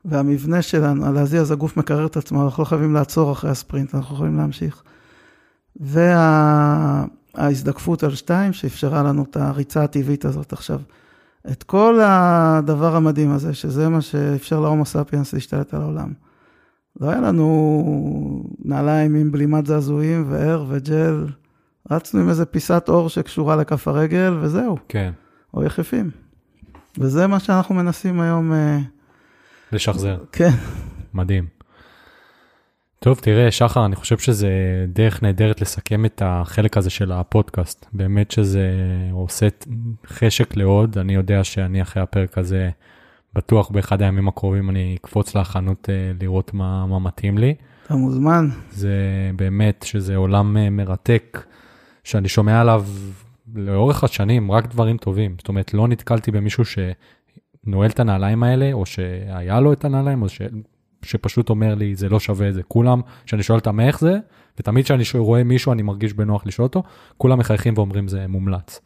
והמבנה 0.06 0.62
שלנו, 0.62 1.14
להזיע 1.14 1.42
אז 1.42 1.52
הגוף 1.52 1.78
מקרר 1.78 2.06
את 2.06 2.18
עצמו, 2.18 2.46
אנחנו 2.46 2.64
לא 2.64 2.68
חייבים 2.68 2.94
לעצור 2.94 3.32
אחרי 3.32 3.52
הספרינט, 3.52 3.96
אנחנו 3.96 4.16
יכולים 4.16 4.38
להמשיך. 4.38 4.84
וההזדקפות 7.36 8.04
על 8.04 8.16
שתיים, 8.16 8.54
שאפשרה 8.54 9.04
לנו 9.04 9.24
את 9.30 9.38
הריצה 9.38 9.84
הטבעית 9.84 10.26
הזאת 10.26 10.54
עכשיו. 10.54 10.80
את 11.52 11.64
כל 11.64 12.00
הדבר 12.04 12.96
המדהים 12.96 13.32
הזה, 13.32 13.54
שזה 13.54 13.90
מה 13.90 14.02
שאפשר 14.02 14.60
להומו 14.60 14.86
ספיאנס 14.86 15.34
להשתלט 15.34 15.74
על 15.74 15.82
העולם. 15.82 16.14
לא 17.00 17.10
היה 17.10 17.22
לנו 17.22 18.44
נעליים 18.66 19.16
עם 19.16 19.32
בלימת 19.32 19.66
זעזועים 19.66 20.26
וער 20.30 20.66
וג'ל, 20.68 21.28
רצנו 21.92 22.22
עם 22.22 22.30
איזה 22.30 22.46
פיסת 22.46 22.86
אור 22.88 23.10
שקשורה 23.10 23.56
לכף 23.56 23.88
הרגל, 23.88 24.38
וזהו, 24.42 24.78
כן. 24.88 25.12
או 25.54 25.64
יחפים. 25.64 26.10
וזה 26.98 27.28
מה 27.28 27.40
שאנחנו 27.40 27.76
מנסים 27.76 28.20
היום, 28.20 28.54
אה, 28.54 28.80
לשחזר. 29.72 30.18
כן, 30.32 30.52
מדהים. 31.14 31.59
טוב, 33.02 33.20
תראה, 33.22 33.52
שחר, 33.52 33.86
אני 33.86 33.96
חושב 33.96 34.18
שזה 34.18 34.50
דרך 34.88 35.24
נהדרת 35.24 35.62
לסכם 35.62 36.06
את 36.06 36.22
החלק 36.26 36.78
הזה 36.78 36.90
של 36.90 37.12
הפודקאסט. 37.12 37.86
באמת 37.94 38.32
שזה 38.32 38.72
עושה 39.12 39.48
חשק 40.08 40.56
לעוד. 40.56 40.98
אני 40.98 41.16
יודע 41.16 41.44
שאני 41.44 41.82
אחרי 41.82 42.04
הפרק 42.04 42.38
הזה, 42.38 42.70
בטוח 43.34 43.70
באחד 43.70 44.02
הימים 44.02 44.28
הקרובים 44.28 44.70
אני 44.70 44.98
אקפוץ 45.00 45.36
לחנות 45.36 45.90
אה, 45.90 46.12
לראות 46.22 46.54
מה, 46.54 46.86
מה 46.86 47.00
מתאים 47.00 47.38
לי. 47.38 47.56
אתה 47.86 47.96
מוזמן. 47.96 48.50
זה 48.72 48.96
באמת 49.36 49.86
שזה 49.88 50.16
עולם 50.16 50.58
אה, 50.58 50.70
מרתק, 50.70 51.46
שאני 52.04 52.28
שומע 52.28 52.62
עליו 52.62 52.86
לאורך 53.56 54.04
השנים 54.04 54.52
רק 54.52 54.68
דברים 54.68 54.98
טובים. 54.98 55.36
זאת 55.38 55.48
אומרת, 55.48 55.74
לא 55.74 55.88
נתקלתי 55.88 56.32
במישהו 56.32 56.64
שנועל 56.66 57.90
את 57.90 58.00
הנעליים 58.00 58.44
האלה, 58.44 58.74
או 58.74 58.86
שהיה 58.86 59.60
לו 59.60 59.74
את 59.74 59.86
הנעליים, 59.86 60.22
או 60.22 60.30
ש... 60.30 60.42
שפשוט 61.02 61.50
אומר 61.50 61.76
לי, 61.76 61.96
זה 61.96 62.10
לא 62.10 62.20
שווה 62.20 62.50
את 62.50 62.54
זה. 62.54 62.64
כולם, 62.64 63.02
כשאני 63.26 63.44
שואל 63.44 63.60
אותם 63.60 63.80
איך 63.80 64.00
זה, 64.00 64.18
ותמיד 64.60 64.86
כשאני 64.86 65.04
רואה 65.16 65.44
מישהו, 65.44 65.72
אני 65.72 65.82
מרגיש 65.82 66.14
בנוח 66.14 66.46
לשאול 66.46 66.64
אותו, 66.68 66.84
כולם 67.18 67.40
מחייכים 67.40 67.74
ואומרים 67.78 68.08
זה 68.08 68.28
מומלץ. 68.28 68.80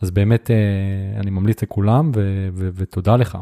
אז 0.00 0.10
באמת, 0.10 0.50
אה, 0.50 0.56
אני 1.20 1.30
ממליץ 1.30 1.62
לכולם, 1.62 2.10
ו- 2.14 2.48
ו- 2.52 2.68
ותודה 2.74 3.16
לך. 3.16 3.38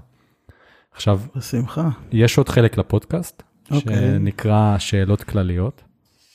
עכשיו, 0.93 1.21
בשמחה. 1.37 1.89
יש 2.13 2.39
עוד 2.39 2.49
חלק 2.49 2.79
לפודקאסט, 2.79 3.43
אוקיי. 3.71 3.97
שנקרא 3.97 4.79
שאלות 4.79 5.23
כלליות, 5.25 5.83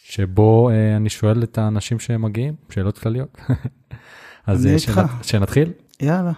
שבו 0.04 0.70
אה, 0.70 0.96
אני 0.96 1.10
שואל 1.10 1.44
את 1.44 1.58
האנשים 1.58 2.00
שמגיעים, 2.00 2.54
שאלות 2.70 2.98
כלליות. 2.98 3.38
אז 4.48 4.68
אה. 4.68 4.80
שנת- 4.80 5.10
שנתחיל? 5.24 5.72
יאללה. 6.02 6.32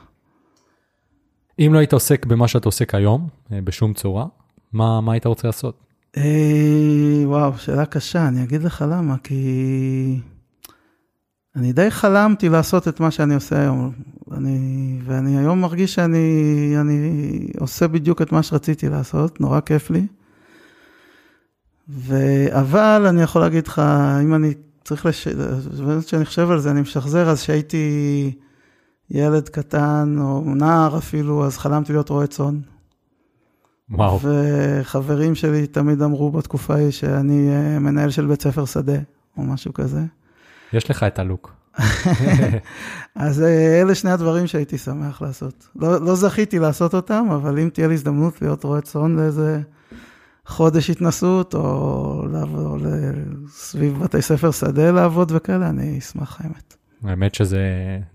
אם 1.60 1.74
לא 1.74 1.80
היית 1.80 1.94
עוסק 1.94 2.26
במה 2.26 2.48
שאתה 2.48 2.68
עוסק 2.68 2.96
היום, 2.96 3.28
בשום 3.52 3.94
צורה, 3.94 4.26
מה, 4.74 5.02
מה 5.02 5.14
היית 5.14 5.26
רוצה 5.26 5.48
לעשות? 5.48 5.88
אה, 6.18 7.22
וואו, 7.26 7.58
שאלה 7.58 7.86
קשה, 7.86 8.28
אני 8.28 8.44
אגיד 8.44 8.64
לך 8.64 8.86
למה, 8.90 9.16
כי 9.18 10.20
אני 11.56 11.74
די 11.74 11.92
חלמתי 11.92 12.50
לעשות 12.50 12.88
את 12.88 13.00
מה 13.00 13.12
שאני 13.12 13.36
עושה 13.36 13.62
היום, 13.62 13.92
אני, 14.32 15.00
ואני 15.06 15.38
היום 15.38 15.62
מרגיש 15.62 15.94
שאני 15.94 16.74
אני 16.82 17.22
עושה 17.60 17.88
בדיוק 17.88 18.22
את 18.22 18.32
מה 18.32 18.44
שרציתי 18.44 18.90
לעשות, 18.90 19.42
נורא 19.42 19.60
כיף 19.60 19.90
לי. 19.90 20.08
ו... 21.90 22.16
אבל 22.52 23.06
אני 23.10 23.22
יכול 23.22 23.42
להגיד 23.42 23.68
לך, 23.68 23.82
אם 24.24 24.34
אני 24.34 24.54
צריך, 24.84 25.06
לש... 25.06 25.28
כשאני 26.06 26.26
חושב 26.26 26.52
על 26.52 26.60
זה, 26.60 26.72
אני 26.72 26.82
משחזר, 26.82 27.30
אז 27.30 27.42
כשהייתי 27.42 28.32
ילד 29.12 29.50
קטן, 29.50 30.16
או 30.20 30.56
נער 30.56 30.98
אפילו, 30.98 31.46
אז 31.46 31.58
חלמתי 31.58 31.94
להיות 31.94 32.10
רועה 32.10 32.28
צאן. 32.28 32.60
וואו, 33.90 34.20
וחברים 34.22 35.36
שלי 35.36 35.68
תמיד 35.68 36.02
אמרו 36.02 36.32
בתקופה 36.32 36.74
ההיא 36.74 36.92
שאני 36.92 37.50
אה, 37.50 37.80
מנהל 37.80 38.10
של 38.10 38.26
בית 38.26 38.42
ספר 38.42 38.66
שדה, 38.66 38.98
או 39.38 39.44
משהו 39.44 39.74
כזה. 39.74 40.02
יש 40.74 40.90
לך 40.90 41.04
את 41.04 41.20
הלוק. 41.20 41.54
אז 43.16 43.42
אה, 43.42 43.82
אלה 43.82 43.96
שני 43.96 44.12
הדברים 44.12 44.48
שהייתי 44.48 44.78
שמח 44.78 45.22
לעשות. 45.22 45.68
לא, 45.76 46.02
לא 46.02 46.16
זכיתי 46.16 46.60
לעשות 46.60 46.94
אותם, 46.94 47.28
אבל 47.36 47.60
אם 47.60 47.70
תהיה 47.74 47.88
לי 47.88 47.94
הזדמנות 47.94 48.42
להיות 48.42 48.64
רועה 48.64 48.82
צאן 48.82 49.16
לאיזה 49.16 49.62
חודש 50.46 50.90
התנסות, 50.90 51.54
או 51.54 52.24
לעבור 52.32 52.78
סביב 53.50 54.00
בתי 54.00 54.22
ספר 54.22 54.52
שדה 54.52 54.92
לעבוד 54.92 55.32
וכאלה, 55.36 55.70
אני 55.70 56.00
אשמח, 56.00 56.42
האמת. 56.42 56.77
האמת 57.04 57.36
שזה 57.36 57.60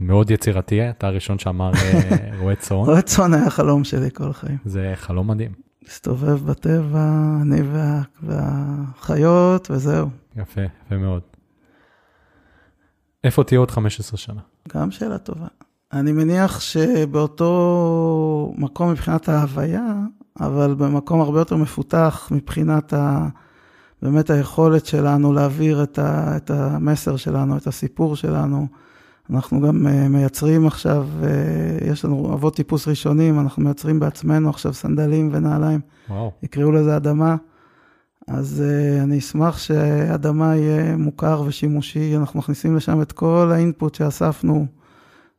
מאוד 0.01 0.31
יצירתי, 0.31 0.91
אתה 0.91 1.07
הראשון 1.07 1.39
שאמר 1.39 1.73
אה, 1.75 2.31
רועה 2.41 2.57
צאן. 2.57 2.77
רועה 2.77 3.03
צאן 3.03 3.35
היה 3.35 3.51
חלום 3.51 3.85
שלי 3.85 4.11
כל 4.11 4.31
החיים. 4.31 4.59
זה 4.65 4.93
חלום 4.95 5.31
מדהים. 5.31 5.53
להסתובב 5.83 6.51
בטבע, 6.51 7.39
אני 7.43 7.63
וה, 7.63 8.03
והחיות, 8.23 9.71
וזהו. 9.71 10.09
יפה, 10.37 10.61
יפה 10.87 10.97
מאוד. 10.97 11.23
איפה 13.25 13.45
תהיה 13.45 13.59
עוד 13.59 13.71
15 13.71 14.19
שנה? 14.19 14.41
גם 14.75 14.91
שאלה 14.91 15.19
טובה. 15.19 15.47
אני 15.93 16.13
מניח 16.13 16.61
שבאותו 16.61 18.55
מקום 18.57 18.91
מבחינת 18.91 19.29
ההוויה, 19.29 19.95
אבל 20.41 20.75
במקום 20.75 21.21
הרבה 21.21 21.39
יותר 21.39 21.57
מפותח 21.57 22.29
מבחינת 22.31 22.93
ה... 22.93 23.29
באמת 24.03 24.31
היכולת 24.31 24.87
שלנו 24.87 25.33
להעביר 25.33 25.83
את, 25.83 25.99
ה, 25.99 26.37
את 26.37 26.51
המסר 26.51 27.17
שלנו, 27.17 27.57
את 27.57 27.67
הסיפור 27.67 28.17
שלנו. 28.17 28.67
אנחנו 29.31 29.61
גם 29.61 29.87
uh, 29.87 30.09
מייצרים 30.09 30.67
עכשיו, 30.67 31.07
uh, 31.21 31.85
יש 31.85 32.05
לנו 32.05 32.35
אבות 32.35 32.57
טיפוס 32.57 32.89
ראשונים, 32.89 33.41
אנחנו 33.41 33.63
מייצרים 33.63 34.01
בעצמנו 34.01 34.51
עכשיו 34.51 34.75
סנדלים 34.75 35.29
ונעליים. 35.33 35.81
וואו. 36.09 36.33
יקראו 36.43 36.73
לזה 36.73 36.97
אדמה. 36.97 37.37
אז 38.29 38.63
uh, 38.65 39.03
אני 39.03 39.19
אשמח 39.19 39.59
שאדמה 39.59 40.57
יהיה 40.57 40.97
מוכר 40.97 41.43
ושימושי, 41.47 42.17
אנחנו 42.17 42.39
מכניסים 42.39 42.77
לשם 42.77 43.03
את 43.03 43.13
כל 43.13 43.51
האינפוט 43.55 43.95
שאספנו 43.95 44.67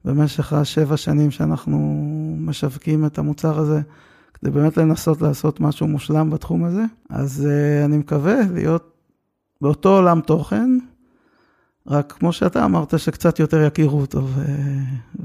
במשך 0.05 0.53
השבע 0.53 0.97
שנים 0.97 1.31
שאנחנו 1.31 2.05
משווקים 2.39 3.05
את 3.05 3.17
המוצר 3.17 3.59
הזה. 3.59 3.81
זה 4.43 4.51
באמת 4.51 4.77
לנסות 4.77 5.21
לעשות 5.21 5.59
משהו 5.59 5.87
מושלם 5.87 6.29
בתחום 6.29 6.63
הזה. 6.63 6.83
אז 7.09 7.47
uh, 7.47 7.85
אני 7.85 7.97
מקווה 7.97 8.35
להיות 8.53 8.91
באותו 9.61 9.95
עולם 9.95 10.21
תוכן, 10.21 10.77
רק 11.87 12.13
כמו 12.19 12.33
שאתה 12.33 12.65
אמרת, 12.65 12.99
שקצת 12.99 13.39
יותר 13.39 13.61
יכירו 13.61 14.01
אותו 14.01 14.27
ו... 14.27 14.41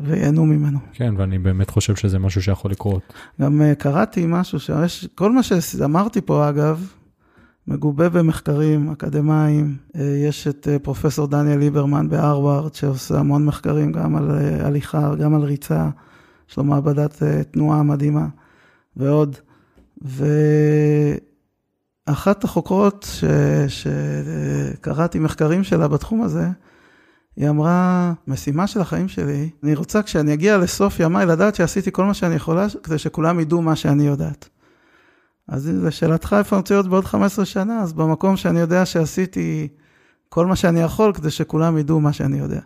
וייהנו 0.03 0.47
ממנו. 0.47 0.79
כן, 0.93 1.15
ואני 1.17 1.39
באמת 1.39 1.71
חושב 1.71 1.97
שזה 1.97 2.19
משהו 2.19 2.43
שיכול 2.43 2.71
לקרות. 2.71 3.03
גם 3.41 3.61
uh, 3.61 3.75
קראתי 3.75 4.25
משהו, 4.29 4.61
שיש, 4.61 5.09
כל 5.15 5.33
מה 5.33 5.43
שאמרתי 5.43 6.21
פה, 6.21 6.49
אגב, 6.49 6.93
מגובה 7.67 8.09
במחקרים 8.09 8.91
אקדמיים. 8.91 9.77
Uh, 9.97 9.99
יש 10.29 10.49
את 10.49 10.69
פרופסור 10.83 11.27
דניאל 11.27 11.59
ליברמן 11.59 12.09
בהרווארד, 12.09 12.75
שעושה 12.75 13.19
המון 13.19 13.45
מחקרים 13.45 13.93
גם 13.93 14.17
על 14.17 14.31
הליכה, 14.61 15.15
גם 15.15 15.35
על 15.35 15.43
ריצה. 15.43 15.89
יש 16.51 16.57
לו 16.57 16.65
מעבדת 16.65 17.23
תנועה 17.51 17.83
מדהימה. 17.83 18.27
ועוד. 18.97 19.37
ואחת 22.07 22.45
החוקרות 22.45 23.09
ש... 23.11 23.25
שקראתי 23.69 25.19
מחקרים 25.19 25.65
שלה 25.65 25.89
בתחום 25.89 26.23
הזה, 26.23 26.49
היא 27.37 27.49
אמרה, 27.49 28.13
משימה 28.27 28.67
של 28.67 28.81
החיים 28.81 29.09
שלי, 29.09 29.51
אני 29.63 29.75
רוצה 29.75 30.03
כשאני 30.03 30.35
אגיע 30.35 30.59
לסוף 30.59 31.01
ימיי 31.01 31.27
לדעת 31.27 31.55
שעשיתי 31.55 31.93
כל 31.93 32.05
מה 32.05 32.15
שאני 32.15 32.35
יכולה 32.35 32.67
כדי 32.83 32.99
שכולם 32.99 33.41
ידעו 33.41 33.63
מה 33.63 33.77
שאני 33.77 34.07
יודעת. 34.07 34.49
אז 35.49 35.69
לשאלתך 35.69 36.37
איפה 36.39 36.57
אני 36.57 36.61
רוצה 36.61 36.75
להיות 36.75 36.89
בעוד 36.89 37.05
15 37.05 37.45
שנה, 37.45 37.81
אז 37.83 37.93
במקום 37.93 38.37
שאני 38.37 38.61
יודע 38.61 38.87
שעשיתי 38.87 39.69
כל 40.29 40.47
מה 40.47 40.57
שאני 40.57 40.81
יכול 40.81 41.13
כדי 41.13 41.31
שכולם 41.31 41.79
ידעו 41.79 42.01
מה 42.01 42.13
שאני 42.13 42.39
יודע. 42.39 42.61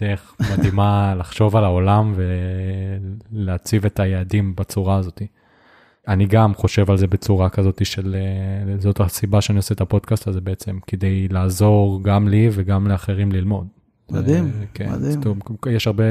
דרך 0.00 0.34
מדהימה 0.52 1.14
לחשוב 1.18 1.56
על 1.56 1.64
העולם 1.64 2.14
ולהציב 3.32 3.86
את 3.86 4.00
היעדים 4.00 4.56
בצורה 4.56 4.96
הזאת. 4.96 5.22
אני 6.08 6.26
גם 6.26 6.54
חושב 6.54 6.90
על 6.90 6.96
זה 6.96 7.06
בצורה 7.06 7.48
כזאת 7.48 7.86
של, 7.86 8.16
אה, 8.18 8.78
זאת 8.78 9.00
הסיבה 9.00 9.40
שאני 9.40 9.56
עושה 9.56 9.74
את 9.74 9.80
הפודקאסט 9.80 10.28
הזה 10.28 10.40
בעצם, 10.40 10.78
כדי 10.86 11.28
לעזור 11.28 12.00
גם 12.02 12.28
לי 12.28 12.48
וגם 12.52 12.86
לאחרים 12.86 13.32
ללמוד. 13.32 13.66
מדהים, 14.10 14.52
כן, 14.74 14.92
מדהים. 14.92 15.20
טוב, 15.20 15.38
יש 15.70 15.86
הרבה 15.86 16.04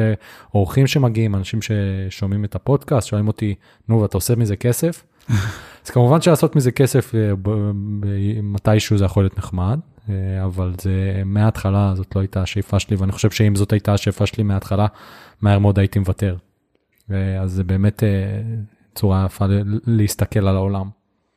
אורחים 0.53 0.87
שמגיעים, 0.87 1.35
אנשים 1.35 1.59
ששומעים 1.61 2.45
את 2.45 2.55
הפודקאסט, 2.55 3.07
שואלים 3.07 3.27
אותי, 3.27 3.55
נו, 3.89 4.01
ואתה 4.01 4.17
עושה 4.17 4.35
מזה 4.35 4.55
כסף? 4.55 5.03
אז 5.85 5.89
כמובן 5.89 6.21
שלעשות 6.21 6.55
מזה 6.55 6.71
כסף 6.71 7.15
אה, 7.15 7.31
מתישהו 8.43 8.97
זה 8.97 9.05
יכול 9.05 9.23
להיות 9.23 9.37
נחמד, 9.37 9.79
אה, 9.79 9.94
אבל 10.43 10.73
זה 10.81 11.21
מההתחלה 11.25 11.93
זאת 11.95 12.15
לא 12.15 12.21
הייתה 12.21 12.41
השאיפה 12.41 12.79
שלי, 12.79 12.95
ואני 12.95 13.11
חושב 13.11 13.31
שאם 13.31 13.55
זאת 13.55 13.71
הייתה 13.71 13.93
השאיפה 13.93 14.25
שלי 14.25 14.43
מההתחלה, 14.43 14.87
מהר 15.41 15.59
מאוד 15.59 15.79
הייתי 15.79 15.99
מוותר. 15.99 16.35
אה, 17.11 17.41
אז 17.41 17.51
זה 17.51 17.63
באמת 17.63 18.03
צורה 18.95 19.25
יפה 19.25 19.45
להסתכל 19.85 20.47
על 20.47 20.55
העולם. 20.55 20.89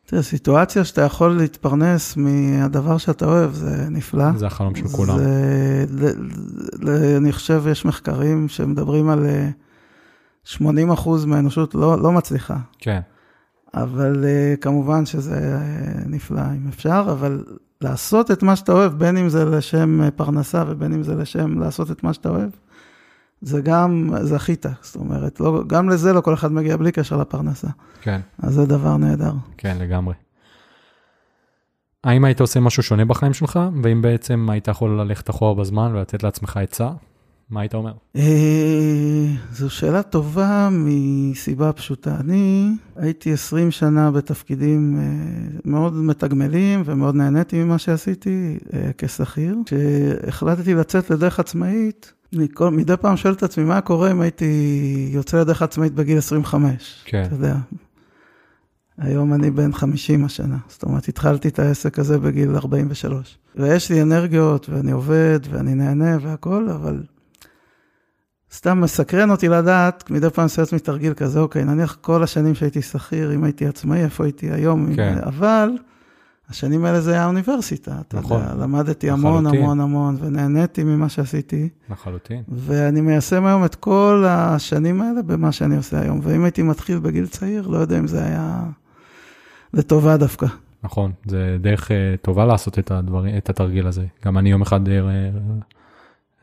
תראה, 0.06 0.22
סיטואציה 0.22 0.84
שאתה 0.84 1.02
יכול 1.02 1.36
להתפרנס 1.36 2.16
מהדבר 2.16 2.98
שאתה 2.98 3.26
אוהב, 3.26 3.52
זה 3.52 3.86
נפלא. 3.90 4.32
זה 4.36 4.46
החלום 4.46 4.74
של 4.74 4.88
כולם. 4.88 5.18
זה, 5.18 6.12
אני 7.16 7.32
חושב, 7.32 7.64
יש 7.70 7.84
מחקרים 7.84 8.48
שמדברים 8.48 9.08
על 9.08 9.26
80 10.44 10.90
אחוז 10.90 11.24
מהאנושות 11.24 11.74
לא, 11.74 12.02
לא 12.02 12.12
מצליחה. 12.12 12.56
כן. 12.78 13.00
אבל 13.74 14.24
כמובן 14.60 15.06
שזה 15.06 15.58
נפלא 16.06 16.42
אם 16.56 16.68
אפשר, 16.68 17.08
אבל 17.12 17.44
לעשות 17.80 18.30
את 18.30 18.42
מה 18.42 18.56
שאתה 18.56 18.72
אוהב, 18.72 18.92
בין 18.92 19.16
אם 19.16 19.28
זה 19.28 19.44
לשם 19.44 20.02
אה, 20.02 20.10
פרנסה 20.10 20.64
ובין 20.68 20.92
אם 20.92 21.02
זה 21.02 21.14
לשם 21.14 21.58
לעשות 21.60 21.90
את 21.90 22.02
מה 22.02 22.12
שאתה 22.12 22.28
אוהב, 22.28 22.50
זה 23.40 23.60
גם, 23.60 24.10
זכית, 24.22 24.66
זאת 24.82 24.96
אומרת, 24.96 25.40
לא, 25.40 25.62
גם 25.66 25.88
לזה 25.88 26.12
לא 26.12 26.20
כל 26.20 26.34
אחד 26.34 26.52
מגיע 26.52 26.76
בלי 26.76 26.92
קשר 26.92 27.16
לפרנסה. 27.16 27.68
כן. 28.00 28.20
אז 28.42 28.54
זה 28.54 28.66
דבר 28.66 28.96
נהדר. 28.96 29.32
כן, 29.56 29.76
לגמרי. 29.80 30.14
האם 32.04 32.24
היית 32.24 32.40
עושה 32.40 32.60
משהו 32.60 32.82
שונה 32.82 33.04
בחיים 33.04 33.34
שלך, 33.34 33.60
ואם 33.82 34.02
בעצם 34.02 34.48
היית 34.50 34.68
יכול 34.68 35.00
ללכת 35.00 35.30
אחורה 35.30 35.54
בזמן 35.54 35.92
ולתת 35.94 36.22
לעצמך 36.22 36.56
עצה, 36.56 36.90
מה 37.51 37.61
היית 37.61 37.74
אומר? 37.74 37.92
אה, 38.16 39.26
זו 39.53 39.70
שאלה 39.70 40.03
טובה 40.03 40.68
מסיבה 40.72 41.72
פשוטה. 41.72 42.16
אני 42.20 42.70
הייתי 42.96 43.32
20 43.32 43.70
שנה 43.70 44.11
בתפקידים 44.11 44.99
אה, 44.99 45.59
מאוד 45.64 45.94
מתגמלים 45.94 46.82
ומאוד 46.84 47.14
נהניתי 47.14 47.64
ממה 47.64 47.78
שעשיתי 47.78 48.59
אה, 48.74 48.90
כשכיר. 48.99 49.57
כשהחלטתי 49.66 50.74
לצאת 50.74 51.11
לדרך 51.11 51.40
עצמאית, 51.40 52.12
אני 52.36 52.46
כל, 52.55 52.70
מדי 52.70 52.96
פעם 53.01 53.16
שואל 53.16 53.34
את 53.34 53.42
עצמי, 53.42 53.64
מה 53.64 53.80
קורה 53.80 54.11
אם 54.11 54.20
הייתי 54.20 55.11
יוצא 55.12 55.40
לדרך 55.40 55.62
עצמאית 55.62 55.94
בגיל 55.94 56.18
25? 56.18 57.03
כן. 57.05 57.22
אתה 57.26 57.34
יודע. 57.34 57.57
היום 58.99 59.34
אני 59.34 59.51
בן 59.51 59.72
50 59.72 60.24
השנה, 60.24 60.57
זאת 60.68 60.82
אומרת, 60.82 61.09
התחלתי 61.09 61.49
את 61.49 61.59
העסק 61.59 61.99
הזה 61.99 62.18
בגיל 62.18 62.57
43. 62.57 63.38
ויש 63.57 63.90
לי 63.90 64.03
אנרגיות, 64.03 64.68
ואני 64.68 64.92
עובד, 64.92 65.40
ואני 65.51 65.74
נהנה 65.74 66.16
והכול, 66.20 66.70
אבל 66.70 67.03
סתם 68.53 68.80
מסקרן 68.80 69.30
אותי 69.30 69.49
לדעת, 69.49 70.11
מדי 70.11 70.30
פעם 70.30 70.44
עושה 70.44 70.62
לעצמי 70.62 70.78
תרגיל 70.78 71.14
כזה, 71.14 71.40
אוקיי, 71.40 71.64
נניח 71.64 71.99
כל 72.01 72.22
השנים 72.22 72.55
שהייתי 72.55 72.82
שכיר, 72.82 73.34
אם 73.34 73.44
הייתי 73.44 73.66
עצמאי, 73.66 74.05
איפה 74.05 74.24
הייתי 74.24 74.51
היום? 74.51 74.94
כן. 74.96 75.18
אבל 75.26 75.70
השנים 76.49 76.84
האלה 76.84 77.01
זה 77.01 77.12
היה 77.12 77.26
אוניברסיטה, 77.26 77.96
אתה 78.01 78.18
נכון. 78.18 78.40
יודע, 78.40 78.55
למדתי 78.55 79.11
המון 79.11 79.44
לחלוטין. 79.44 79.62
המון 79.62 79.80
המון, 79.80 80.16
ונהניתי 80.20 80.84
ממה 80.84 81.09
שעשיתי. 81.09 81.68
לחלוטין. 81.90 82.42
ואני 82.49 83.01
מיישם 83.01 83.46
היום 83.46 83.64
את 83.64 83.74
כל 83.74 84.24
השנים 84.28 85.03
האלה 85.03 85.22
במה 85.22 85.53
שאני 85.53 85.76
עושה 85.76 86.01
היום, 86.01 86.20
ואם 86.22 86.44
הייתי 86.44 86.62
מתחיל 86.62 86.99
בגיל 86.99 87.26
צעיר, 87.26 87.66
לא 87.66 87.78
יודע 87.78 87.99
אם 87.99 88.07
זה 88.07 88.24
היה 88.24 88.64
לטובה 89.74 90.16
דווקא. 90.16 90.46
נכון, 90.82 91.12
זה 91.26 91.57
דרך 91.61 91.90
uh, 91.90 91.92
טובה 92.22 92.46
לעשות 92.46 92.78
את, 92.78 92.90
הדבר, 92.90 93.36
את 93.38 93.51
התרגיל 93.51 93.86
הזה. 93.86 94.05
גם 94.24 94.38
אני 94.38 94.51
יום 94.51 94.62
אחד... 94.62 94.80
Uh, 94.86 94.90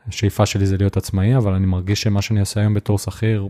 השאיפה 0.08 0.46
שלי 0.46 0.66
זה 0.66 0.76
להיות 0.76 0.96
עצמאי, 0.96 1.36
אבל 1.36 1.52
אני 1.52 1.66
מרגיש 1.66 2.02
שמה 2.02 2.22
שאני 2.22 2.40
עושה 2.40 2.60
היום 2.60 2.74
בתור 2.74 2.98
שכיר, 2.98 3.48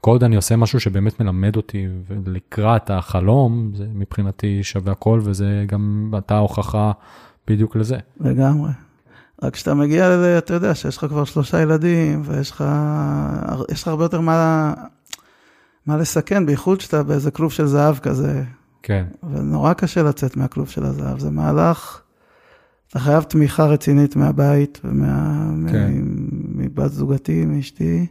כל 0.00 0.10
עוד 0.10 0.24
אני 0.24 0.36
עושה 0.36 0.56
משהו 0.56 0.80
שבאמת 0.80 1.20
מלמד 1.20 1.56
אותי 1.56 1.86
לקראת 2.26 2.90
החלום, 2.90 3.70
זה 3.74 3.86
מבחינתי 3.94 4.62
שווה 4.62 4.92
הכל, 4.92 5.20
וזה 5.22 5.64
גם 5.66 6.12
אתה 6.18 6.34
ההוכחה 6.34 6.92
בדיוק 7.48 7.76
לזה. 7.76 7.96
לגמרי. 8.20 8.70
רק 9.42 9.52
כשאתה 9.52 9.74
מגיע 9.74 10.08
לזה, 10.08 10.38
אתה 10.38 10.54
יודע 10.54 10.74
שיש 10.74 10.96
לך 10.96 11.04
כבר 11.04 11.24
שלושה 11.24 11.62
ילדים, 11.62 12.22
ויש 12.24 12.50
לך, 12.50 12.64
לך 13.70 13.88
הרבה 13.88 14.04
יותר 14.04 14.20
מה, 14.20 14.74
מה 15.86 15.96
לסכן, 15.96 16.46
בייחוד 16.46 16.80
שאתה 16.80 17.02
באיזה 17.02 17.30
כלוב 17.30 17.52
של 17.52 17.66
זהב 17.66 17.98
כזה. 17.98 18.42
כן. 18.82 19.04
ונורא 19.30 19.72
קשה 19.72 20.02
לצאת 20.02 20.36
מהכלוב 20.36 20.68
של 20.68 20.84
הזהב, 20.84 21.18
זה 21.18 21.30
מהלך 21.30 22.00
אתה 22.94 23.02
חייב 23.02 23.22
תמיכה 23.22 23.64
רצינית 23.64 24.16
מהבית 24.16 24.80
ומבת 24.84 25.70
כן. 25.70 26.86
זוגתי, 26.86 27.44
מאשתי. 27.44 28.06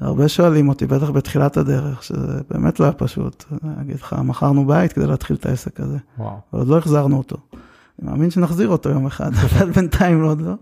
הרבה 0.00 0.28
שואלים 0.28 0.68
אותי, 0.68 0.86
בטח 0.86 1.10
בתחילת 1.10 1.56
הדרך, 1.56 2.02
שזה 2.02 2.40
באמת 2.50 2.80
לא 2.80 2.84
היה 2.84 2.92
פשוט. 2.92 3.44
אני 3.64 3.82
אגיד 3.82 3.96
לך, 3.96 4.16
מכרנו 4.24 4.66
בית 4.66 4.92
כדי 4.92 5.06
להתחיל 5.06 5.36
את 5.36 5.46
העסק 5.46 5.80
הזה. 5.80 5.98
וואו. 6.18 6.30
אבל 6.52 6.60
עוד 6.60 6.68
לא 6.68 6.78
החזרנו 6.78 7.18
אותו. 7.18 7.36
אני 8.02 8.10
מאמין 8.10 8.30
שנחזיר 8.30 8.68
אותו 8.68 8.88
יום 8.88 9.06
אחד, 9.06 9.30
אבל 9.44 9.70
בינתיים 9.70 10.22
עוד 10.22 10.40
לא. 10.40 10.54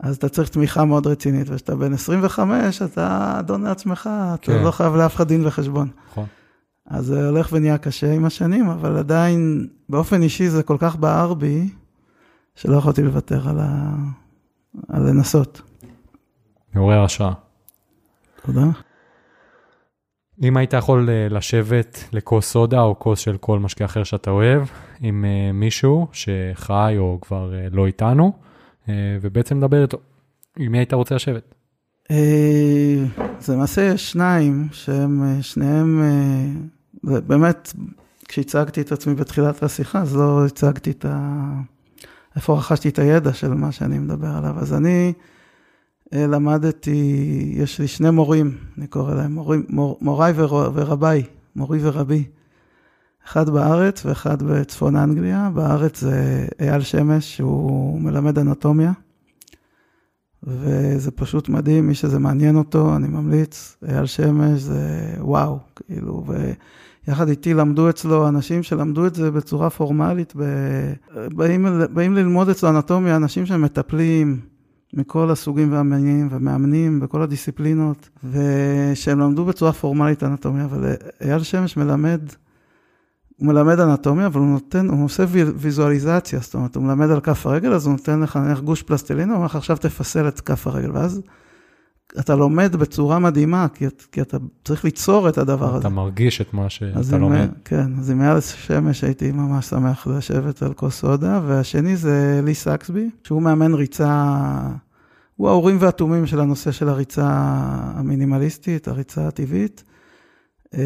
אז 0.00 0.16
אתה 0.16 0.28
צריך 0.28 0.48
תמיכה 0.48 0.84
מאוד 0.84 1.06
רצינית, 1.06 1.46
וכשאתה 1.50 1.76
בן 1.76 1.92
25, 1.92 2.82
אתה 2.82 3.36
אדון 3.38 3.62
לעצמך, 3.62 4.10
אתה 4.34 4.52
כן. 4.52 4.62
לא 4.62 4.70
חייב 4.70 4.96
לאף 4.96 5.16
אחד 5.16 5.28
דין 5.28 5.46
וחשבון. 5.46 5.88
נכון. 6.10 6.26
אז 6.86 7.06
זה 7.06 7.28
הולך 7.28 7.48
ונהיה 7.52 7.78
קשה 7.78 8.12
עם 8.12 8.24
השנים, 8.24 8.68
אבל 8.68 8.96
עדיין, 8.96 9.66
באופן 9.88 10.22
אישי 10.22 10.48
זה 10.48 10.62
כל 10.62 10.76
כך 10.78 10.96
בער 10.96 11.34
בי, 11.34 11.68
שלא 12.56 12.76
יכולתי 12.76 13.02
לוותר 13.02 13.48
על, 13.48 13.58
ה... 13.60 13.94
על 14.88 15.02
לנסות. 15.02 15.60
מעורר 16.74 17.04
השראה. 17.04 17.32
תודה. 18.46 18.66
אם 20.42 20.56
היית 20.56 20.72
יכול 20.72 21.10
אה, 21.10 21.28
לשבת 21.30 22.04
לכוס 22.12 22.50
סודה 22.50 22.80
או 22.80 22.98
כוס 22.98 23.18
של 23.18 23.36
כל 23.36 23.58
משקה 23.58 23.84
אחר 23.84 24.04
שאתה 24.04 24.30
אוהב, 24.30 24.62
עם 25.00 25.24
אה, 25.24 25.52
מישהו 25.52 26.06
שחי 26.12 26.94
או 26.98 27.18
כבר 27.20 27.54
אה, 27.54 27.66
לא 27.72 27.86
איתנו, 27.86 28.32
ובעצם 29.20 29.58
לדבר 29.58 29.82
איתו, 29.82 29.98
עם 30.58 30.72
מי 30.72 30.78
היית 30.78 30.92
רוצה 30.92 31.14
לשבת? 31.14 31.54
זה 33.40 33.54
למעשה 33.54 33.98
שניים 33.98 34.68
שהם 34.72 35.42
שניהם, 35.42 36.02
באמת, 37.04 37.72
כשהצגתי 38.28 38.80
את 38.80 38.92
עצמי 38.92 39.14
בתחילת 39.14 39.62
השיחה, 39.62 40.02
אז 40.02 40.16
לא 40.16 40.46
הצגתי 40.46 40.90
את 40.90 41.04
ה... 41.04 41.50
איפה 42.36 42.58
רכשתי 42.58 42.88
את 42.88 42.98
הידע 42.98 43.32
של 43.32 43.54
מה 43.54 43.72
שאני 43.72 43.98
מדבר 43.98 44.28
עליו. 44.28 44.58
אז 44.58 44.74
אני 44.74 45.12
אה, 46.14 46.26
למדתי, 46.26 47.52
יש 47.56 47.78
לי 47.78 47.88
שני 47.88 48.10
מורים, 48.10 48.56
אני 48.78 48.86
קורא 48.86 49.14
להם 49.14 49.32
מורים, 49.32 49.66
מור, 49.68 49.98
מוריי 50.00 50.32
ור, 50.36 50.70
ורביי, 50.74 51.22
מורי 51.56 51.78
ורבי. 51.82 52.24
אחד 53.26 53.50
בארץ 53.50 54.06
ואחד 54.06 54.42
בצפון 54.42 54.96
אנגליה. 54.96 55.50
בארץ 55.54 56.00
זה 56.00 56.46
אייל 56.60 56.80
שמש, 56.80 57.36
שהוא 57.36 58.00
מלמד 58.00 58.38
אנטומיה. 58.38 58.92
וזה 60.42 61.10
פשוט 61.10 61.48
מדהים, 61.48 61.86
מי 61.86 61.94
שזה 61.94 62.18
מעניין 62.18 62.56
אותו, 62.56 62.96
אני 62.96 63.08
ממליץ, 63.08 63.76
אייל 63.88 64.06
שמש 64.06 64.60
זה 64.60 65.14
וואו, 65.18 65.58
כאילו, 65.76 66.24
ויחד 67.08 67.28
איתי 67.28 67.54
למדו 67.54 67.90
אצלו 67.90 68.28
אנשים 68.28 68.62
שלמדו 68.62 69.06
את 69.06 69.14
זה 69.14 69.30
בצורה 69.30 69.70
פורמלית, 69.70 70.32
ב... 70.36 70.42
באים, 71.34 71.66
באים 71.90 72.14
ללמוד 72.14 72.48
אצלו 72.48 72.68
אנטומיה, 72.68 73.16
אנשים 73.16 73.46
שמטפלים 73.46 74.40
מכל 74.94 75.30
הסוגים 75.30 75.72
והמינים 75.72 76.28
ומאמנים 76.30 77.00
בכל 77.00 77.22
הדיסציפלינות, 77.22 78.08
ושהם 78.30 79.20
למדו 79.20 79.44
בצורה 79.44 79.72
פורמלית 79.72 80.22
אנטומיה, 80.22 80.64
אבל 80.64 80.94
אייל 81.20 81.42
שמש 81.42 81.76
מלמד, 81.76 82.20
הוא 83.36 83.46
מלמד 83.46 83.80
אנטומיה, 83.80 84.26
אבל 84.26 84.40
הוא 84.40 84.48
נותן, 84.48 84.88
הוא 84.88 85.04
עושה 85.04 85.24
ויזואליזציה, 85.56 86.38
זאת 86.38 86.54
אומרת, 86.54 86.76
הוא 86.76 86.84
מלמד 86.84 87.10
על 87.10 87.20
כף 87.20 87.46
הרגל, 87.46 87.72
אז 87.72 87.86
הוא 87.86 87.92
נותן 87.92 88.20
לך 88.20 88.36
נניח 88.36 88.60
גוש 88.60 88.82
פלסטלינה, 88.82 89.32
הוא 89.32 89.36
אומר 89.36 89.46
לך, 89.46 89.56
עכשיו 89.56 89.76
תפסל 89.76 90.28
את 90.28 90.40
כף 90.40 90.66
הרגל, 90.66 90.90
ואז 90.92 91.20
אתה 92.18 92.34
לומד 92.36 92.76
בצורה 92.76 93.18
מדהימה, 93.18 93.66
כי, 93.74 93.84
כי 94.12 94.20
אתה 94.20 94.36
צריך 94.64 94.84
ליצור 94.84 95.28
את 95.28 95.38
הדבר 95.38 95.68
הזה. 95.74 95.78
אתה 95.80 95.88
מרגיש 95.88 96.40
את 96.40 96.54
מה 96.54 96.68
שאתה 96.70 97.16
עם- 97.16 97.20
לומד. 97.22 97.48
כן, 97.64 97.86
אז 97.98 98.10
עם 98.10 98.20
אייל 98.22 98.40
שמש 98.40 99.04
הייתי 99.04 99.32
ממש 99.32 99.66
שמח 99.66 100.06
לשבת 100.06 100.62
על 100.62 100.74
כוס 100.74 100.94
סודה, 101.00 101.40
והשני 101.46 101.96
זה 101.96 102.40
לי 102.44 102.54
סקסבי, 102.54 103.10
שהוא 103.24 103.42
מאמן 103.42 103.74
ריצה, 103.74 104.32
הוא 105.36 105.48
האורים 105.48 105.76
והתומים 105.80 106.26
של 106.26 106.40
הנושא 106.40 106.70
של 106.72 106.88
הריצה 106.88 107.28
המינימליסטית, 107.94 108.88
הריצה 108.88 109.28
הטבעית. 109.28 109.84
אה, 110.74 110.80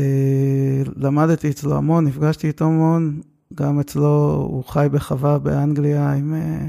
למדתי 0.96 1.50
אצלו 1.50 1.76
המון, 1.76 2.04
נפגשתי 2.06 2.46
איתו 2.46 2.64
המון, 2.64 3.20
גם 3.54 3.80
אצלו, 3.80 4.46
הוא 4.50 4.64
חי 4.64 4.86
בחווה 4.92 5.38
באנגליה 5.38 6.12
עם 6.12 6.34
אה, 6.34 6.66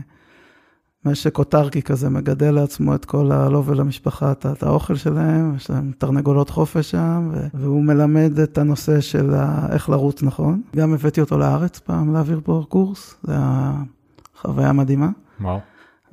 משק 1.06 1.38
אוטרקי 1.38 1.82
כזה, 1.82 2.10
מגדל 2.10 2.52
לעצמו 2.52 2.96
את 2.96 3.06
כל 3.06 3.32
ה... 3.32 3.50
לו 3.50 3.66
ולמשפחה 3.66 4.32
את, 4.32 4.46
את 4.46 4.64
האוכל 4.64 4.96
שלהם, 4.96 5.56
יש 5.56 5.70
להם 5.70 5.92
תרנגולות 5.98 6.50
חופש 6.50 6.92
שם, 6.92 7.30
ו, 7.34 7.48
והוא 7.54 7.84
מלמד 7.84 8.40
את 8.40 8.58
הנושא 8.58 9.02
של 9.02 9.34
ה, 9.34 9.68
איך 9.72 9.90
לרוץ 9.90 10.24
נכון. 10.24 10.62
גם 10.76 10.94
הבאתי 10.94 11.22
אותו 11.22 11.38
לארץ 11.38 11.80
פעם 11.80 12.14
להעביר 12.14 12.42
פה 12.44 12.66
קורס, 12.70 13.16
זה 13.24 13.32
היה 13.34 13.74
חוויה 14.36 14.74
מדהימה. 14.74 15.10
וואו, 15.42 15.60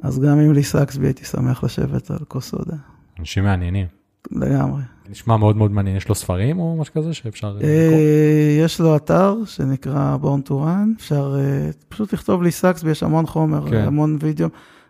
אז 0.03 0.21
גם 0.21 0.39
עם 0.39 0.53
לי 0.53 0.63
סקסבי 0.63 1.07
הייתי 1.07 1.25
שמח 1.25 1.65
לשבת 1.65 2.11
על 2.11 2.19
כוס 2.29 2.49
סודה, 2.49 2.77
אנשים 3.19 3.45
מעניינים. 3.45 3.87
לגמרי. 4.33 4.83
נשמע 5.09 5.37
מאוד 5.37 5.57
מאוד 5.57 5.71
מעניין. 5.71 5.97
יש 5.97 6.09
לו 6.09 6.15
ספרים 6.15 6.59
או 6.59 6.77
משהו 6.81 6.95
כזה 6.95 7.15
שאפשר 7.15 7.47
אה, 7.47 7.53
לקרוא? 7.53 7.71
אה, 7.71 8.59
יש 8.65 8.81
לו 8.81 8.97
אתר 8.97 9.37
שנקרא 9.45 10.17
to 10.23 10.51
Run, 10.51 10.97
אפשר 10.97 11.37
אה, 11.39 11.71
פשוט 11.89 12.13
לכתוב 12.13 12.43
לי 12.43 12.51
סקסבי, 12.51 12.91
יש 12.91 13.03
המון 13.03 13.27
חומר, 13.27 13.71
כן. 13.71 13.85
המון 13.87 14.19
וידאו. 14.21 14.49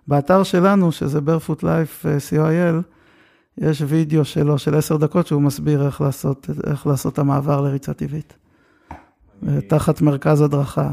באתר 0.09 0.43
שלנו, 0.43 0.93
שזה 0.93 1.19
barefoot 1.19 1.61
life 1.63 2.07
אה, 2.07 2.17
co.il, 2.31 2.83
יש 3.59 3.83
וידאו 3.87 4.25
שלו 4.25 4.59
של 4.59 4.75
עשר 4.75 4.97
דקות 4.97 5.27
שהוא 5.27 5.43
מסביר 5.43 5.87
איך 5.87 6.01
לעשות, 6.01 6.51
איך 6.71 6.87
לעשות 6.87 7.13
את 7.13 7.19
המעבר 7.19 7.61
לריצה 7.61 7.95
טבעית. 7.95 8.37
אה, 9.49 9.61
תחת 9.61 10.01
מרכז 10.01 10.41
הדרכה. 10.41 10.91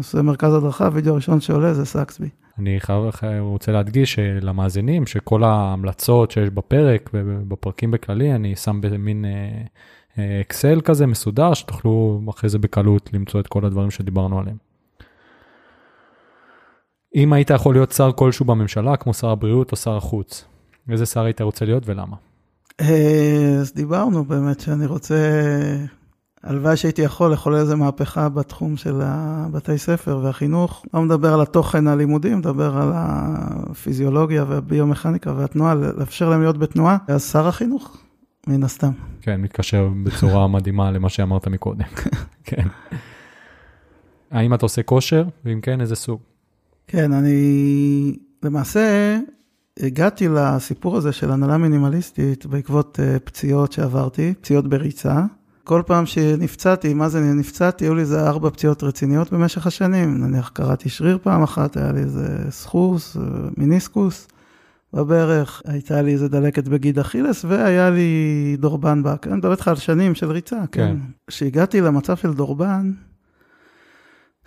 זה 0.00 0.22
מרכז 0.22 0.54
הדרכה, 0.54 0.86
הוידאו 0.86 1.12
הראשון 1.12 1.40
שעולה 1.40 1.74
זה 1.74 1.84
סקסבי. 1.84 2.28
אני 2.58 2.80
חייב, 2.80 3.10
חי- 3.10 3.38
רוצה 3.38 3.72
להדגיש 3.72 4.18
אה, 4.18 4.38
למאזינים 4.42 5.06
שכל 5.06 5.44
ההמלצות 5.44 6.30
שיש 6.30 6.50
בפרק 6.50 7.10
ובפרקים 7.14 7.90
בכללי, 7.90 8.34
אני 8.34 8.56
שם 8.56 8.80
במין 8.80 9.24
אה, 9.24 9.30
אה, 10.18 10.40
אקסל 10.40 10.80
כזה 10.80 11.06
מסודר, 11.06 11.54
שתוכלו 11.54 12.20
אחרי 12.30 12.50
זה 12.50 12.58
בקלות 12.58 13.10
למצוא 13.12 13.40
את 13.40 13.46
כל 13.46 13.64
הדברים 13.64 13.90
שדיברנו 13.90 14.38
עליהם. 14.38 14.56
אם 17.14 17.32
היית 17.32 17.50
יכול 17.50 17.74
להיות 17.74 17.92
שר 17.92 18.12
כלשהו 18.12 18.44
בממשלה, 18.44 18.96
כמו 18.96 19.14
שר 19.14 19.28
הבריאות 19.28 19.72
או 19.72 19.76
שר 19.76 19.96
החוץ, 19.96 20.44
איזה 20.90 21.06
שר 21.06 21.24
היית 21.24 21.40
רוצה 21.40 21.64
להיות 21.64 21.82
ולמה? 21.86 22.16
אה, 22.80 23.56
אז 23.60 23.72
דיברנו 23.74 24.24
באמת 24.24 24.60
שאני 24.60 24.86
רוצה, 24.86 25.16
הלוואי 26.42 26.76
שהייתי 26.76 27.02
יכול 27.02 27.32
לחולל 27.32 27.56
איזה 27.56 27.76
מהפכה 27.76 28.28
בתחום 28.28 28.76
של 28.76 29.00
הבתי 29.02 29.78
ספר 29.78 30.20
והחינוך. 30.22 30.84
לא 30.94 31.02
מדבר 31.02 31.34
על 31.34 31.40
התוכן 31.40 31.86
הלימודי, 31.86 32.34
מדבר 32.34 32.76
על 32.76 32.90
הפיזיולוגיה 32.94 34.44
והביומכניקה 34.48 35.32
והתנועה, 35.36 35.74
לאפשר 35.74 36.28
להם 36.28 36.40
להיות 36.40 36.58
בתנועה. 36.58 36.96
אז 37.08 37.30
שר 37.32 37.48
החינוך, 37.48 37.96
מן 38.46 38.64
הסתם. 38.64 38.90
כן, 39.20 39.40
מתקשר 39.40 39.88
בצורה 40.04 40.48
מדהימה 40.56 40.90
למה 40.90 41.08
שאמרת 41.08 41.48
מקודם. 41.48 41.84
כן. 42.44 42.68
האם 44.30 44.54
אתה 44.54 44.64
עושה 44.64 44.82
כושר, 44.82 45.24
ואם 45.44 45.60
כן, 45.60 45.80
איזה 45.80 45.96
סוג? 45.96 46.20
כן, 46.86 47.12
אני 47.12 48.16
למעשה 48.42 49.18
הגעתי 49.80 50.28
לסיפור 50.28 50.96
הזה 50.96 51.12
של 51.12 51.30
הנהלה 51.30 51.56
מינימליסטית 51.56 52.46
בעקבות 52.46 53.00
אה, 53.02 53.18
פציעות 53.18 53.72
שעברתי, 53.72 54.34
פציעות 54.40 54.68
בריצה. 54.68 55.22
כל 55.64 55.82
פעם 55.86 56.06
שנפצעתי, 56.06 56.94
מה 56.94 57.08
זה 57.08 57.20
נפצעתי, 57.20 57.84
היו 57.84 57.94
לי 57.94 58.00
איזה 58.00 58.28
ארבע 58.28 58.50
פציעות 58.50 58.82
רציניות 58.82 59.32
במשך 59.32 59.66
השנים. 59.66 60.18
נניח 60.18 60.48
קראתי 60.48 60.88
שריר 60.88 61.18
פעם 61.22 61.42
אחת, 61.42 61.76
היה 61.76 61.92
לי 61.92 62.00
איזה 62.00 62.50
סחוס, 62.50 63.16
אה, 63.16 63.22
מיניסקוס 63.56 64.28
בברך, 64.92 65.62
הייתה 65.64 66.02
לי 66.02 66.12
איזה 66.12 66.28
דלקת 66.28 66.68
בגיד 66.68 66.98
אכילס, 66.98 67.44
והיה 67.44 67.90
לי 67.90 68.56
דורבן. 68.58 69.02
אני 69.26 69.36
מדבר 69.36 69.52
איתך 69.52 69.68
על 69.68 69.76
שנים 69.76 70.14
של 70.14 70.30
ריצה, 70.30 70.60
כן. 70.72 70.86
כן. 70.86 70.96
כשהגעתי 71.26 71.80
למצב 71.80 72.16
של 72.16 72.34
דורבן, 72.34 72.92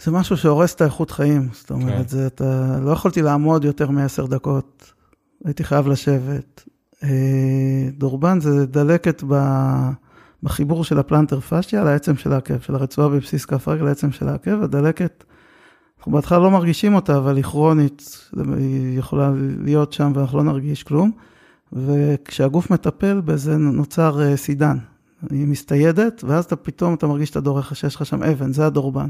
זה 0.04 0.12
משהו 0.12 0.38
שהורס 0.38 0.76
את 0.76 0.82
האיכות 0.82 1.12
חיים. 1.12 1.50
זאת 1.52 1.72
אומרת, 1.72 1.96
כן. 1.96 2.08
זה, 2.08 2.28
אתה, 2.28 2.80
לא 2.82 2.92
יכולתי 2.92 3.22
לעמוד 3.22 3.66
יותר 3.66 3.90
מעשר 3.92 4.26
דקות, 4.26 4.94
הייתי 5.46 5.64
חייב 5.64 5.88
לשבת. 5.88 6.64
אה, 7.04 7.90
דורבן 7.98 8.40
זה 8.40 8.66
דלקת 8.66 9.24
ב, 9.28 9.36
בחיבור 10.44 10.84
של 10.84 11.00
הפלנטר 11.00 11.40
פשטיה 11.40 11.84
לעצם 11.84 12.16
של 12.16 12.34
העקב, 12.34 12.60
של 12.60 12.76
הרצועה 12.76 13.10
בבסיס 13.10 13.46
כף 13.46 13.68
רגל 13.68 13.84
לעצם 13.84 14.12
של 14.12 14.28
העקב, 14.30 14.64
הדלקת, 14.64 15.24
אנחנו 15.98 16.12
בהתחלה 16.12 16.40
לא 16.40 16.52
מרגישים 16.52 16.96
אותה, 16.96 17.18
אבל 17.18 17.36
היא 17.36 17.44
כרונית, 17.44 18.30
היא 18.58 19.00
יכולה 19.00 19.32
להיות 19.64 19.94
שם 19.94 20.12
ואנחנו 20.16 20.38
לא 20.38 20.44
נרגיש 20.44 20.84
כלום. 20.84 21.12
וכשהגוף 21.74 22.72
מטפל 22.72 23.22
בזה 23.22 23.58
נוצר 23.58 24.22
אה, 24.22 24.38
סידן, 24.38 24.78
היא 25.30 25.48
מסתיידת, 25.48 26.24
ואז 26.28 26.46
אתה 26.46 26.56
פתאום, 26.56 26.94
אתה 26.94 27.08
מרגיש 27.08 27.30
שאתה 27.30 27.42
דורך, 27.42 27.76
שיש 27.76 27.96
לך 27.96 28.06
שם 28.06 28.24
אבן, 28.24 28.54
זה 28.54 28.66
הדורבן. 28.66 29.10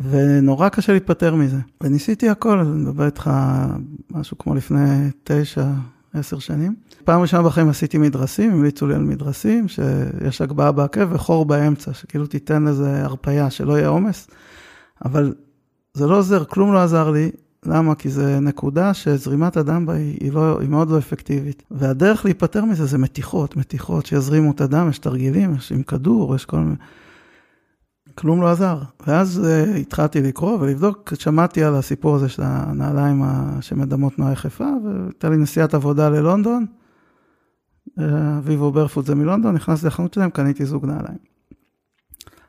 ונורא 0.00 0.68
קשה 0.68 0.92
להיפטר 0.92 1.34
מזה. 1.34 1.56
וניסיתי 1.80 2.28
הכל, 2.28 2.58
אני 2.58 2.68
מדבר 2.70 3.06
איתך 3.06 3.30
משהו 4.10 4.38
כמו 4.38 4.54
לפני 4.54 5.08
תשע, 5.24 5.66
עשר 6.14 6.38
שנים. 6.38 6.74
פעם 7.04 7.20
ראשונה 7.20 7.42
בחיים 7.42 7.68
עשיתי 7.68 7.98
מדרסים, 7.98 8.52
המליצו 8.52 8.86
לי 8.86 8.94
על 8.94 9.02
מדרסים, 9.02 9.68
שיש 9.68 10.40
הגבהה 10.40 10.72
בעקב 10.72 11.12
וחור 11.12 11.44
באמצע, 11.44 11.94
שכאילו 11.94 12.26
תיתן 12.26 12.64
לזה 12.64 13.04
הרפייה, 13.04 13.50
שלא 13.50 13.78
יהיה 13.78 13.88
עומס. 13.88 14.28
אבל 15.04 15.34
זה 15.94 16.06
לא 16.06 16.18
עוזר, 16.18 16.44
כלום 16.44 16.72
לא 16.72 16.78
עזר 16.78 17.10
לי. 17.10 17.30
למה? 17.66 17.94
כי 17.94 18.10
זה 18.10 18.40
נקודה 18.40 18.94
שזרימת 18.94 19.56
הדם 19.56 19.86
בה 19.86 19.92
היא, 19.92 20.32
לא, 20.32 20.60
היא 20.60 20.68
מאוד 20.68 20.90
לא 20.90 20.98
אפקטיבית. 20.98 21.62
והדרך 21.70 22.24
להיפטר 22.24 22.64
מזה 22.64 22.86
זה 22.86 22.98
מתיחות, 22.98 23.56
מתיחות 23.56 24.06
שיזרימו 24.06 24.50
את 24.50 24.60
הדם, 24.60 24.86
יש 24.90 24.98
תרגילים, 24.98 25.54
יש 25.54 25.72
עם 25.72 25.82
כדור, 25.82 26.34
יש 26.34 26.44
כל 26.44 26.58
מיני... 26.58 26.76
כלום 28.14 28.40
לא 28.40 28.50
עזר. 28.50 28.78
ואז 29.06 29.42
uh, 29.44 29.76
התחלתי 29.78 30.22
לקרוא 30.22 30.58
ולבדוק, 30.60 31.12
שמעתי 31.14 31.64
על 31.64 31.74
הסיפור 31.74 32.16
הזה 32.16 32.28
של 32.28 32.42
הנעליים 32.44 33.22
שמדמות 33.60 34.14
תנועה 34.14 34.32
יחפה, 34.32 34.68
והייתה 34.84 35.28
לי 35.28 35.36
נסיעת 35.36 35.74
עבודה 35.74 36.08
ללונדון, 36.08 36.66
ויבו 38.42 38.72
ברפוט 38.72 39.06
זה 39.06 39.14
מלונדון, 39.14 39.54
נכנסתי 39.54 39.86
לחנות 39.86 40.14
שלהם, 40.14 40.30
קניתי 40.30 40.64
זוג 40.64 40.86
נעליים. 40.86 41.18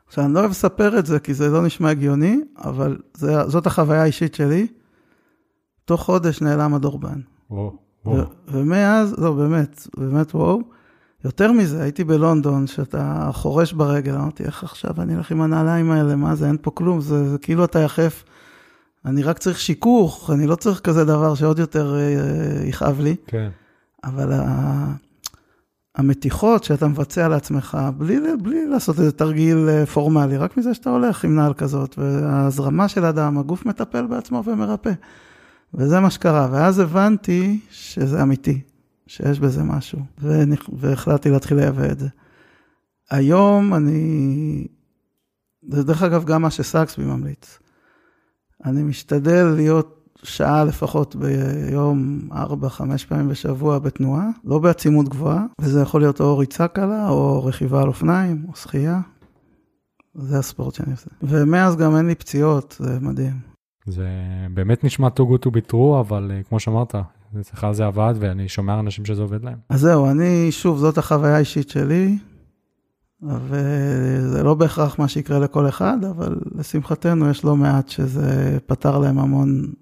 עכשיו, 0.06 0.24
אני 0.24 0.34
לא 0.34 0.40
אוהב 0.40 0.50
לספר 0.50 0.98
את 0.98 1.06
זה, 1.06 1.18
כי 1.20 1.34
זה 1.34 1.48
לא 1.48 1.66
נשמע 1.66 1.90
הגיוני, 1.90 2.40
אבל 2.58 2.98
זה, 3.14 3.48
זאת 3.48 3.66
החוויה 3.66 4.02
האישית 4.02 4.34
שלי. 4.34 4.66
תוך 5.84 6.02
חודש 6.02 6.42
נעלם 6.42 6.74
הדורבן. 6.74 7.20
וואו, 7.50 7.76
וואו. 8.04 8.24
ומאז, 8.48 9.14
לא, 9.18 9.32
באמת, 9.32 9.88
באמת 9.96 10.34
וואו. 10.34 10.60
יותר 11.24 11.52
מזה, 11.52 11.82
הייתי 11.82 12.04
בלונדון, 12.04 12.66
שאתה 12.66 13.30
חורש 13.32 13.72
ברגל, 13.72 14.14
אמרתי, 14.14 14.44
איך 14.44 14.64
עכשיו 14.64 14.90
אני 14.98 15.16
אלך 15.16 15.30
עם 15.30 15.42
הנעליים 15.42 15.90
האלה, 15.90 16.16
מה 16.16 16.34
זה, 16.34 16.46
אין 16.46 16.56
פה 16.62 16.70
כלום, 16.70 17.00
זה, 17.00 17.30
זה 17.30 17.38
כאילו 17.38 17.64
אתה 17.64 17.78
יחף. 17.78 18.24
אני 19.04 19.22
רק 19.22 19.38
צריך 19.38 19.60
שיכוך, 19.60 20.30
אני 20.34 20.46
לא 20.46 20.54
צריך 20.54 20.80
כזה 20.80 21.04
דבר 21.04 21.34
שעוד 21.34 21.58
יותר 21.58 21.96
אה, 21.96 22.68
יכאב 22.68 23.00
לי. 23.00 23.16
כן. 23.26 23.48
אבל 24.04 24.32
ה... 24.32 24.86
המתיחות 25.96 26.64
שאתה 26.64 26.88
מבצע 26.88 27.28
לעצמך, 27.28 27.78
בלי, 27.96 28.18
בלי 28.42 28.66
לעשות 28.66 28.98
איזה 28.98 29.12
תרגיל 29.12 29.68
אה, 29.68 29.86
פורמלי, 29.86 30.36
רק 30.36 30.56
מזה 30.56 30.74
שאתה 30.74 30.90
הולך 30.90 31.24
עם 31.24 31.36
נעל 31.36 31.54
כזאת, 31.54 31.98
וההזרמה 31.98 32.88
של 32.88 33.04
הדם, 33.04 33.38
הגוף 33.38 33.66
מטפל 33.66 34.06
בעצמו 34.06 34.42
ומרפא. 34.46 34.92
וזה 35.74 36.00
מה 36.00 36.10
שקרה, 36.10 36.48
ואז 36.52 36.78
הבנתי 36.78 37.60
שזה 37.70 38.22
אמיתי, 38.22 38.60
שיש 39.12 39.40
בזה 39.40 39.62
משהו, 39.62 39.98
והחלטתי 40.72 41.30
להתחיל 41.30 41.56
לייבא 41.56 41.92
את 41.92 41.98
זה. 41.98 42.08
היום 43.10 43.74
אני, 43.74 44.66
זה 45.68 45.84
דרך 45.84 46.02
אגב 46.02 46.24
גם 46.24 46.42
מה 46.42 46.50
שסאקסבי 46.50 47.04
ממליץ. 47.04 47.58
אני 48.64 48.82
משתדל 48.82 49.44
להיות 49.44 50.08
שעה 50.22 50.64
לפחות 50.64 51.16
ביום, 51.16 52.28
ארבע, 52.32 52.68
חמש 52.68 53.04
פעמים 53.04 53.28
בשבוע 53.28 53.78
בתנועה, 53.78 54.28
לא 54.44 54.58
בעצימות 54.58 55.08
גבוהה, 55.08 55.44
וזה 55.60 55.80
יכול 55.80 56.00
להיות 56.00 56.20
או 56.20 56.38
ריצה 56.38 56.68
קלה, 56.68 57.08
או 57.08 57.44
רכיבה 57.44 57.82
על 57.82 57.88
אופניים, 57.88 58.46
או 58.48 58.56
שחייה. 58.56 59.00
זה 60.14 60.38
הספורט 60.38 60.74
שאני 60.74 60.92
עושה. 60.92 61.10
ומאז 61.22 61.76
גם 61.76 61.96
אין 61.96 62.06
לי 62.06 62.14
פציעות, 62.14 62.76
זה 62.78 62.98
מדהים. 63.00 63.40
זה 63.86 64.08
באמת 64.54 64.84
נשמע 64.84 65.08
too 65.08 65.22
good 65.22 65.48
to 65.48 65.50
be 65.50 65.72
true, 65.72 66.00
אבל 66.00 66.30
uh, 66.40 66.48
כמו 66.48 66.60
שאמרת, 66.60 66.94
אצלך 67.40 67.66
זה 67.72 67.86
עבד, 67.86 68.14
ואני 68.18 68.48
שומע 68.48 68.80
אנשים 68.80 69.04
שזה 69.04 69.22
עובד 69.22 69.44
להם. 69.44 69.58
אז 69.68 69.80
זהו, 69.80 70.10
אני, 70.10 70.52
שוב, 70.52 70.78
זאת 70.78 70.98
החוויה 70.98 71.36
האישית 71.36 71.68
שלי, 71.68 72.18
וזה 73.22 74.42
לא 74.42 74.54
בהכרח 74.54 74.98
מה 74.98 75.08
שיקרה 75.08 75.38
לכל 75.38 75.68
אחד, 75.68 75.98
אבל 76.10 76.36
לשמחתנו 76.58 77.30
יש 77.30 77.44
לא 77.44 77.56
מעט 77.56 77.88
שזה 77.88 78.58
פתר 78.66 78.98
להם 78.98 79.18
המון 79.18 79.72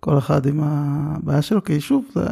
כל 0.00 0.18
אחד 0.18 0.46
עם 0.46 0.60
הבעיה 0.62 1.42
שלו, 1.42 1.64
כי 1.64 1.80
שוב, 1.80 2.04
זה 2.14 2.26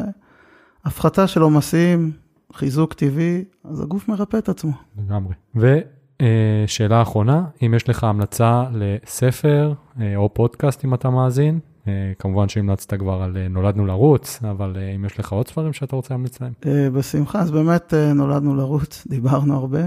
הפחתה 0.84 1.26
של 1.26 1.43
עומסים, 1.43 2.12
חיזוק 2.52 2.94
טבעי, 2.94 3.44
אז 3.64 3.80
הגוף 3.80 4.09
מרפא 4.09 4.36
את 4.36 4.48
עצמו. 4.48 4.72
לגמרי. 4.98 5.34
ושאלה 5.55 7.02
אחרונה, 7.02 7.44
אם 7.66 7.74
יש 7.76 7.88
לך 7.88 8.05
המלצה 8.05 8.64
לספר 8.72 9.72
אה, 10.01 10.16
או 10.16 10.34
פודקאסט 10.34 10.84
אם 10.84 10.94
אתה 10.94 11.10
מאזין, 11.10 11.59
כמובן 12.18 12.48
שהמלצת 12.48 12.94
כבר 12.94 13.22
על 13.22 13.36
אה, 13.36 13.48
נולדנו 13.48 13.86
לרוץ, 13.86 14.40
אבל 14.50 14.76
אם 14.96 15.04
יש 15.04 15.18
לך 15.18 15.32
עוד 15.32 15.48
ספרים 15.48 15.72
שאתה 15.72 15.96
רוצה 15.96 16.14
להמליץ 16.14 16.40
להם. 16.40 16.52
בשמחה, 16.92 17.40
אז 17.40 17.50
באמת 17.50 17.94
נולדנו 18.14 18.54
לרוץ, 18.54 19.04
דיברנו 19.10 19.54
הרבה. 19.56 19.82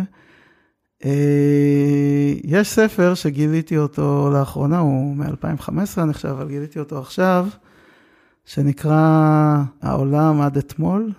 יש 2.43 2.69
ספר 2.69 3.13
שגיליתי 3.13 3.77
אותו 3.77 4.30
לאחרונה, 4.34 4.80
הוא 4.80 5.15
מ-2015 5.15 6.01
נחשב, 6.01 6.30
אבל 6.30 6.47
גיליתי 6.47 6.80
אותו 6.80 6.99
עכשיו, 6.99 7.47
שנקרא 8.45 9.63
העולם 9.81 10.41
עד 10.41 10.57
אתמול, 10.57 11.11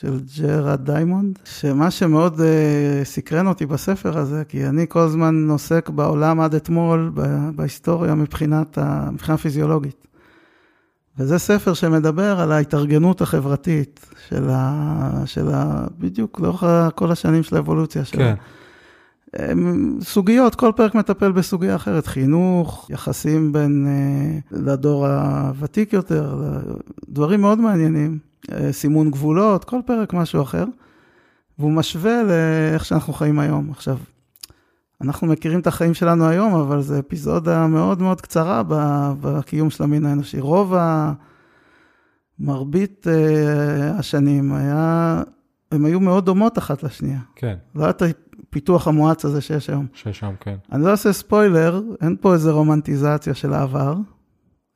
של 0.00 0.20
ג'רד 0.38 0.90
דיימונד, 0.90 1.38
שמה 1.44 1.90
שמאוד 1.90 2.40
uh, 2.40 3.04
סקרן 3.04 3.46
אותי 3.46 3.66
בספר 3.66 4.18
הזה, 4.18 4.42
כי 4.48 4.66
אני 4.66 4.86
כל 4.88 5.00
הזמן 5.00 5.50
עוסק 5.50 5.88
בעולם 5.88 6.40
עד 6.40 6.54
אתמול, 6.54 7.12
בהיסטוריה 7.54 8.14
מבחינת, 8.14 8.78
מבחינה 9.12 9.38
פיזיולוגית. 9.38 10.06
וזה 11.18 11.38
ספר 11.38 11.74
שמדבר 11.74 12.40
על 12.40 12.52
ההתארגנות 12.52 13.20
החברתית 13.20 14.06
של 14.28 14.50
ה... 14.50 15.22
של 15.26 15.48
ה 15.54 15.86
בדיוק 15.98 16.40
לאורך 16.40 16.64
כל 16.94 17.12
השנים 17.12 17.42
של 17.42 17.56
האבולוציה 17.56 18.04
שלה. 18.04 18.18
כן. 18.18 18.34
סוגיות, 20.00 20.54
כל 20.54 20.72
פרק 20.76 20.94
מטפל 20.94 21.32
בסוגיה 21.32 21.76
אחרת, 21.76 22.06
חינוך, 22.06 22.90
יחסים 22.90 23.52
בין 23.52 23.86
אה, 23.88 24.58
לדור 24.58 25.06
הוותיק 25.06 25.92
יותר, 25.92 26.42
דברים 27.08 27.40
מאוד 27.40 27.58
מעניינים, 27.58 28.18
אה, 28.52 28.72
סימון 28.72 29.10
גבולות, 29.10 29.64
כל 29.64 29.80
פרק 29.86 30.12
משהו 30.12 30.42
אחר, 30.42 30.64
והוא 31.58 31.72
משווה 31.72 32.22
לאיך 32.22 32.84
שאנחנו 32.84 33.12
חיים 33.12 33.38
היום. 33.38 33.70
עכשיו, 33.70 33.96
אנחנו 35.00 35.26
מכירים 35.26 35.60
את 35.60 35.66
החיים 35.66 35.94
שלנו 35.94 36.28
היום, 36.28 36.54
אבל 36.54 36.80
זו 36.80 36.98
אפיזודה 36.98 37.66
מאוד 37.66 38.02
מאוד 38.02 38.20
קצרה 38.20 38.62
בקיום 39.20 39.70
של 39.70 39.82
המין 39.84 40.04
האנושי. 40.06 40.40
רוב 40.40 40.74
ה... 40.74 41.12
מרבית 42.38 43.06
uh, 43.06 43.98
השנים 43.98 44.52
היה, 44.52 45.22
הן 45.72 45.84
היו 45.84 46.00
מאוד 46.00 46.26
דומות 46.26 46.58
אחת 46.58 46.82
לשנייה. 46.82 47.20
כן. 47.36 47.56
לא 47.74 47.82
היה 47.82 47.90
את 47.90 48.02
הפיתוח 48.02 48.88
המואץ 48.88 49.24
הזה 49.24 49.40
שיש 49.40 49.70
היום. 49.70 49.86
שיש 49.94 50.22
היום, 50.22 50.34
כן. 50.40 50.56
אני 50.72 50.84
לא 50.84 50.90
אעשה 50.90 51.12
ספוילר, 51.12 51.82
אין 52.00 52.16
פה 52.20 52.32
איזה 52.32 52.50
רומנטיזציה 52.50 53.34
של 53.34 53.52
העבר. 53.52 53.96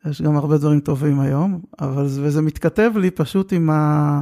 יש 0.07 0.23
גם 0.23 0.37
הרבה 0.37 0.59
דברים 0.59 0.81
טובים 0.81 1.21
היום, 1.21 1.61
אבל 1.81 2.03
וזה 2.05 2.43
מתכתב 2.43 2.93
לי 2.97 3.11
פשוט 3.11 3.53
עם, 3.53 3.71
ה, 3.71 4.21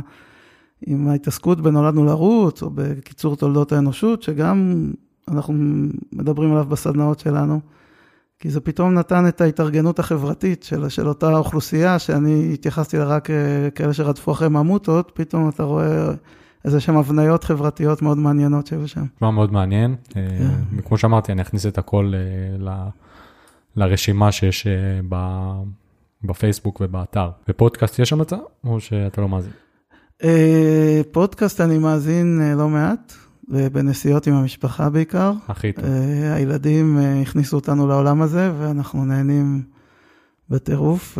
עם 0.86 1.09
ההתעסקות 1.09 1.60
בנולדנו 1.60 2.05
לרוץ, 2.05 2.62
או 2.62 2.70
בקיצור 2.74 3.36
תולדות 3.36 3.73
האנושות, 3.73 4.23
שגם 4.23 4.90
אנחנו 5.28 5.55
מדברים 6.12 6.53
עליו 6.53 6.65
בסדנאות 6.65 7.19
שלנו. 7.19 7.61
כי 8.39 8.51
זה 8.51 8.61
פתאום 8.61 8.94
נתן 8.94 9.28
את 9.28 9.40
ההתארגנות 9.40 9.98
החברתית 9.98 10.62
של, 10.62 10.89
של 10.89 11.09
אותה 11.09 11.36
אוכלוסייה, 11.36 11.98
שאני 11.98 12.51
התייחסתי 12.55 12.98
לה 12.98 13.05
רק 13.05 13.31
אה, 13.31 13.69
כאלה 13.74 13.93
שרדפו 13.93 14.32
אחרי 14.32 14.48
ממוטות, 14.48 15.12
פתאום 15.15 15.48
אתה 15.48 15.62
רואה 15.62 16.12
איזה 16.66 16.81
שהן 16.81 16.97
הבניות 16.97 17.44
חברתיות 17.44 18.03
מאוד 18.03 18.19
מעניינות 18.19 18.66
שהיו 18.66 18.89
שם. 18.89 19.05
נשמע 19.16 19.31
מאוד 19.31 19.53
מעניין. 19.53 19.94
אה, 20.16 20.23
כן. 20.73 20.82
כמו 20.82 20.98
שאמרתי, 20.98 21.32
אני 21.32 21.43
אכניס 21.43 21.66
את 21.66 21.78
הכל 21.78 22.12
אה, 22.69 22.89
לרשימה 23.77 24.32
שיש 24.32 24.66
אה, 24.66 24.73
בפייסבוק 26.24 26.81
ובאתר. 26.81 27.31
ופודקאסט 27.48 27.98
יש 27.98 28.12
המלצה, 28.12 28.36
או 28.65 28.81
שאתה 28.81 29.20
לא 29.20 29.28
מאזין? 29.28 29.53
פודקאסט 31.12 31.61
אני 31.61 31.78
מאזין 31.78 32.55
לא 32.57 32.69
מעט, 32.69 33.12
בנסיעות 33.48 34.27
עם 34.27 34.35
המשפחה 34.35 34.90
בעיקר. 34.90 35.32
הכי 35.48 35.73
טוב. 35.73 35.85
הילדים 36.35 36.98
הכניסו 37.23 37.56
אותנו 37.56 37.86
לעולם 37.86 38.23
הזה, 38.23 38.52
ואנחנו 38.59 39.05
נהנים 39.05 39.62
בטירוף. 40.51 41.18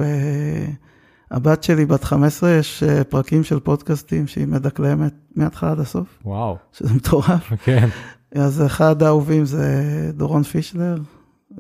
הבת 1.31 1.63
שלי 1.63 1.87
בת 1.87 2.05
15, 2.05 2.51
יש 2.51 2.83
אה, 2.83 3.05
פרקים 3.05 3.45
של 3.45 3.61
פודקאסטים 3.61 4.27
שהיא 4.27 4.47
מדקלמת 4.47 5.15
מההתחלה 5.35 5.71
עד 5.71 5.81
הסוף. 5.81 6.19
וואו. 6.25 6.57
שזה 6.73 6.95
מטורף. 6.95 7.53
כן. 7.65 7.89
אז 8.35 8.63
אחד 8.67 9.03
האהובים 9.03 9.45
זה 9.45 9.75
דורון 10.15 10.43
פישלר, 10.43 10.97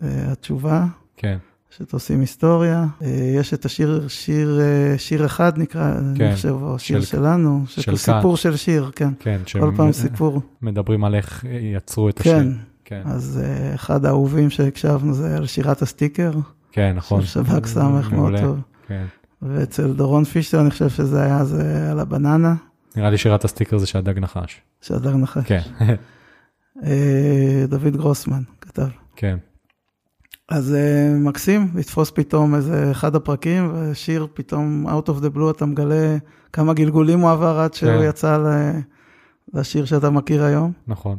אה, 0.03 0.33
התשובה. 0.33 0.87
כן. 1.17 1.39
שתעושים 1.79 2.21
היסטוריה. 2.21 2.87
אה, 3.03 3.09
יש 3.41 3.55
את 3.55 3.65
השיר, 3.65 4.09
שיר, 4.09 4.61
שיר 4.97 5.27
אחד 5.27 5.59
נקרא, 5.59 5.95
כן. 6.15 6.25
אני 6.25 6.35
חושב, 6.35 6.49
או 6.63 6.79
שיר 6.79 7.01
של, 7.01 7.07
שלנו, 7.07 7.65
של 7.67 7.97
סיפור 7.97 8.37
של 8.37 8.57
שיר, 8.57 8.91
כן. 8.97 9.11
כן, 9.21 9.41
כל 9.61 9.73
פעם 9.77 9.93
סיפור. 9.93 10.41
מדברים 10.63 11.05
על 11.05 11.15
איך 11.15 11.45
יצרו 11.75 12.09
את 12.09 12.21
השיר. 12.21 12.33
כן. 12.33 12.49
כן. 12.85 13.03
אז 13.05 13.41
אחד 13.75 14.05
האהובים 14.05 14.51
שהקשבנו 14.51 15.15
זה 15.15 15.37
על 15.37 15.47
שירת 15.47 15.83
הסטיקר. 15.83 16.33
כן, 16.73 16.93
נכון. 16.97 17.23
של 17.23 17.27
שב"כ 17.27 17.67
סמך 17.67 18.13
מאוד 18.13 18.41
טוב. 18.41 18.59
כן. 18.87 19.05
ואצל 19.43 19.93
דורון 19.93 20.25
פישטר 20.25 20.61
אני 20.61 20.71
חושב 20.71 20.89
שזה 20.89 21.23
היה 21.23 21.45
זה 21.45 21.91
על 21.91 22.01
הבננה. 22.01 22.55
נראה 22.97 23.11
לי 23.11 23.19
שירת 23.19 23.45
הסטיקר 23.45 23.79
זה 23.79 23.87
שהדג 23.87 24.19
נחש. 24.19 24.61
שהדג 24.81 25.15
נחש. 25.15 25.45
כן. 25.47 25.61
אה, 26.85 27.65
דוד 27.69 27.97
גרוסמן 27.97 28.43
כתב. 28.61 28.89
כן. 29.17 29.37
אז 30.49 30.75
אה, 30.75 31.15
מקסים 31.19 31.69
לתפוס 31.75 32.11
פתאום 32.11 32.55
איזה 32.55 32.91
אחד 32.91 33.15
הפרקים 33.15 33.73
ושיר 33.75 34.27
פתאום 34.35 34.87
out 34.89 35.09
of 35.09 35.23
the 35.23 35.37
blue 35.37 35.51
אתה 35.51 35.67
מגלה 35.67 36.17
כמה 36.53 36.75
גלגולים 36.75 37.21
הוא 37.21 37.31
עבר 37.31 37.59
עד 37.59 37.75
שהוא 37.75 37.91
כן. 37.91 38.09
יצא 38.09 38.39
לשיר 39.55 39.85
שאתה 39.85 40.11
מכיר 40.11 40.45
היום. 40.45 40.73
נכון. 40.87 41.19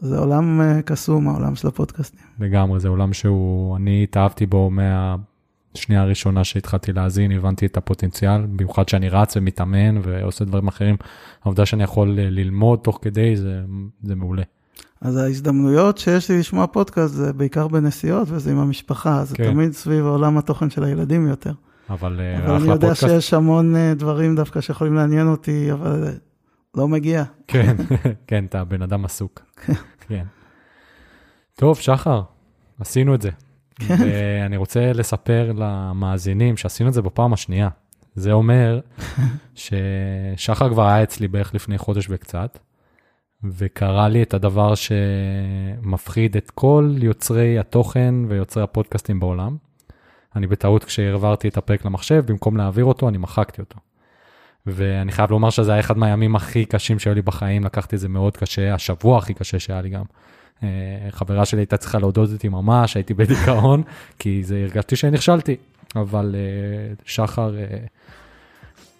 זה 0.00 0.18
עולם 0.18 0.60
אה, 0.60 0.82
קסום 0.82 1.28
העולם 1.28 1.54
של 1.54 1.68
הפודקאסטים. 1.68 2.20
לגמרי 2.40 2.80
זה 2.80 2.88
עולם 2.88 3.12
שהוא 3.12 3.76
אני 3.76 4.02
התאהבתי 4.02 4.46
בו 4.46 4.70
מה... 4.70 5.16
שנייה 5.74 6.02
הראשונה 6.02 6.44
שהתחלתי 6.44 6.92
להאזין, 6.92 7.32
הבנתי 7.32 7.66
את 7.66 7.76
הפוטנציאל, 7.76 8.46
במיוחד 8.46 8.88
שאני 8.88 9.08
רץ 9.08 9.36
ומתאמן 9.36 9.98
ועושה 10.02 10.44
דברים 10.44 10.68
אחרים. 10.68 10.96
העובדה 11.42 11.66
שאני 11.66 11.82
יכול 11.82 12.18
אה, 12.18 12.30
ללמוד 12.30 12.78
תוך 12.82 12.98
כדי, 13.02 13.36
זה, 13.36 13.62
זה 14.02 14.14
מעולה. 14.14 14.42
אז 15.02 15.16
ההזדמנויות 15.16 15.98
שיש 15.98 16.30
לי 16.30 16.38
לשמוע 16.38 16.66
פודקאסט 16.66 17.14
זה 17.14 17.32
בעיקר 17.32 17.68
בנסיעות 17.68 18.28
וזה 18.30 18.50
עם 18.50 18.58
המשפחה, 18.58 19.24
זה 19.24 19.36
כן. 19.36 19.52
תמיד 19.52 19.72
סביב 19.72 20.04
עולם 20.04 20.38
התוכן 20.38 20.70
של 20.70 20.84
הילדים 20.84 21.28
יותר. 21.28 21.52
אבל 21.90 22.20
אה, 22.20 22.38
אבל 22.38 22.54
אני 22.54 22.62
יודע 22.62 22.74
פודקאסט. 22.74 23.00
שיש 23.00 23.34
המון 23.34 23.76
אה, 23.76 23.94
דברים 23.94 24.36
דווקא 24.36 24.60
שיכולים 24.60 24.94
לעניין 24.94 25.28
אותי, 25.28 25.72
אבל 25.72 26.04
אה, 26.06 26.12
לא 26.74 26.88
מגיע. 26.88 27.24
כן, 27.46 27.76
כן, 28.26 28.44
אתה 28.44 28.64
בן 28.64 28.82
אדם 28.82 29.04
עסוק. 29.04 29.42
כן. 29.56 29.72
כן. 30.08 30.24
טוב, 31.54 31.78
שחר, 31.78 32.22
עשינו 32.80 33.14
את 33.14 33.22
זה. 33.22 33.30
כן. 33.74 33.96
ואני 34.00 34.56
רוצה 34.56 34.92
לספר 34.92 35.52
למאזינים 35.56 36.56
שעשינו 36.56 36.88
את 36.88 36.94
זה 36.94 37.02
בפעם 37.02 37.32
השנייה. 37.32 37.68
זה 38.14 38.32
אומר 38.32 38.80
ששחר 39.54 40.70
כבר 40.70 40.86
היה 40.86 41.02
אצלי 41.02 41.28
בערך 41.28 41.54
לפני 41.54 41.78
חודש 41.78 42.06
וקצת, 42.10 42.58
וקרה 43.44 44.08
לי 44.08 44.22
את 44.22 44.34
הדבר 44.34 44.74
שמפחיד 44.74 46.36
את 46.36 46.50
כל 46.50 46.94
יוצרי 46.98 47.58
התוכן 47.58 48.14
ויוצרי 48.28 48.62
הפודקאסטים 48.62 49.20
בעולם. 49.20 49.56
אני 50.36 50.46
בטעות 50.46 50.84
כשהעברתי 50.84 51.48
את 51.48 51.56
הפרק 51.56 51.84
למחשב, 51.84 52.22
במקום 52.26 52.56
להעביר 52.56 52.84
אותו, 52.84 53.08
אני 53.08 53.18
מחקתי 53.18 53.60
אותו. 53.60 53.78
ואני 54.66 55.12
חייב 55.12 55.30
לומר 55.30 55.50
שזה 55.50 55.72
היה 55.72 55.80
אחד 55.80 55.98
מהימים 55.98 56.36
הכי 56.36 56.64
קשים 56.64 56.98
שהיו 56.98 57.14
לי 57.14 57.22
בחיים, 57.22 57.64
לקחתי 57.64 57.96
את 57.96 58.00
זה 58.00 58.08
מאוד 58.08 58.36
קשה, 58.36 58.74
השבוע 58.74 59.18
הכי 59.18 59.34
קשה 59.34 59.58
שהיה 59.58 59.82
לי 59.82 59.88
גם. 59.88 60.04
אה, 60.62 60.68
חברה 61.10 61.44
שלי 61.44 61.60
הייתה 61.60 61.76
צריכה 61.76 61.98
להודות 61.98 62.30
אותי 62.32 62.48
ממש, 62.48 62.94
הייתי 62.94 63.14
בדיכאון, 63.14 63.82
כי 64.18 64.44
זה 64.44 64.62
הרגשתי 64.62 64.96
שנכשלתי. 64.96 65.56
אבל 65.96 66.34
אה, 66.34 66.94
שחר 67.04 67.58
אה, 67.58 67.64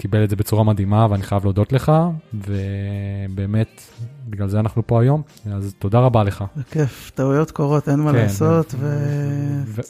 קיבל 0.02 0.24
את 0.24 0.30
זה 0.30 0.36
בצורה 0.36 0.64
מדהימה, 0.64 1.06
ואני 1.10 1.22
חייב 1.22 1.44
להודות 1.44 1.72
לך, 1.72 1.92
ובאמת, 2.34 3.82
בגלל 4.28 4.48
זה 4.48 4.60
אנחנו 4.60 4.86
פה 4.86 5.00
היום, 5.02 5.22
אז 5.52 5.74
תודה 5.78 6.00
רבה 6.00 6.24
לך. 6.24 6.44
זה 6.56 6.62
כיף, 6.70 7.12
טעויות 7.14 7.50
קורות, 7.50 7.88
אין 7.88 8.00
מה 8.00 8.12
כן, 8.12 8.18
לעשות, 8.18 8.74
ו- 8.78 9.82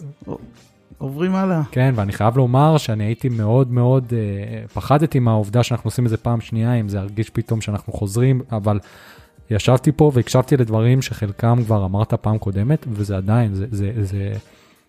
ועוברים 1.00 1.34
הלאה. 1.34 1.62
כן, 1.70 1.92
ואני 1.96 2.12
חייב 2.12 2.36
לומר 2.36 2.78
שאני 2.78 3.04
הייתי 3.04 3.28
מאוד 3.28 3.72
מאוד, 3.72 4.12
אה, 4.12 4.68
פחדתי 4.68 5.18
מהעובדה 5.18 5.62
שאנחנו 5.62 5.88
עושים 5.88 6.04
את 6.04 6.10
זה 6.10 6.16
פעם 6.16 6.40
שנייה, 6.40 6.74
אם 6.74 6.88
זה 6.88 6.98
ירגיש 6.98 7.30
פתאום 7.30 7.60
שאנחנו 7.60 7.92
חוזרים, 7.92 8.40
אבל 8.52 8.80
ישבתי 9.50 9.92
פה 9.92 10.10
והקשבתי 10.14 10.56
לדברים 10.56 11.02
שחלקם 11.02 11.58
כבר 11.64 11.84
אמרת 11.84 12.14
פעם 12.14 12.38
קודמת, 12.38 12.86
וזה 12.92 13.16
עדיין, 13.16 13.54
זה, 13.54 13.66
זה, 13.70 13.92
זה, 14.02 14.32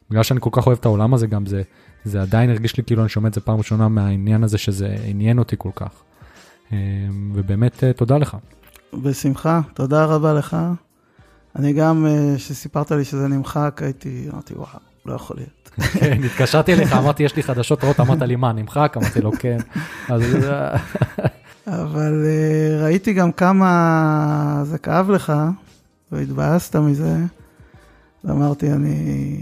בגלל 0.09 0.23
שאני 0.23 0.39
כל 0.39 0.49
כך 0.51 0.67
אוהב 0.67 0.77
את 0.79 0.85
העולם 0.85 1.13
הזה, 1.13 1.27
גם 1.27 1.45
זה, 1.45 1.61
זה 2.05 2.21
עדיין 2.21 2.49
הרגיש 2.49 2.77
לי 2.77 2.83
כאילו 2.83 3.01
אני 3.01 3.09
שומע 3.09 3.27
את 3.27 3.33
זה 3.33 3.41
פעם 3.41 3.57
ראשונה 3.57 3.87
מהעניין 3.87 4.43
הזה 4.43 4.57
שזה 4.57 4.95
עניין 5.05 5.39
אותי 5.39 5.55
כל 5.59 5.69
כך. 5.75 6.03
אה, 6.73 6.77
ובאמת, 7.33 7.83
אה, 7.83 7.93
תודה 7.93 8.17
לך. 8.17 8.37
בשמחה, 8.93 9.61
תודה 9.73 10.05
רבה 10.05 10.33
לך. 10.33 10.57
אני 11.55 11.73
גם, 11.73 12.05
אה, 12.05 12.33
כשסיפרת 12.35 12.91
לי 12.91 13.05
שזה 13.05 13.27
נמחק, 13.27 13.81
הייתי, 13.83 14.27
אמרתי, 14.33 14.53
וואו, 14.53 14.67
לא 15.05 15.13
יכול 15.13 15.37
להיות. 15.37 15.69
כן, 15.99 16.23
התקשרתי 16.23 16.73
אליך, 16.73 16.93
אמרתי, 16.93 17.23
יש 17.23 17.35
לי 17.35 17.43
חדשות 17.43 17.83
רעות, 17.83 17.99
אמרת 17.99 18.21
לי, 18.21 18.35
מה, 18.35 18.53
נמחק? 18.53 18.97
אמרתי 18.97 19.21
לו, 19.21 19.31
כן. 19.39 19.57
אז 20.09 20.23
אבל 21.67 22.25
ראיתי 22.81 23.13
גם 23.13 23.31
כמה 23.31 24.61
זה 24.63 24.77
כאב 24.77 25.09
לך, 25.09 25.33
והתבאסת 26.11 26.75
מזה. 26.75 27.17
ואמרתי, 28.23 28.71
אני 28.71 29.37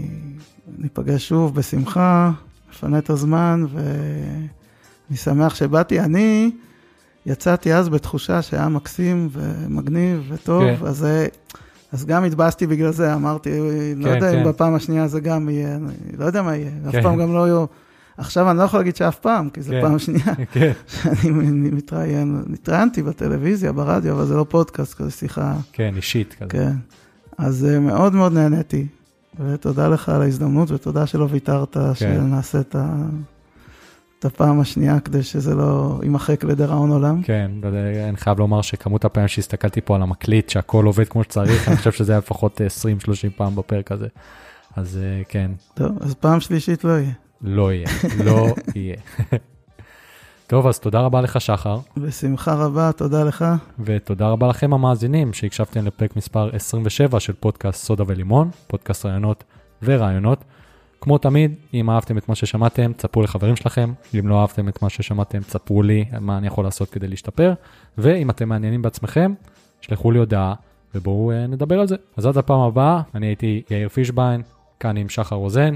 ניפגש 0.78 1.28
שוב 1.28 1.54
בשמחה, 1.54 2.30
נפנה 2.72 2.98
את 2.98 3.10
הזמן, 3.10 3.64
ואני 3.72 5.16
שמח 5.16 5.54
שבאתי. 5.54 6.00
אני 6.00 6.50
יצאתי 7.26 7.74
אז 7.74 7.88
בתחושה 7.88 8.42
שהיה 8.42 8.68
מקסים 8.68 9.28
ומגניב 9.32 10.24
וטוב, 10.28 10.62
כן. 10.62 10.86
אז, 10.86 11.06
אז 11.92 12.04
גם 12.04 12.24
התבאסתי 12.24 12.66
בגלל 12.66 12.92
זה, 12.92 13.14
אמרתי, 13.14 13.50
לא 13.96 14.04
כן, 14.04 14.14
יודע 14.14 14.32
כן. 14.32 14.38
אם 14.38 14.44
בפעם 14.44 14.74
השנייה 14.74 15.08
זה 15.08 15.20
גם 15.20 15.48
יהיה, 15.48 15.76
אני 15.76 16.16
לא 16.18 16.24
יודע 16.24 16.42
מה 16.42 16.56
יהיה, 16.56 16.70
אף 16.88 16.92
כן. 16.92 17.02
פעם 17.02 17.18
גם 17.18 17.34
לא 17.34 17.46
יהיו... 17.46 17.64
עכשיו 18.16 18.50
אני 18.50 18.58
לא 18.58 18.62
יכול 18.62 18.80
להגיד 18.80 18.96
שאף 18.96 19.18
פעם, 19.18 19.50
כי 19.50 19.62
זו 19.62 19.70
כן. 19.70 19.80
פעם 19.80 19.98
שנייה. 19.98 20.34
כן, 20.52 20.72
שאני 20.86 21.30
מתראיין, 21.70 22.42
התראיינתי 22.52 23.02
בטלוויזיה, 23.02 23.72
ברדיו, 23.72 24.12
אבל 24.12 24.26
זה 24.26 24.34
לא 24.34 24.46
פודקאסט, 24.48 24.94
כזה 24.94 25.10
שיחה, 25.10 25.54
כן, 25.72 25.92
אישית 25.96 26.34
כזה. 26.34 26.48
כן. 26.48 26.72
אז 27.38 27.66
אה, 27.70 27.80
מאוד 27.80 28.14
מאוד 28.14 28.32
נהניתי, 28.32 28.86
ותודה 29.40 29.88
לך 29.88 30.08
על 30.08 30.22
ההזדמנות, 30.22 30.70
ותודה 30.70 31.06
שלא 31.06 31.26
ויתרת 31.30 31.76
שנעשה 31.94 32.60
את 32.60 32.74
ה- 32.76 32.94
את 34.18 34.24
הפעם 34.24 34.60
השנייה, 34.60 35.00
כדי 35.00 35.22
שזה 35.22 35.54
לא 35.54 36.00
יימחק 36.02 36.44
לדיראון 36.44 36.90
עולם. 36.90 37.22
כן, 37.22 37.50
וזה- 37.62 38.06
אני 38.08 38.16
חייב 38.16 38.38
לומר 38.38 38.62
שכמות 38.62 39.04
הפעמים 39.04 39.28
שהסתכלתי 39.28 39.80
פה 39.80 39.94
על 39.96 40.02
המקליט, 40.02 40.48
שהכל 40.48 40.86
עובד 40.86 41.08
כמו 41.08 41.24
שצריך, 41.24 41.68
אני 41.68 41.76
חושב 41.76 41.92
שזה 41.92 42.12
היה 42.12 42.18
לפחות 42.18 42.60
20-30 42.60 42.64
פעם 43.36 43.56
בפרק 43.56 43.92
הזה. 43.92 44.06
אז 44.76 44.98
אה, 45.02 45.22
כן, 45.28 45.50
טוב, 45.74 45.88
אז 46.00 46.14
פעם 46.14 46.40
שלישית 46.40 46.84
לא 46.84 46.90
יהיה. 46.90 47.12
לא 47.42 47.72
יהיה, 47.72 47.86
לא 48.24 48.54
יהיה. 48.74 48.96
טוב, 50.46 50.66
אז 50.66 50.78
תודה 50.78 51.00
רבה 51.00 51.20
לך, 51.20 51.40
שחר, 51.40 51.78
בשמחה 51.96 52.54
רבה, 52.54 52.92
תודה 52.92 53.24
לך. 53.24 53.44
ותודה 53.78 54.28
רבה 54.28 54.48
לכם 54.48 54.74
המאזינים 54.74 55.32
שהקשבתם 55.32 55.86
לפרק 55.86 56.16
מספר 56.16 56.50
27 56.52 57.20
של 57.20 57.32
פודקאסט 57.32 57.84
סודה 57.84 58.04
ולימון, 58.06 58.50
פודקאסט 58.66 59.06
רעיונות 59.06 59.44
ורעיונות. 59.82 60.44
כמו 61.00 61.18
תמיד, 61.18 61.54
אם 61.74 61.90
אהבתם 61.90 62.18
את 62.18 62.28
מה 62.28 62.34
ששמעתם, 62.34 62.92
תספרו 62.92 63.22
לחברים 63.22 63.56
שלכם, 63.56 63.92
אם 64.18 64.28
לא 64.28 64.40
אהבתם 64.40 64.68
את 64.68 64.82
מה 64.82 64.90
ששמעתם, 64.90 65.40
תספרו 65.40 65.82
לי 65.82 66.04
מה 66.20 66.38
אני 66.38 66.46
יכול 66.46 66.64
לעשות 66.64 66.90
כדי 66.90 67.08
להשתפר, 67.08 67.52
ואם 67.98 68.30
אתם 68.30 68.48
מעניינים 68.48 68.82
בעצמכם, 68.82 69.34
שלחו 69.80 70.10
לי 70.10 70.18
הודעה 70.18 70.54
ובואו 70.94 71.30
אה, 71.32 71.46
נדבר 71.46 71.80
על 71.80 71.86
זה. 71.86 71.96
אז 72.16 72.26
עד 72.26 72.38
הפעם 72.38 72.60
הבאה, 72.60 73.00
אני 73.14 73.26
הייתי 73.26 73.62
יאיר 73.70 73.88
פישביין, 73.88 74.42
כאן 74.80 74.96
עם 74.96 75.08
שחר 75.08 75.36
רוזן, 75.36 75.74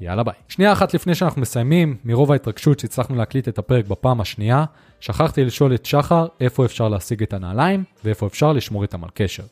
יאללה 0.00 0.22
ביי. 0.22 0.34
שנייה 0.48 0.72
אחת 0.72 0.94
לפני 0.94 1.14
שאנחנו 1.14 1.42
מסיימים, 1.42 1.96
מרוב 2.04 2.32
ההתרגשות 2.32 2.78
שהצלחנו 2.78 3.16
להקליט 3.16 3.48
את 3.48 3.58
הפרק 3.58 3.86
בפעם 3.86 4.20
השנייה, 4.20 4.64
שכחתי 5.00 5.44
לשאול 5.44 5.74
את 5.74 5.86
שחר 5.86 6.26
איפה 6.40 6.64
אפשר 6.64 6.88
להשיג 6.88 7.22
את 7.22 7.32
הנעליים 7.32 7.84
ואיפה 8.04 8.26
אפשר 8.26 8.52
לשמור 8.52 8.82
איתם 8.82 9.04
על 9.04 9.10
קשר. 9.14 9.42